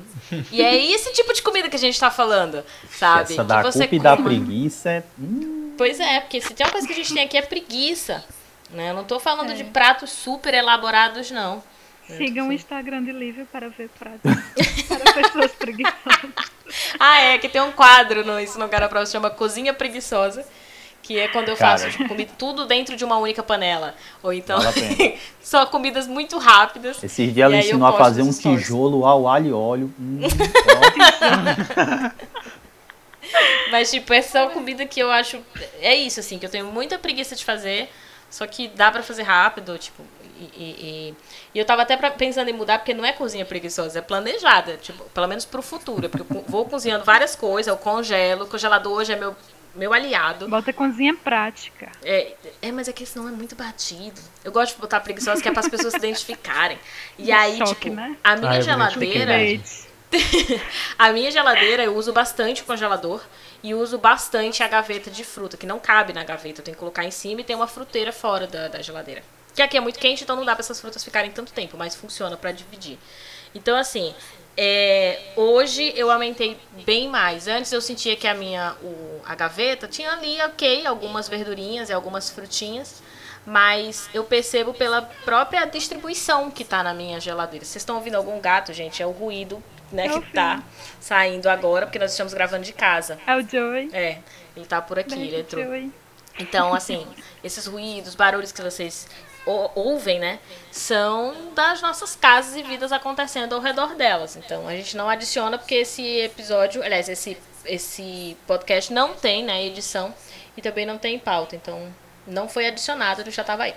E 0.51 0.61
é 0.61 0.75
esse 0.91 1.13
tipo 1.13 1.33
de 1.33 1.41
comida 1.41 1.69
que 1.69 1.75
a 1.75 1.79
gente 1.79 1.93
está 1.93 2.11
falando, 2.11 2.63
sabe? 2.91 3.33
Essa 3.33 3.43
da 3.43 3.57
que 3.57 3.71
você 3.71 3.87
culpa 3.87 3.95
e 3.95 3.99
da 3.99 4.17
preguiça 4.17 4.89
é. 4.89 5.03
hum, 5.17 5.73
Pois 5.77 5.99
é, 5.99 6.19
porque 6.19 6.41
se 6.41 6.53
tem 6.53 6.65
uma 6.65 6.71
coisa 6.71 6.85
que 6.87 6.93
a 6.93 6.95
gente 6.95 7.13
tem 7.13 7.23
aqui 7.23 7.37
é 7.37 7.41
preguiça. 7.41 8.25
Né? 8.69 8.89
Eu 8.89 8.95
não 8.95 9.03
tô 9.05 9.19
falando 9.19 9.51
É. 9.51 9.53
de 9.53 9.63
pratos 9.65 10.09
super 10.11 10.53
elaborados, 10.53 11.31
não. 11.31 11.63
Sigam 12.17 12.49
o 12.49 12.53
Instagram 12.53 13.03
de 13.03 13.11
Lívia 13.11 13.45
para 13.51 13.69
ver 13.69 13.89
pratos 13.97 14.21
para 14.87 15.13
pessoas 15.13 15.51
preguiçosas. 15.53 16.31
Ah, 16.99 17.22
é, 17.22 17.38
que 17.38 17.47
tem 17.47 17.61
um 17.61 17.72
quadro 17.72 18.26
no 18.26 18.70
Cara 18.70 18.89
Prova 18.89 19.05
que 19.05 19.11
chama 19.11 19.30
Cozinha 19.30 19.74
Preguiçosa. 19.74 20.45
Que 21.01 21.20
é 21.20 21.28
quando 21.30 21.47
eu 21.47 21.55
Cara. 21.55 21.78
faço 21.78 21.91
tipo, 21.91 22.05
comida, 22.07 22.32
tudo 22.38 22.65
dentro 22.65 22.97
de 22.97 23.05
uma 23.05 23.18
única 23.18 23.41
panela. 23.41 23.95
Ou 24.22 24.34
então, 24.34 24.59
só 25.41 25.65
comidas 25.65 26.05
muito 26.05 26.38
rápidas. 26.38 27.01
Esses 27.01 27.34
dias 27.34 27.45
ela 27.45 27.55
ensinou 27.55 27.88
a 27.88 27.93
fazer 27.93 28.24
um 28.24 28.32
stories. 28.32 28.63
tijolo 28.63 29.05
ao 29.05 29.26
alho 29.26 29.47
e 29.47 29.53
óleo. 29.53 29.93
Hum. 29.97 30.20
Mas, 33.72 33.91
tipo, 33.91 34.13
essa 34.13 34.39
é 34.39 34.43
uma 34.43 34.51
comida 34.51 34.86
que 34.86 34.99
eu 34.99 35.09
acho. 35.09 35.39
É 35.82 35.95
isso, 35.95 36.20
assim, 36.20 36.38
que 36.38 36.45
eu 36.45 36.49
tenho 36.49 36.65
muita 36.65 36.99
preguiça 36.99 37.36
de 37.36 37.45
fazer. 37.45 37.89
Só 38.30 38.45
que 38.45 38.68
dá 38.68 38.91
pra 38.91 39.01
fazer 39.01 39.24
rápido, 39.24 39.78
tipo. 39.78 40.03
E, 40.39 40.43
e- 40.63 41.15
e- 41.53 41.59
eu 41.59 41.65
tava 41.65 41.81
até 41.81 41.97
pra- 41.97 42.11
pensando 42.11 42.49
em 42.49 42.53
mudar, 42.53 42.79
porque 42.79 42.93
não 42.93 43.03
é 43.05 43.11
cozinha 43.11 43.45
preguiçosa, 43.45 43.99
é 43.99 44.01
planejada. 44.01 44.77
Tipo, 44.77 45.03
pelo 45.05 45.27
menos 45.27 45.45
pro 45.45 45.61
futuro. 45.61 46.09
Porque 46.09 46.31
eu 46.33 46.43
vou 46.47 46.65
cozinhando 46.65 47.03
várias 47.03 47.35
coisas, 47.35 47.67
eu 47.67 47.77
congelo. 47.77 48.43
O 48.45 48.47
congelador 48.47 48.93
hoje 48.93 49.13
é 49.13 49.15
meu, 49.15 49.35
meu 49.73 49.93
aliado. 49.93 50.47
Bota 50.47 50.71
cozinha 50.71 51.15
prática. 51.15 51.91
É, 52.03 52.33
é, 52.61 52.71
mas 52.71 52.88
é 52.88 52.93
que 52.93 53.05
senão 53.05 53.27
é 53.27 53.31
muito 53.31 53.55
batido. 53.55 54.19
Eu 54.43 54.51
gosto 54.51 54.75
de 54.75 54.81
botar 54.81 54.99
preguiçosa, 54.99 55.41
que 55.41 55.49
é 55.49 55.51
para 55.51 55.61
as 55.61 55.69
pessoas 55.69 55.93
se 55.93 55.99
identificarem. 55.99 56.77
E 57.17 57.31
aí, 57.31 57.57
Choque, 57.57 57.75
tipo, 57.75 57.95
né? 57.95 58.15
a 58.23 58.35
minha 58.35 58.51
Ah, 58.51 58.55
me 58.57 58.61
geladeira. 58.61 59.33
A 60.97 61.11
minha 61.11 61.29
geladeira 61.29 61.83
eu 61.83 61.95
uso 61.95 62.13
bastante 62.13 62.61
o 62.61 62.65
congelador 62.65 63.21
e 63.61 63.73
uso 63.73 63.97
bastante 63.97 64.63
a 64.63 64.67
gaveta 64.67 65.09
de 65.11 65.23
fruta, 65.23 65.57
que 65.57 65.65
não 65.65 65.79
cabe 65.79 66.13
na 66.13 66.23
gaveta. 66.23 66.61
Eu 66.61 66.65
tenho 66.65 66.75
que 66.75 66.79
colocar 66.79 67.03
em 67.03 67.11
cima 67.11 67.41
e 67.41 67.43
tem 67.43 67.55
uma 67.55 67.67
fruteira 67.67 68.11
fora 68.13 68.47
da, 68.47 68.67
da 68.69 68.81
geladeira. 68.81 69.21
Que 69.57 69.63
aqui 69.63 69.75
é 69.75 69.79
muito 69.79 69.97
quente, 69.97 70.23
então 70.23 70.35
não 70.35 70.45
dá 70.45 70.53
para 70.53 70.61
essas 70.61 70.79
frutas 70.79 71.03
ficarem 71.03 71.31
tanto 71.31 71.51
tempo, 71.51 71.75
mas 71.75 71.95
funciona 71.95 72.37
para 72.37 72.51
dividir. 72.51 72.99
Então, 73.55 73.75
assim, 73.75 74.13
é, 74.55 75.19
hoje 75.35 75.91
eu 75.95 76.11
aumentei 76.11 76.55
bem 76.85 77.09
mais. 77.09 77.47
Antes 77.47 77.71
eu 77.71 77.81
sentia 77.81 78.15
que 78.15 78.27
a 78.27 78.35
minha 78.35 78.75
o, 78.83 79.19
a 79.25 79.33
gaveta 79.33 79.87
tinha 79.87 80.11
ali, 80.11 80.39
ok, 80.43 80.85
algumas 80.85 81.27
verdurinhas 81.27 81.89
e 81.89 81.93
algumas 81.93 82.29
frutinhas. 82.29 83.01
Mas 83.47 84.07
eu 84.13 84.23
percebo 84.23 84.75
pela 84.75 85.01
própria 85.25 85.65
distribuição 85.65 86.51
que 86.51 86.63
tá 86.63 86.83
na 86.83 86.93
minha 86.93 87.19
geladeira. 87.19 87.65
Vocês 87.65 87.81
estão 87.81 87.95
ouvindo 87.95 88.13
algum 88.13 88.39
gato, 88.39 88.71
gente? 88.73 89.01
É 89.01 89.07
o 89.07 89.11
ruído 89.11 89.63
né, 89.91 90.07
que 90.07 90.21
tá 90.33 90.61
saindo 90.99 91.49
agora, 91.49 91.87
porque 91.87 91.97
nós 91.97 92.11
estamos 92.11 92.31
gravando 92.31 92.63
de 92.63 92.73
casa. 92.73 93.17
É 93.25 93.35
o 93.35 93.41
Joey. 93.41 93.89
É, 93.91 94.19
ele 94.55 94.67
tá 94.67 94.79
por 94.83 94.99
aqui, 94.99 95.13
ele 95.13 95.31
Beijo, 95.31 95.39
entrou. 95.39 95.65
Joey. 95.65 95.91
Então, 96.39 96.73
assim, 96.73 97.07
esses 97.43 97.65
ruídos, 97.65 98.15
barulhos 98.15 98.51
que 98.51 98.61
vocês 98.61 99.07
ou- 99.45 99.71
ouvem, 99.75 100.19
né, 100.19 100.39
são 100.71 101.51
das 101.55 101.81
nossas 101.81 102.15
casas 102.15 102.55
e 102.55 102.63
vidas 102.63 102.91
acontecendo 102.91 103.55
ao 103.55 103.61
redor 103.61 103.95
delas. 103.95 104.35
Então, 104.35 104.67
a 104.67 104.75
gente 104.75 104.95
não 104.97 105.09
adiciona 105.09 105.57
porque 105.57 105.75
esse 105.75 106.03
episódio, 106.19 106.83
aliás, 106.83 107.07
esse, 107.09 107.38
esse 107.65 108.38
podcast 108.45 108.91
não 108.93 109.13
tem, 109.13 109.43
né, 109.43 109.63
edição 109.65 110.13
e 110.55 110.61
também 110.61 110.85
não 110.85 110.97
tem 110.97 111.17
pauta. 111.17 111.55
Então, 111.55 111.91
não 112.27 112.47
foi 112.49 112.67
adicionado, 112.67 113.21
ele 113.21 113.31
já 113.31 113.41
estava 113.41 113.63
aí. 113.63 113.73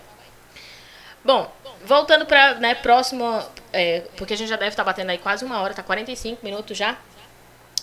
Bom, 1.25 1.51
voltando 1.85 2.25
para 2.27 2.55
né, 2.55 2.75
próximo, 2.75 3.43
é, 3.73 4.01
porque 4.17 4.35
a 4.35 4.37
gente 4.37 4.49
já 4.49 4.57
deve 4.57 4.71
estar 4.71 4.83
batendo 4.85 5.11
aí 5.11 5.19
quase 5.19 5.45
uma 5.45 5.61
hora, 5.61 5.73
tá 5.75 5.83
45 5.83 6.45
minutos 6.45 6.77
já, 6.77 6.97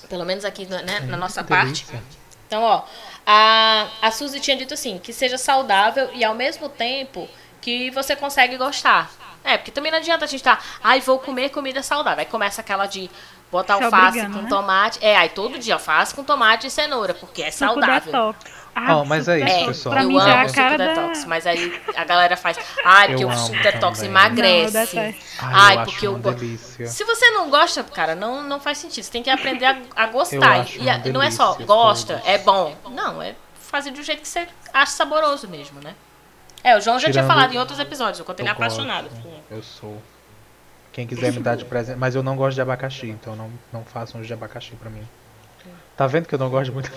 pelo 0.10 0.26
menos 0.26 0.44
aqui 0.44 0.66
né, 0.66 1.00
na 1.02 1.16
nossa 1.18 1.44
parte. 1.44 1.86
delícia. 1.86 2.27
Então, 2.48 2.64
ó, 2.64 2.84
a, 3.26 3.88
a 4.02 4.10
Suzy 4.12 4.40
tinha 4.40 4.56
dito 4.56 4.74
assim, 4.74 4.98
que 4.98 5.12
seja 5.12 5.38
saudável 5.38 6.10
e 6.14 6.24
ao 6.24 6.34
mesmo 6.34 6.70
tempo 6.70 7.28
que 7.62 7.92
você 7.92 8.16
consegue 8.16 8.58
gostar. 8.58 9.12
É, 9.44 9.58
porque 9.58 9.72
também 9.72 9.92
não 9.92 10.00
adianta 10.00 10.26
a 10.26 10.28
gente 10.28 10.44
tá, 10.44 10.60
ai, 10.84 11.00
vou 11.02 11.20
comer 11.20 11.50
comida 11.50 11.84
saudável. 11.84 12.20
Aí 12.20 12.26
começa 12.26 12.62
aquela 12.62 12.86
de 12.86 13.10
botar 13.52 13.78
Se 13.78 13.84
alface 13.84 14.08
obrigando, 14.08 14.38
com 14.38 14.44
né? 14.44 14.50
tomate. 14.50 15.00
É, 15.02 15.16
aí 15.18 15.30
todo 15.30 15.58
dia 15.60 15.76
alface 15.76 16.14
com 16.14 16.24
tomate 16.24 16.68
e 16.68 16.70
cenoura, 16.70 17.14
porque 17.14 17.44
é 17.44 17.52
Suco 17.52 17.74
saudável. 17.74 18.02
detox. 18.12 18.40
Ah, 18.80 18.98
Ó, 18.98 19.06
mas 19.06 19.28
é 19.28 19.40
suco 19.40 19.46
isso, 19.46 19.54
É, 19.56 19.58
detox. 19.60 19.78
pessoal. 19.78 19.94
Pra 19.94 20.04
eu 20.04 20.10
é 20.10 20.14
amo 20.14 20.34
a 20.34 20.48
suco 20.48 20.54
cara 20.56 20.78
detox, 20.78 21.22
da... 21.22 21.28
mas 21.28 21.48
aí 21.48 21.82
a 21.96 22.04
galera 22.06 22.38
faz, 22.38 22.58
ai, 22.86 23.08
porque 23.08 23.24
Eu 23.24 23.30
o 23.30 23.36
suco 23.36 23.64
detox 23.64 23.98
também. 23.98 24.12
emagrece. 24.12 24.96
Não, 24.96 25.04
eu. 25.04 25.10
Ai, 25.10 25.16
Ai, 25.40 25.74
eu 25.74 25.80
porque 25.80 25.96
acho 25.96 26.06
eu 26.06 26.12
uma 26.12 26.20
go- 26.20 26.32
delícia. 26.34 26.88
Se 26.88 27.04
você 27.04 27.32
não 27.32 27.50
gosta, 27.50 27.84
cara, 27.84 28.14
não, 28.14 28.44
não 28.44 28.60
faz 28.60 28.78
sentido. 28.78 29.04
Você 29.04 29.12
tem 29.12 29.24
que 29.24 29.30
aprender 29.32 29.66
a, 29.66 29.78
a 29.96 30.04
Eu 30.06 30.12
gostar. 30.12 30.60
acho 30.62 30.80
E 30.80 30.88
a- 30.90 30.98
uma 30.98 31.10
não 31.12 31.24
é 31.24 31.32
só 31.32 31.56
gosta, 31.56 32.16
todos. 32.18 32.30
é 32.30 32.38
bom. 32.38 32.76
Não, 32.92 33.20
é 33.22 33.34
fazer 33.60 33.90
do 33.92 34.04
jeito 34.04 34.22
que 34.22 34.28
você 34.28 34.48
acha 34.74 34.92
saboroso 34.92 35.48
mesmo, 35.48 35.82
né? 35.82 35.96
É, 36.64 36.78
o 36.78 36.80
João 36.82 36.98
já 37.00 37.10
tinha 37.10 37.24
Tirando- 37.24 37.28
falado 37.28 37.54
em 37.54 37.58
outros 37.58 37.80
episódios, 37.80 38.20
o 38.20 38.24
quanto 38.26 38.42
ele 38.42 38.50
é 38.50 38.52
Eu 38.52 38.56
gosto. 38.56 38.80
apaixonado. 38.82 39.10
Eu 39.50 39.64
sou. 39.64 40.02
Quem 40.94 41.06
quiser 41.08 41.32
me 41.32 41.40
dar 41.40 41.56
de 41.56 41.66
presente. 41.66 41.98
Mas 41.98 42.16
eu 42.16 42.22
não 42.24 42.36
gosto 42.36 42.56
de 42.56 42.62
abacaxi, 42.62 43.08
então 43.08 43.36
não, 43.36 43.52
não 43.72 43.84
façam 43.86 44.22
de 44.22 44.32
abacaxi 44.34 44.72
pra 44.76 44.90
mim. 44.90 45.08
Tá 45.96 46.06
vendo 46.08 46.28
que 46.28 46.36
eu 46.36 46.40
não 46.40 46.50
gosto 46.50 46.66
de 46.66 46.72
muito? 46.72 46.92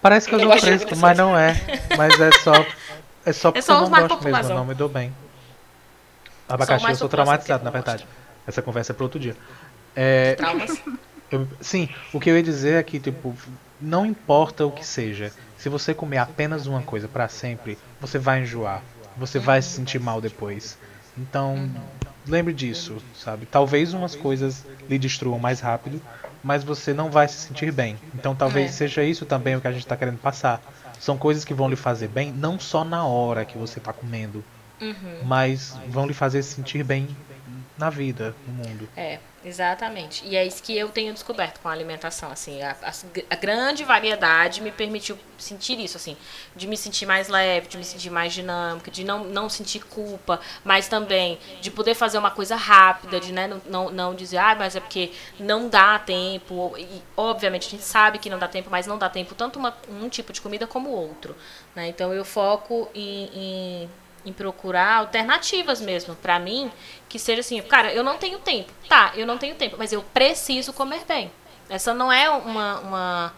Parece 0.00 0.28
que 0.28 0.34
eu 0.34 0.40
Eu 0.40 0.48
dou 0.48 0.58
fresco, 0.58 0.96
mas 0.96 1.16
não 1.16 1.36
é. 1.36 1.54
Mas 1.96 2.20
é 2.20 2.32
só. 2.32 2.66
É 3.24 3.32
só 3.32 3.50
porque 3.52 3.62
só 3.62 3.74
eu 3.74 3.80
não 3.82 3.90
gosto 3.90 4.24
mesmo, 4.24 4.42
eu 4.42 4.54
não 4.54 4.64
me 4.64 4.74
dou 4.74 4.88
bem. 4.88 5.12
Abacaxi, 6.48 6.88
eu 6.88 6.96
sou 6.96 7.08
traumatizado, 7.08 7.64
na 7.64 7.70
verdade. 7.70 8.06
Essa 8.46 8.62
conversa 8.62 8.92
é 8.92 8.94
pra 8.94 9.04
outro 9.04 9.20
dia. 9.20 9.36
É, 9.94 10.34
Traumas. 10.36 10.80
eu- 11.30 11.46
sim, 11.60 11.88
o 12.12 12.18
que 12.20 12.30
eu 12.30 12.36
ia 12.36 12.42
dizer 12.42 12.74
é 12.74 12.82
que, 12.82 12.98
tipo, 12.98 13.36
não 13.80 14.06
importa 14.06 14.64
o 14.64 14.72
que 14.72 14.86
seja. 14.86 15.32
Se 15.58 15.68
você 15.68 15.92
comer 15.92 16.18
apenas 16.18 16.66
uma 16.66 16.82
coisa 16.82 17.08
pra 17.08 17.28
sempre, 17.28 17.76
você 18.00 18.18
vai 18.18 18.42
enjoar. 18.42 18.82
Você 19.16 19.38
vai 19.38 19.60
se 19.60 19.70
sentir 19.70 19.98
mal 19.98 20.20
depois. 20.20 20.78
Então, 21.16 21.68
lembre 22.28 22.52
disso, 22.54 23.02
sabe? 23.12 23.46
Talvez 23.46 23.92
umas 23.94 24.14
coisas 24.14 24.66
lhe 24.88 24.98
destruam 24.98 25.38
mais 25.38 25.60
rápido, 25.60 26.02
mas 26.42 26.64
você 26.64 26.94
não 26.94 27.10
vai 27.10 27.28
se 27.28 27.38
sentir 27.38 27.72
bem. 27.72 28.02
Então, 28.12 28.34
talvez 28.36 28.70
É. 28.70 28.74
seja 28.74 29.04
isso 29.04 29.26
também 29.26 29.56
o 29.56 29.60
que 29.60 29.68
a 29.68 29.72
gente 29.72 29.86
tá 29.86 29.96
querendo 29.96 30.18
passar. 30.18 30.62
São 30.98 31.18
coisas 31.18 31.44
que 31.44 31.54
vão 31.54 31.68
lhe 31.68 31.76
fazer 31.76 32.08
bem, 32.08 32.32
não 32.32 32.58
só 32.58 32.84
na 32.84 33.06
hora 33.06 33.44
que 33.46 33.56
você 33.58 33.80
tá 33.80 33.92
comendo, 33.92 34.46
Uhum. 34.80 35.16
mas 35.20 35.80
vão 35.84 36.06
lhe 36.06 36.14
fazer 36.14 36.42
se 36.42 36.54
sentir 36.54 36.84
bem 36.84 37.18
na 37.78 37.88
vida, 37.90 38.34
no 38.46 38.52
mundo. 38.54 38.88
É, 38.96 39.18
exatamente. 39.44 40.24
E 40.26 40.36
é 40.36 40.44
isso 40.44 40.62
que 40.62 40.76
eu 40.76 40.88
tenho 40.88 41.12
descoberto 41.12 41.60
com 41.60 41.68
a 41.68 41.72
alimentação, 41.72 42.30
assim, 42.30 42.60
a, 42.62 42.72
a- 42.82 42.92
a 43.30 43.36
grande 43.36 43.84
variedade 43.84 44.60
me 44.60 44.72
permitiu 44.72 45.16
sentir 45.38 45.78
isso, 45.78 45.96
assim, 45.96 46.16
de 46.56 46.66
me 46.66 46.76
sentir 46.76 47.06
mais 47.06 47.28
leve, 47.28 47.68
de 47.68 47.76
me 47.78 47.84
sentir 47.84 48.10
mais 48.10 48.32
dinâmica, 48.32 48.90
de 48.90 49.04
não, 49.04 49.22
não 49.24 49.48
sentir 49.48 49.80
culpa, 49.84 50.40
mas 50.64 50.88
também 50.88 51.38
de 51.60 51.70
poder 51.70 51.94
fazer 51.94 52.18
uma 52.18 52.30
coisa 52.32 52.56
rápida, 52.56 53.20
de 53.20 53.32
né, 53.32 53.46
não, 53.46 53.60
não, 53.66 53.90
não 53.90 54.14
dizer, 54.14 54.38
ah, 54.38 54.56
mas 54.58 54.74
é 54.74 54.80
porque 54.80 55.12
não 55.38 55.68
dá 55.68 55.98
tempo, 56.00 56.74
e 56.76 57.00
obviamente 57.16 57.68
a 57.68 57.70
gente 57.70 57.84
sabe 57.84 58.18
que 58.18 58.28
não 58.28 58.38
dá 58.38 58.48
tempo, 58.48 58.68
mas 58.70 58.86
não 58.88 58.98
dá 58.98 59.08
tempo 59.08 59.34
tanto 59.36 59.58
uma- 59.58 59.76
um 59.88 60.08
tipo 60.08 60.32
de 60.32 60.40
comida 60.40 60.66
como 60.66 60.90
outro, 60.90 61.36
né, 61.76 61.86
então 61.86 62.12
eu 62.12 62.24
foco 62.24 62.88
em- 62.94 63.30
em 63.34 63.90
em 64.28 64.32
procurar 64.32 64.98
alternativas 64.98 65.80
mesmo 65.80 66.14
pra 66.14 66.38
mim 66.38 66.70
que 67.08 67.18
seja 67.18 67.40
assim, 67.40 67.60
cara, 67.62 67.92
eu 67.92 68.04
não 68.04 68.18
tenho 68.18 68.38
tempo. 68.38 68.70
Tá, 68.88 69.12
eu 69.16 69.26
não 69.26 69.38
tenho 69.38 69.54
tempo, 69.54 69.76
mas 69.78 69.92
eu 69.92 70.02
preciso 70.02 70.72
comer 70.72 71.04
bem. 71.06 71.32
Essa 71.68 71.94
não 71.94 72.12
é 72.12 72.28
uma, 72.28 72.80
uma 72.80 73.34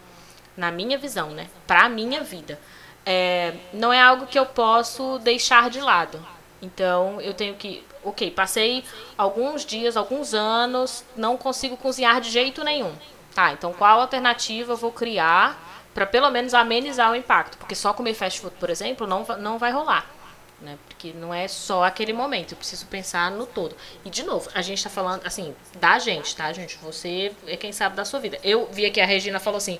na 0.57 0.71
minha 0.71 0.99
visão, 0.99 1.31
né? 1.31 1.49
Pra 1.67 1.89
minha 1.89 2.23
vida. 2.23 2.59
É, 3.07 3.55
não 3.73 3.93
é 3.93 4.01
algo 4.01 4.27
que 4.27 4.39
eu 4.39 4.47
posso 4.47 5.19
deixar 5.21 5.71
de 5.71 5.81
lado. 5.81 6.25
Então, 6.61 7.21
eu 7.21 7.33
tenho 7.33 7.55
que, 7.55 7.85
OK, 8.05 8.31
passei 8.33 8.85
alguns 9.17 9.65
dias, 9.65 9.97
alguns 9.97 10.35
anos, 10.35 11.05
não 11.17 11.37
consigo 11.37 11.77
cozinhar 11.77 12.21
de 12.21 12.31
jeito 12.31 12.63
nenhum. 12.63 12.93
Tá, 13.35 13.53
então 13.53 13.73
qual 13.73 14.01
alternativa 14.01 14.73
eu 14.73 14.77
vou 14.77 14.91
criar 14.91 15.89
pra 15.95 16.05
pelo 16.05 16.29
menos 16.31 16.53
amenizar 16.53 17.13
o 17.13 17.15
impacto? 17.15 17.57
Porque 17.57 17.77
só 17.77 17.93
comer 17.93 18.15
fast 18.15 18.41
food, 18.41 18.55
por 18.59 18.69
exemplo, 18.69 19.07
não, 19.07 19.25
não 19.39 19.57
vai 19.57 19.71
rolar 19.71 20.20
né? 20.61 20.79
Porque 20.89 21.13
não 21.13 21.33
é 21.33 21.49
só 21.49 21.85
aquele 21.85 22.13
momento, 22.13 22.53
eu 22.53 22.57
preciso 22.59 22.87
pensar 22.87 23.31
no 23.31 23.47
todo. 23.47 23.77
E 24.05 24.11
de 24.11 24.23
novo, 24.23 24.51
a 24.55 24.63
gente 24.63 24.83
tá 24.83 24.91
falando 24.91 25.27
assim, 25.27 25.55
da 25.79 25.99
gente, 25.99 26.37
tá, 26.37 26.53
gente? 26.53 26.79
Você 26.79 27.33
é 27.47 27.57
quem 27.57 27.73
sabe 27.73 27.97
da 27.97 28.05
sua 28.05 28.21
vida. 28.21 28.39
Eu 28.45 28.69
vi 28.71 28.85
aqui 28.85 29.01
a 29.01 29.07
Regina 29.07 29.41
falou 29.41 29.59
assim, 29.59 29.79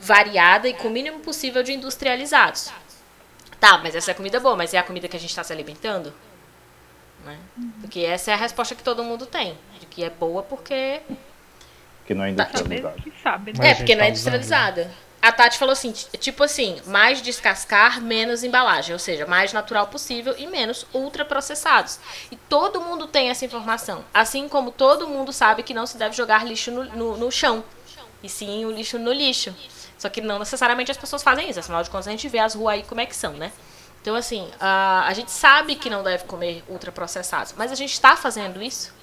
variada 0.00 0.68
e 0.68 0.74
com 0.74 0.88
o 0.88 0.90
mínimo 0.90 1.20
possível 1.20 1.62
de 1.62 1.72
industrializados. 1.72 2.70
Tá, 3.58 3.78
mas 3.78 3.94
essa 3.94 4.10
é 4.10 4.14
comida 4.14 4.38
boa, 4.38 4.54
mas 4.54 4.72
é 4.72 4.78
a 4.78 4.82
comida 4.82 5.08
que 5.08 5.16
a 5.16 5.20
gente 5.20 5.30
está 5.30 5.42
se 5.42 5.52
alimentando? 5.52 6.12
Né? 7.24 7.36
Porque 7.80 8.00
essa 8.00 8.30
é 8.30 8.34
a 8.34 8.36
resposta 8.36 8.74
que 8.74 8.82
todo 8.82 9.02
mundo 9.02 9.26
tem. 9.26 9.58
De 9.80 9.86
que 9.86 10.04
é 10.04 10.10
boa 10.10 10.42
porque 10.42 11.00
Que 12.06 12.14
não 12.14 12.24
é 12.24 12.32
Tá, 12.32 12.44
Saber 12.44 12.78
industrializado. 12.78 13.02
que 13.02 13.12
sabe, 13.22 13.52
né? 13.58 13.66
a 13.66 13.68
é, 13.70 13.74
porque 13.74 13.96
não 13.96 14.04
é 14.04 14.06
tá 14.08 14.12
usando, 14.12 14.34
industrializada. 14.34 14.90
A 15.20 15.32
Tati 15.32 15.58
falou 15.58 15.72
assim, 15.72 15.92
tipo 15.92 16.44
assim, 16.44 16.80
mais 16.86 17.20
descascar, 17.20 18.00
menos 18.00 18.44
embalagem, 18.44 18.92
ou 18.92 18.98
seja, 18.98 19.26
mais 19.26 19.52
natural 19.52 19.88
possível 19.88 20.34
e 20.38 20.46
menos 20.46 20.86
ultraprocessados. 20.94 21.98
E 22.30 22.36
todo 22.36 22.80
mundo 22.80 23.06
tem 23.06 23.28
essa 23.28 23.44
informação. 23.44 24.04
Assim 24.14 24.48
como 24.48 24.70
todo 24.70 25.08
mundo 25.08 25.32
sabe 25.32 25.64
que 25.64 25.74
não 25.74 25.86
se 25.86 25.98
deve 25.98 26.14
jogar 26.14 26.46
lixo 26.46 26.70
no, 26.70 26.84
no, 26.84 27.16
no 27.16 27.32
chão, 27.32 27.64
e 28.22 28.28
sim 28.28 28.64
o 28.64 28.70
lixo 28.70 28.98
no 28.98 29.12
lixo. 29.12 29.54
Só 29.98 30.08
que 30.08 30.20
não 30.20 30.38
necessariamente 30.38 30.92
as 30.92 30.96
pessoas 30.96 31.22
fazem 31.22 31.50
isso, 31.50 31.58
afinal 31.58 31.82
de 31.82 31.90
contas 31.90 32.06
a 32.06 32.12
gente 32.12 32.28
vê 32.28 32.38
as 32.38 32.54
ruas 32.54 32.74
aí 32.74 32.82
como 32.84 33.00
é 33.00 33.06
que 33.06 33.16
são, 33.16 33.32
né? 33.32 33.50
Então, 34.00 34.14
assim, 34.14 34.48
a, 34.60 35.04
a 35.06 35.12
gente 35.12 35.32
sabe 35.32 35.74
que 35.74 35.90
não 35.90 36.04
deve 36.04 36.24
comer 36.24 36.62
ultraprocessados, 36.68 37.54
mas 37.56 37.72
a 37.72 37.74
gente 37.74 37.92
está 37.92 38.16
fazendo 38.16 38.62
isso? 38.62 38.94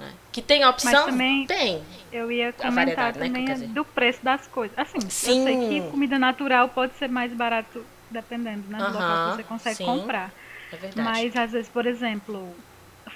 Né? 0.00 0.12
Que 0.32 0.40
tem 0.40 0.64
opção? 0.64 1.04
também- 1.06 1.46
Tem. 1.46 1.82
Eu 2.10 2.32
ia 2.32 2.52
comentar 2.52 3.12
né, 3.14 3.26
também 3.26 3.48
é 3.50 3.52
dizer. 3.54 3.68
do 3.68 3.84
preço 3.84 4.24
das 4.24 4.46
coisas. 4.46 4.76
Assim, 4.78 4.98
Sim. 5.08 5.38
eu 5.38 5.44
sei 5.44 5.68
que 5.68 5.90
comida 5.90 6.18
natural 6.18 6.68
pode 6.70 6.94
ser 6.94 7.08
mais 7.08 7.32
barato 7.32 7.84
dependendo 8.10 8.64
né, 8.68 8.78
do 8.78 8.84
local 8.86 9.02
Aham, 9.02 9.30
que 9.30 9.36
você 9.36 9.42
consegue 9.44 9.76
sim. 9.76 9.84
comprar. 9.84 10.32
É 10.72 10.76
verdade. 10.76 11.08
Mas 11.08 11.36
às 11.36 11.52
vezes, 11.52 11.68
por 11.68 11.86
exemplo, 11.86 12.54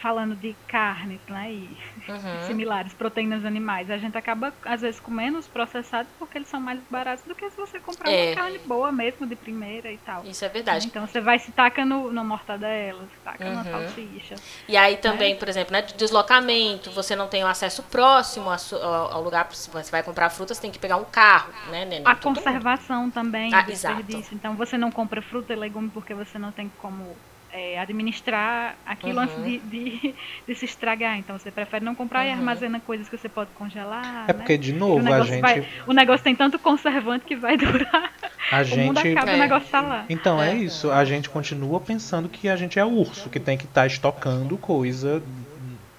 falando 0.00 0.34
de 0.36 0.54
carnes 0.68 1.20
né, 1.28 1.52
e 1.52 1.76
Uhum. 2.08 2.42
similares, 2.46 2.92
proteínas 2.94 3.44
animais, 3.44 3.90
a 3.90 3.96
gente 3.98 4.16
acaba 4.16 4.52
às 4.64 4.80
vezes 4.82 5.00
comendo 5.00 5.38
os 5.38 5.46
processados 5.48 6.10
porque 6.18 6.38
eles 6.38 6.48
são 6.48 6.60
mais 6.60 6.80
baratos 6.90 7.24
do 7.24 7.34
que 7.34 7.48
se 7.50 7.56
você 7.56 7.78
comprar 7.80 8.10
É. 8.10 8.30
uma 8.30 8.34
carne 8.36 8.58
boa 8.66 8.90
mesmo, 8.92 9.26
de 9.26 9.36
primeira 9.36 9.90
e 9.92 9.98
tal. 9.98 10.24
Isso 10.24 10.44
é 10.44 10.48
verdade. 10.48 10.86
Então 10.86 11.06
você 11.06 11.20
vai 11.20 11.38
se 11.38 11.52
taca 11.52 11.84
no, 11.84 12.12
no 12.12 12.24
mortadela, 12.24 13.06
se 13.06 13.20
taca 13.22 13.44
na 13.44 13.62
Uhum. 13.62 13.86
salsicha. 13.88 14.34
E 14.68 14.76
aí 14.76 14.96
também, 14.96 15.36
por 15.36 15.48
exemplo, 15.48 15.72
né, 15.72 15.82
de 15.82 15.94
deslocamento, 15.94 16.90
você 16.90 17.14
não 17.14 17.28
tem 17.28 17.44
o 17.44 17.46
acesso 17.46 17.82
próximo 17.84 18.50
ao, 18.50 19.22
lugar, 19.22 19.52
se 19.54 19.70
você 19.70 19.90
vai 19.90 20.02
comprar 20.02 20.30
fruta, 20.30 20.54
você 20.54 20.60
tem 20.62 20.70
que 20.70 20.78
pegar 20.78 20.96
um 20.96 21.04
carro, 21.04 21.52
né, 21.70 21.84
Nenê? 21.84 22.02
A 22.04 22.14
Todo 22.14 22.28
mundo. 22.28 22.36
conservação 22.36 23.10
também, 23.10 23.54
Ah, 23.54 23.64
o 23.66 23.70
exato. 23.70 23.96
desperdício. 23.96 24.34
Então 24.34 24.56
você 24.56 24.76
não 24.76 24.90
compra 24.90 25.22
fruta 25.22 25.52
e 25.52 25.56
legume 25.56 25.90
porque 25.90 26.14
você 26.14 26.38
não 26.38 26.52
tem 26.52 26.68
como 26.78 27.16
é, 27.56 27.78
administrar 27.78 28.76
aquilo 28.84 29.18
Uhum. 29.18 29.22
antes 29.24 29.44
de, 29.44 29.58
de, 29.60 30.14
de 30.48 30.54
se 30.56 30.64
estragar. 30.64 31.16
Então 31.18 31.38
você 31.38 31.50
prefere 31.52 31.84
não 31.84 31.94
comprar 31.94 32.26
e 32.26 32.28
Uhum. 32.30 32.34
armazena 32.38 32.80
coisas 32.80 33.08
que 33.08 33.16
você 33.16 33.28
pode 33.28 33.50
congelar. 33.52 34.24
É 34.28 34.32
né? 34.32 34.32
porque, 34.34 34.58
de 34.58 34.70
E 34.72 34.74
novo, 34.74 35.12
a 35.12 35.20
gente. 35.22 35.40
vai- 35.40 35.64
o 35.86 35.92
negócio 35.92 36.24
tem 36.24 36.34
tanto 36.34 36.58
conservante 36.58 37.24
que 37.24 37.36
vai 37.36 37.56
durar. 37.88 38.12
A 38.50 38.62
O 38.62 38.76
mundo 38.78 39.00
gente. 39.00 39.16
acaba, 39.16 39.30
É. 39.30 39.34
o 39.36 39.38
negócio 39.38 39.68
tá 39.70 39.80
lá. 39.80 40.04
Então 40.10 40.42
é 40.42 40.50
É. 40.52 40.54
isso, 40.56 40.90
a 40.90 41.04
gente 41.04 41.30
continua 41.30 41.80
pensando 41.80 42.28
que 42.28 42.48
a 42.48 42.56
gente 42.56 42.78
é 42.78 42.84
urso, 42.84 43.30
que 43.30 43.38
tem 43.40 43.56
que 43.56 43.64
estar 43.64 43.86
estocando 43.86 44.58
coisa, 44.58 45.22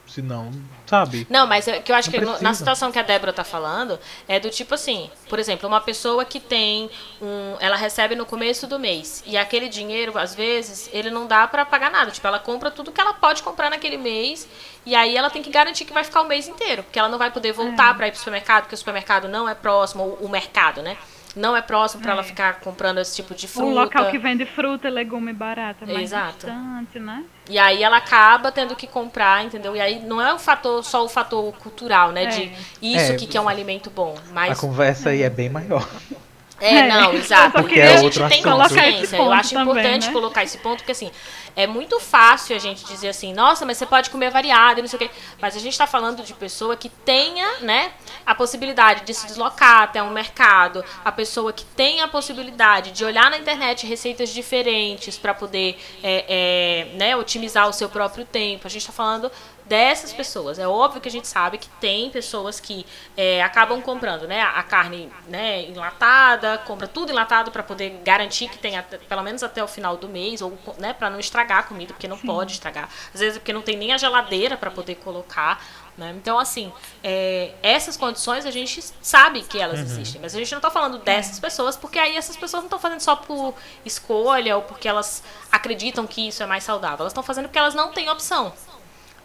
senão, 0.05 0.51
sabe? 0.85 1.25
Não, 1.29 1.45
mas 1.47 1.67
é 1.67 1.79
que 1.79 1.91
eu 1.91 1.95
acho 1.95 2.09
Não 2.09 2.13
que 2.19 2.19
no- 2.25 2.31
na 2.31 2.37
precisa. 2.37 2.53
situação 2.55 2.91
que 2.91 2.99
a 2.99 3.03
Débora 3.03 3.33
tá 3.33 3.43
falando, 3.43 3.99
é 4.27 4.39
do 4.39 4.49
tipo 4.49 4.73
assim, 4.75 5.09
por 5.29 5.39
exemplo, 5.39 5.67
uma 5.67 5.81
pessoa 5.81 6.23
que 6.25 6.39
tem 6.39 6.89
um. 7.21 7.55
Ela 7.59 7.75
recebe 7.75 8.15
no 8.15 8.25
começo 8.25 8.67
do 8.67 8.77
mês. 8.79 9.23
E 9.25 9.37
aquele 9.37 9.67
dinheiro, 9.69 10.17
às 10.17 10.35
vezes, 10.35 10.89
ele 10.93 11.09
não 11.09 11.25
dá 11.27 11.47
pra 11.47 11.65
pagar 11.65 11.89
nada. 11.91 12.11
Tipo, 12.11 12.27
ela 12.27 12.39
compra 12.39 12.69
tudo 12.71 12.91
que 12.91 13.01
ela 13.01 13.13
pode 13.13 13.41
comprar 13.43 13.69
naquele 13.69 13.97
mês. 13.97 14.47
E 14.85 14.93
aí 14.95 15.17
ela 15.17 15.29
tem 15.29 15.41
que 15.41 15.49
garantir 15.49 15.83
que 15.85 15.93
vai 15.93 16.03
ficar 16.03 16.21
o 16.21 16.25
mês 16.25 16.47
inteiro. 16.47 16.83
Porque 16.83 16.99
ela 16.99 17.09
não 17.09 17.17
vai 17.17 17.31
poder 17.31 17.51
voltar 17.51 17.95
pra 17.95 18.07
ir 18.07 18.11
pro 18.11 18.19
supermercado, 18.19 18.63
porque 18.63 18.75
o 18.75 18.77
supermercado 18.77 19.27
não 19.27 19.49
é 19.49 19.55
próximo, 19.55 20.03
ou 20.03 20.27
o 20.27 20.29
mercado, 20.29 20.81
né? 20.83 20.95
Não 21.35 21.55
é 21.55 21.61
próximo 21.61 22.01
pra 22.01 22.13
ela 22.13 22.21
É. 22.21 22.23
ficar 22.23 22.59
comprando 22.61 22.99
esse 22.99 23.15
tipo 23.15 23.35
de 23.35 23.47
fruta. 23.47 23.67
Um 23.67 23.73
local 23.73 24.09
que 24.09 24.17
vende 24.17 24.45
fruta, 24.45 24.87
legume 24.89 25.33
barata, 25.33 25.85
mais 25.85 26.03
Exato. 26.11 26.45
distante, 26.47 26.99
né? 26.99 27.23
E 27.49 27.59
aí 27.59 27.83
ela 27.83 27.97
acaba 27.97 28.51
tendo 28.51 28.75
que 28.75 28.87
comprar, 28.87 29.43
entendeu? 29.45 29.75
E 29.75 29.81
aí 29.81 29.99
não 29.99 30.21
é 30.21 30.33
o 30.33 30.39
fator, 30.39 30.83
só 30.83 31.03
o 31.03 31.09
fator 31.09 31.53
cultural, 31.57 32.11
né? 32.11 32.23
É. 32.23 32.27
De 32.27 32.51
isso 32.81 33.11
É. 33.11 33.15
que, 33.15 33.27
que 33.27 33.37
é 33.37 33.41
um 33.41 33.49
alimento 33.49 33.89
bom. 33.89 34.15
A 34.29 34.33
Mas 34.33 34.59
conversa 34.59 35.09
aí 35.09 35.21
é 35.23 35.29
bem 35.29 35.49
maior. 35.49 35.85
É, 36.59 36.77
É, 36.77 36.87
não, 36.87 37.13
exato. 37.13 37.63
queria 37.63 37.95
a 37.95 37.97
gente 37.97 38.19
tem 38.27 38.41
consciência. 38.41 39.17
Eu 39.17 39.31
acho 39.31 39.49
também, 39.49 39.63
importante 39.63 40.07
né? 40.07 40.13
colocar 40.13 40.43
esse 40.43 40.57
ponto, 40.59 40.77
porque 40.77 40.91
assim, 40.91 41.11
é 41.55 41.65
muito 41.65 41.99
fácil 41.99 42.55
a 42.55 42.59
gente 42.59 42.85
dizer 42.85 43.09
assim, 43.09 43.33
nossa, 43.33 43.65
mas 43.65 43.77
você 43.77 43.85
pode 43.85 44.09
comer 44.09 44.29
variado 44.29 44.79
e 44.79 44.81
não 44.81 44.87
sei 44.87 44.97
o 44.97 44.99
quê. 44.99 45.09
Mas 45.41 45.55
a 45.55 45.59
gente 45.59 45.71
está 45.71 45.87
falando 45.87 46.21
de 46.21 46.33
pessoa 46.33 46.75
que 46.75 46.89
tenha, 46.89 47.59
né, 47.61 47.91
a 48.25 48.35
possibilidade 48.35 49.05
de 49.05 49.13
se 49.13 49.25
deslocar 49.25 49.83
até 49.83 50.03
um 50.03 50.11
mercado, 50.11 50.83
a 51.03 51.11
pessoa 51.11 51.53
que 51.53 51.63
tenha 51.63 52.05
a 52.05 52.07
possibilidade 52.07 52.91
de 52.91 53.05
olhar 53.05 53.29
na 53.29 53.37
internet 53.37 53.85
receitas 53.87 54.29
diferentes 54.29 55.17
para 55.17 55.33
poder 55.33 55.77
é, 56.03 56.25
é, 56.27 56.97
né, 56.97 57.15
otimizar 57.15 57.69
o 57.69 57.73
seu 57.73 57.87
próprio 57.89 58.25
tempo. 58.25 58.67
A 58.67 58.69
gente 58.69 58.81
está 58.81 58.93
falando 58.93 59.31
dessas 59.65 60.13
pessoas. 60.13 60.59
É 60.59 60.67
óbvio 60.67 61.01
que 61.01 61.07
a 61.07 61.11
gente 61.11 61.27
sabe 61.27 61.57
que 61.57 61.67
tem 61.81 62.09
pessoas 62.09 62.59
que 62.59 62.85
é, 63.17 63.41
acabam 63.43 63.81
comprando 63.81 64.27
né, 64.27 64.41
a 64.41 64.61
carne 64.63 65.11
né, 65.27 65.63
enlatada, 65.63 66.59
compra 66.59 66.87
tudo 66.87 67.11
enlatado 67.11 67.51
para 67.51 67.63
poder 67.63 68.01
garantir 68.03 68.47
que 68.47 68.57
tenha 68.57 68.79
até- 68.79 68.97
pelo 68.97 69.23
menos 69.23 69.43
até 69.43 69.63
o 69.63 69.67
final 69.67 69.97
do 69.97 70.07
mês, 70.07 70.41
ou 70.41 70.57
né, 70.77 70.93
para 70.93 71.09
não 71.09 71.19
estragar 71.19 71.59
a 71.59 71.63
comida, 71.63 71.93
porque 71.93 72.07
não 72.07 72.17
pode 72.17 72.53
estragar. 72.53 72.89
Às 73.13 73.19
vezes 73.19 73.37
é 73.37 73.39
porque 73.39 73.53
não 73.53 73.61
tem 73.61 73.75
nem 73.75 73.91
a 73.93 73.97
geladeira 73.97 74.55
para 74.55 74.69
poder 74.69 74.95
colocar. 74.95 75.63
Né? 75.97 76.13
Então, 76.17 76.37
assim, 76.37 76.73
é, 77.01 77.53
essas 77.63 77.95
condições 77.95 78.45
a 78.45 78.51
gente 78.51 78.83
sabe 79.01 79.43
que 79.43 79.57
elas 79.57 79.79
existem, 79.79 80.19
mas 80.21 80.35
a 80.35 80.37
gente 80.37 80.51
não 80.51 80.57
está 80.59 80.69
falando 80.69 80.97
dessas 80.97 81.39
pessoas, 81.39 81.77
porque 81.77 81.97
aí 81.97 82.17
essas 82.17 82.35
pessoas 82.35 82.63
não 82.63 82.67
estão 82.67 82.79
fazendo 82.79 82.99
só 82.99 83.15
por 83.15 83.55
escolha 83.85 84.57
ou 84.57 84.61
porque 84.61 84.89
elas 84.89 85.23
acreditam 85.49 86.05
que 86.05 86.27
isso 86.27 86.43
é 86.43 86.45
mais 86.45 86.65
saudável. 86.65 86.99
Elas 86.99 87.11
estão 87.11 87.23
fazendo 87.23 87.45
porque 87.45 87.57
elas 87.59 87.73
não 87.73 87.93
têm 87.93 88.09
opção 88.09 88.53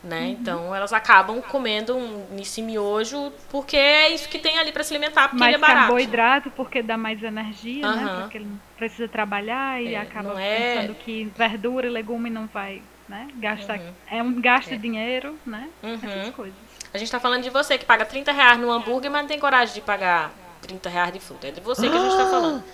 né? 0.03 0.29
Então 0.29 0.75
elas 0.75 0.93
acabam 0.93 1.43
comendo 1.43 1.97
um 1.97 2.27
esse 2.41 2.63
miojo 2.63 3.31
porque 3.51 3.77
é 3.77 4.09
isso 4.09 4.29
que 4.29 4.39
tem 4.39 4.59
ali 4.59 4.73
para 4.73 4.83
se 4.83 4.95
alimentar, 4.95 5.29
porque 5.29 5.41
mais 5.41 5.55
ele 5.55 5.63
é 5.63 5.67
barato. 5.67 5.81
carboidrato 5.89 6.51
porque 6.53 6.83
dá 6.83 6.97
mais 6.97 7.23
energia, 7.23 7.87
né? 7.95 8.03
Aham. 8.05 8.21
Porque 8.23 8.39
ele 8.39 8.47
não 8.47 8.61
precisa 8.79 9.07
trabalhar 9.09 9.83
e 9.83 9.95
É, 9.95 9.99
acaba 9.99 10.41
é- 10.41 10.75
pensando 10.77 10.95
que 10.95 11.25
verdura 11.37 11.87
e 11.87 11.91
legume 11.91 12.31
não 12.31 12.47
vai, 12.47 12.81
né? 13.09 13.29
Gastar, 13.37 13.79
é 14.11 14.23
um 14.23 14.41
gasto 14.41 14.71
de 14.71 14.79
dinheiro, 14.79 15.37
né? 15.45 15.69
Uhum. 15.83 15.95
Essas 16.03 16.35
coisas. 16.35 16.55
A 16.93 16.99
gente 16.99 17.11
tá 17.13 17.21
falando 17.21 17.43
de 17.43 17.51
você 17.51 17.77
que 17.77 17.85
paga 17.85 18.05
30 18.05 18.33
reais 18.33 18.59
no 18.59 18.71
hambúrguer, 18.73 19.11
mas 19.11 19.21
não 19.21 19.29
tem 19.29 19.39
coragem 19.39 19.75
de 19.75 19.81
pagar 19.81 20.33
30 20.63 20.89
reais 20.89 21.13
de 21.13 21.21
fruta. 21.21 21.47
É 21.49 21.51
de 21.51 21.61
você 21.61 21.89
que 21.89 21.97
a 21.97 22.01
gente 22.01 22.17
tá 22.17 22.27
falando. 22.27 22.65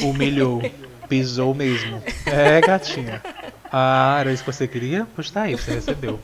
Humilhou. 0.00 0.60
Pisou 1.08 1.54
mesmo. 1.54 2.02
É, 2.26 2.60
gatinha. 2.60 3.22
Ah, 3.72 4.16
era 4.20 4.32
isso 4.32 4.44
que 4.44 4.52
você 4.52 4.66
queria? 4.68 5.06
Pois 5.14 5.30
tá 5.30 5.42
aí, 5.42 5.54
você 5.54 5.72
recebeu. 5.72 6.20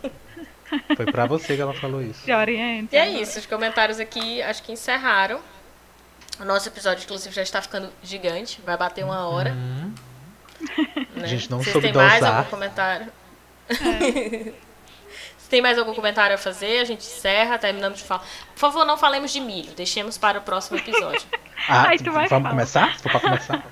Foi 0.96 1.06
pra 1.06 1.26
você 1.26 1.54
que 1.56 1.62
ela 1.62 1.74
falou 1.74 2.02
isso. 2.02 2.24
Se 2.24 2.32
orienta. 2.32 2.94
E 2.94 2.98
é 2.98 3.08
isso, 3.08 3.38
os 3.38 3.46
comentários 3.46 4.00
aqui 4.00 4.42
acho 4.42 4.62
que 4.62 4.72
encerraram. 4.72 5.40
O 6.40 6.44
nosso 6.44 6.68
episódio, 6.68 7.04
inclusive, 7.04 7.32
já 7.34 7.42
está 7.42 7.62
ficando 7.62 7.90
gigante. 8.02 8.60
Vai 8.66 8.76
bater 8.76 9.04
uma 9.04 9.28
hora. 9.28 9.52
Hum, 9.52 9.92
né? 11.14 11.22
A 11.22 11.26
gente 11.26 11.48
não 11.50 11.58
Vocês 11.58 11.72
soube 11.72 11.88
têm 11.92 11.96
mais 11.96 12.22
algum 12.24 12.50
comentário? 12.50 13.06
Se 15.38 15.50
tem 15.50 15.60
mais 15.60 15.78
algum 15.78 15.94
comentário 15.94 16.34
a 16.34 16.38
fazer, 16.38 16.80
a 16.80 16.84
gente 16.84 17.00
encerra, 17.06 17.58
terminamos 17.58 17.98
de 17.98 18.04
falar. 18.04 18.24
Por 18.54 18.58
favor, 18.58 18.84
não 18.84 18.96
falemos 18.96 19.30
de 19.32 19.40
milho, 19.40 19.72
deixemos 19.76 20.16
para 20.18 20.38
o 20.38 20.42
próximo 20.42 20.78
episódio. 20.78 21.22
ah, 21.68 21.88
Ai, 21.88 21.98
vamos 21.98 22.28
falar. 22.28 22.50
começar? 22.50 22.96
Se 22.96 23.02
for 23.02 23.10
pra 23.10 23.20
começar? 23.20 23.64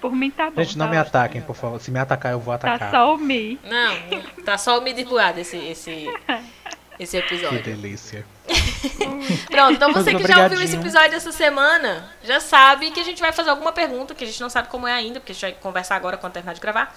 Por 0.00 0.12
mim 0.14 0.30
tá 0.30 0.50
bom. 0.50 0.62
Gente, 0.62 0.76
não 0.78 0.86
tá 0.86 0.92
me 0.92 0.98
ótimo. 0.98 1.08
ataquem, 1.16 1.40
por 1.42 1.54
favor. 1.56 1.80
Se 1.80 1.90
me 1.90 1.98
atacar, 1.98 2.32
eu 2.32 2.40
vou 2.40 2.56
Tá 2.58 2.74
atacar. 2.74 2.90
só 2.90 3.14
o 3.14 3.18
Mi. 3.18 3.58
Não, 3.64 4.42
tá 4.44 4.58
só 4.58 4.78
o 4.78 4.82
mid 4.82 5.06
buado 5.06 5.40
esse, 5.40 5.56
esse, 5.56 6.06
esse 6.98 7.20
Que 7.22 7.34
episódio. 7.34 7.62
delícia. 7.62 8.24
Pronto, 9.50 9.72
então 9.72 9.92
você 9.92 10.14
que 10.14 10.26
já 10.26 10.42
ouviu 10.44 10.60
esse 10.60 10.76
episódio 10.76 11.16
essa 11.16 11.32
semana, 11.32 12.10
já 12.22 12.40
sabe 12.40 12.90
que 12.90 13.00
a 13.00 13.04
gente 13.04 13.20
vai 13.20 13.32
fazer 13.32 13.50
alguma 13.50 13.72
pergunta, 13.72 14.14
que 14.14 14.24
a 14.24 14.26
gente 14.26 14.40
não 14.40 14.50
sabe 14.50 14.68
como 14.68 14.86
é 14.86 14.92
ainda, 14.92 15.20
porque 15.20 15.32
a 15.32 15.34
gente 15.34 15.42
vai 15.42 15.52
conversar 15.52 15.96
agora 15.96 16.16
quando 16.18 16.34
terminar 16.34 16.52
de 16.54 16.60
gravar, 16.60 16.94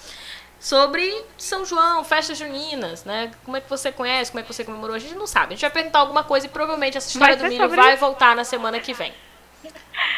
sobre 0.60 1.24
São 1.38 1.64
João, 1.66 2.04
festas 2.04 2.38
juninas, 2.38 3.06
né? 3.06 3.32
Como 3.46 3.56
é 3.56 3.62
que 3.62 3.70
você 3.70 3.92
conhece, 3.92 4.32
como 4.32 4.40
é 4.42 4.44
que 4.44 4.54
você 4.54 4.66
comemorou, 4.66 4.96
a 4.96 5.00
gente 5.00 5.14
não 5.16 5.28
sabe. 5.28 5.48
A 5.54 5.56
gente 5.56 5.62
vai 5.62 5.70
perguntar 5.70 6.00
alguma 6.00 6.24
coisa 6.24 6.48
e 6.48 6.50
provavelmente 6.50 6.98
essa 6.98 7.08
história 7.08 7.38
do 7.38 7.44
milho 7.46 7.62
sobre 7.62 7.76
vai 7.78 7.96
voltar 7.96 8.36
na 8.36 8.44
semana 8.44 8.80
que 8.80 8.94
vem. 8.94 9.14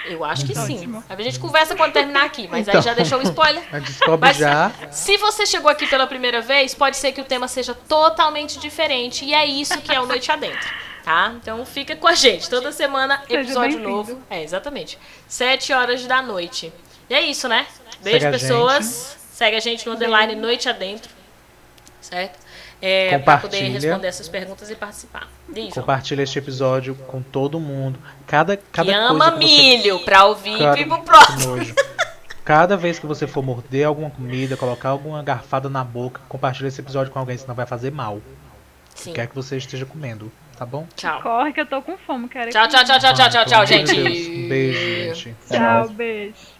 Eu 0.05 0.23
acho 0.25 0.45
que 0.45 0.55
sim. 0.55 1.01
A 1.07 1.21
gente 1.21 1.39
conversa 1.39 1.75
quando 1.75 1.93
terminar 1.93 2.25
aqui, 2.25 2.47
mas 2.47 2.67
aí 2.67 2.73
Então. 2.73 2.81
já 2.81 2.93
deixou 2.93 3.19
o 3.19 3.21
spoiler. 3.23 3.63
Descobre 3.81 4.27
Mas 4.29 4.37
já. 4.37 4.71
se 4.91 5.17
você 5.17 5.45
chegou 5.45 5.69
aqui 5.69 5.85
pela 5.87 6.07
primeira 6.07 6.41
vez, 6.41 6.73
pode 6.73 6.97
ser 6.97 7.11
que 7.11 7.21
o 7.21 7.25
tema 7.25 7.47
seja 7.47 7.73
totalmente 7.73 8.59
diferente. 8.59 9.23
E 9.25 9.33
é 9.33 9.45
isso 9.45 9.79
que 9.81 9.93
é 9.93 9.99
o 9.99 10.05
Noite 10.05 10.31
Adentro. 10.31 10.69
Tá? 11.03 11.33
Então 11.41 11.65
fica 11.65 11.95
com 11.95 12.07
a 12.07 12.13
gente. 12.13 12.49
Toda 12.49 12.71
semana, 12.71 13.23
episódio 13.29 13.79
novo. 13.79 14.21
É, 14.29 14.43
exatamente. 14.43 14.97
Sete 15.27 15.71
horas 15.73 16.05
da 16.05 16.21
noite. 16.21 16.71
E 17.09 17.13
é 17.13 17.21
isso, 17.21 17.47
né? 17.47 17.65
Beijo, 18.01 18.19
Segue 18.19 18.25
a 18.25 18.31
pessoas. 18.39 19.17
Segue 19.31 19.55
a 19.55 19.59
gente 19.59 19.85
no 19.87 19.93
underline 19.93 20.35
Noite 20.35 20.67
Adentro. 20.69 21.09
Certo? 22.01 22.37
É, 22.81 23.17
pra 23.19 23.37
poder 23.37 23.61
responder 23.69 24.07
essas 24.07 24.29
perguntas 24.29 24.69
e 24.69 24.75
participar. 24.75 25.27
Diz, 25.47 25.65
João. 25.65 25.71
Compartilha 25.71 26.21
este 26.21 26.39
episódio 26.39 26.95
com 26.95 27.21
todo 27.21 27.59
mundo. 27.59 27.99
Cada, 28.25 28.55
cada 28.71 28.91
Que 28.91 28.97
coisa 28.97 29.13
ama 29.13 29.31
que 29.31 29.39
você 29.39 29.45
milho 29.45 29.99
pra 29.99 30.25
ouvir 30.25 30.57
Cara, 30.57 30.79
e 30.79 30.85
pro 30.85 31.01
próximo. 31.01 31.57
Cada 32.45 32.77
vez 32.77 32.97
que 32.97 33.05
você 33.05 33.27
for 33.27 33.43
morder 33.43 33.85
alguma 33.85 34.09
comida, 34.09 34.55
colocar 34.57 34.89
alguma 34.89 35.21
garfada 35.21 35.69
na 35.69 35.83
boca, 35.83 36.21
compartilha 36.29 36.67
esse 36.67 36.81
episódio 36.81 37.11
com 37.11 37.19
alguém, 37.19 37.37
senão 37.37 37.53
vai 37.53 37.65
fazer 37.65 37.91
mal. 37.91 38.21
Sim. 38.95 39.13
Quer 39.13 39.27
que 39.27 39.35
você 39.35 39.57
esteja 39.57 39.85
comendo, 39.85 40.31
tá 40.57 40.65
bom? 40.65 40.87
Tchau. 40.95 41.21
Corre 41.21 41.53
que 41.53 41.61
eu 41.61 41.65
tô 41.65 41.81
com 41.81 41.97
fome, 41.97 42.27
quero 42.27 42.49
Tchau, 42.49 42.67
tchau, 42.67 42.83
tchau, 42.83 42.99
tchau, 42.99 43.13
tchau, 43.13 43.29
tchau, 43.29 43.45
tchau, 43.45 43.65
gente. 43.65 43.93
Deus. 43.93 44.49
Beijo, 44.49 45.15
gente. 45.15 45.37
Tchau, 45.47 45.89
beijo. 45.89 46.58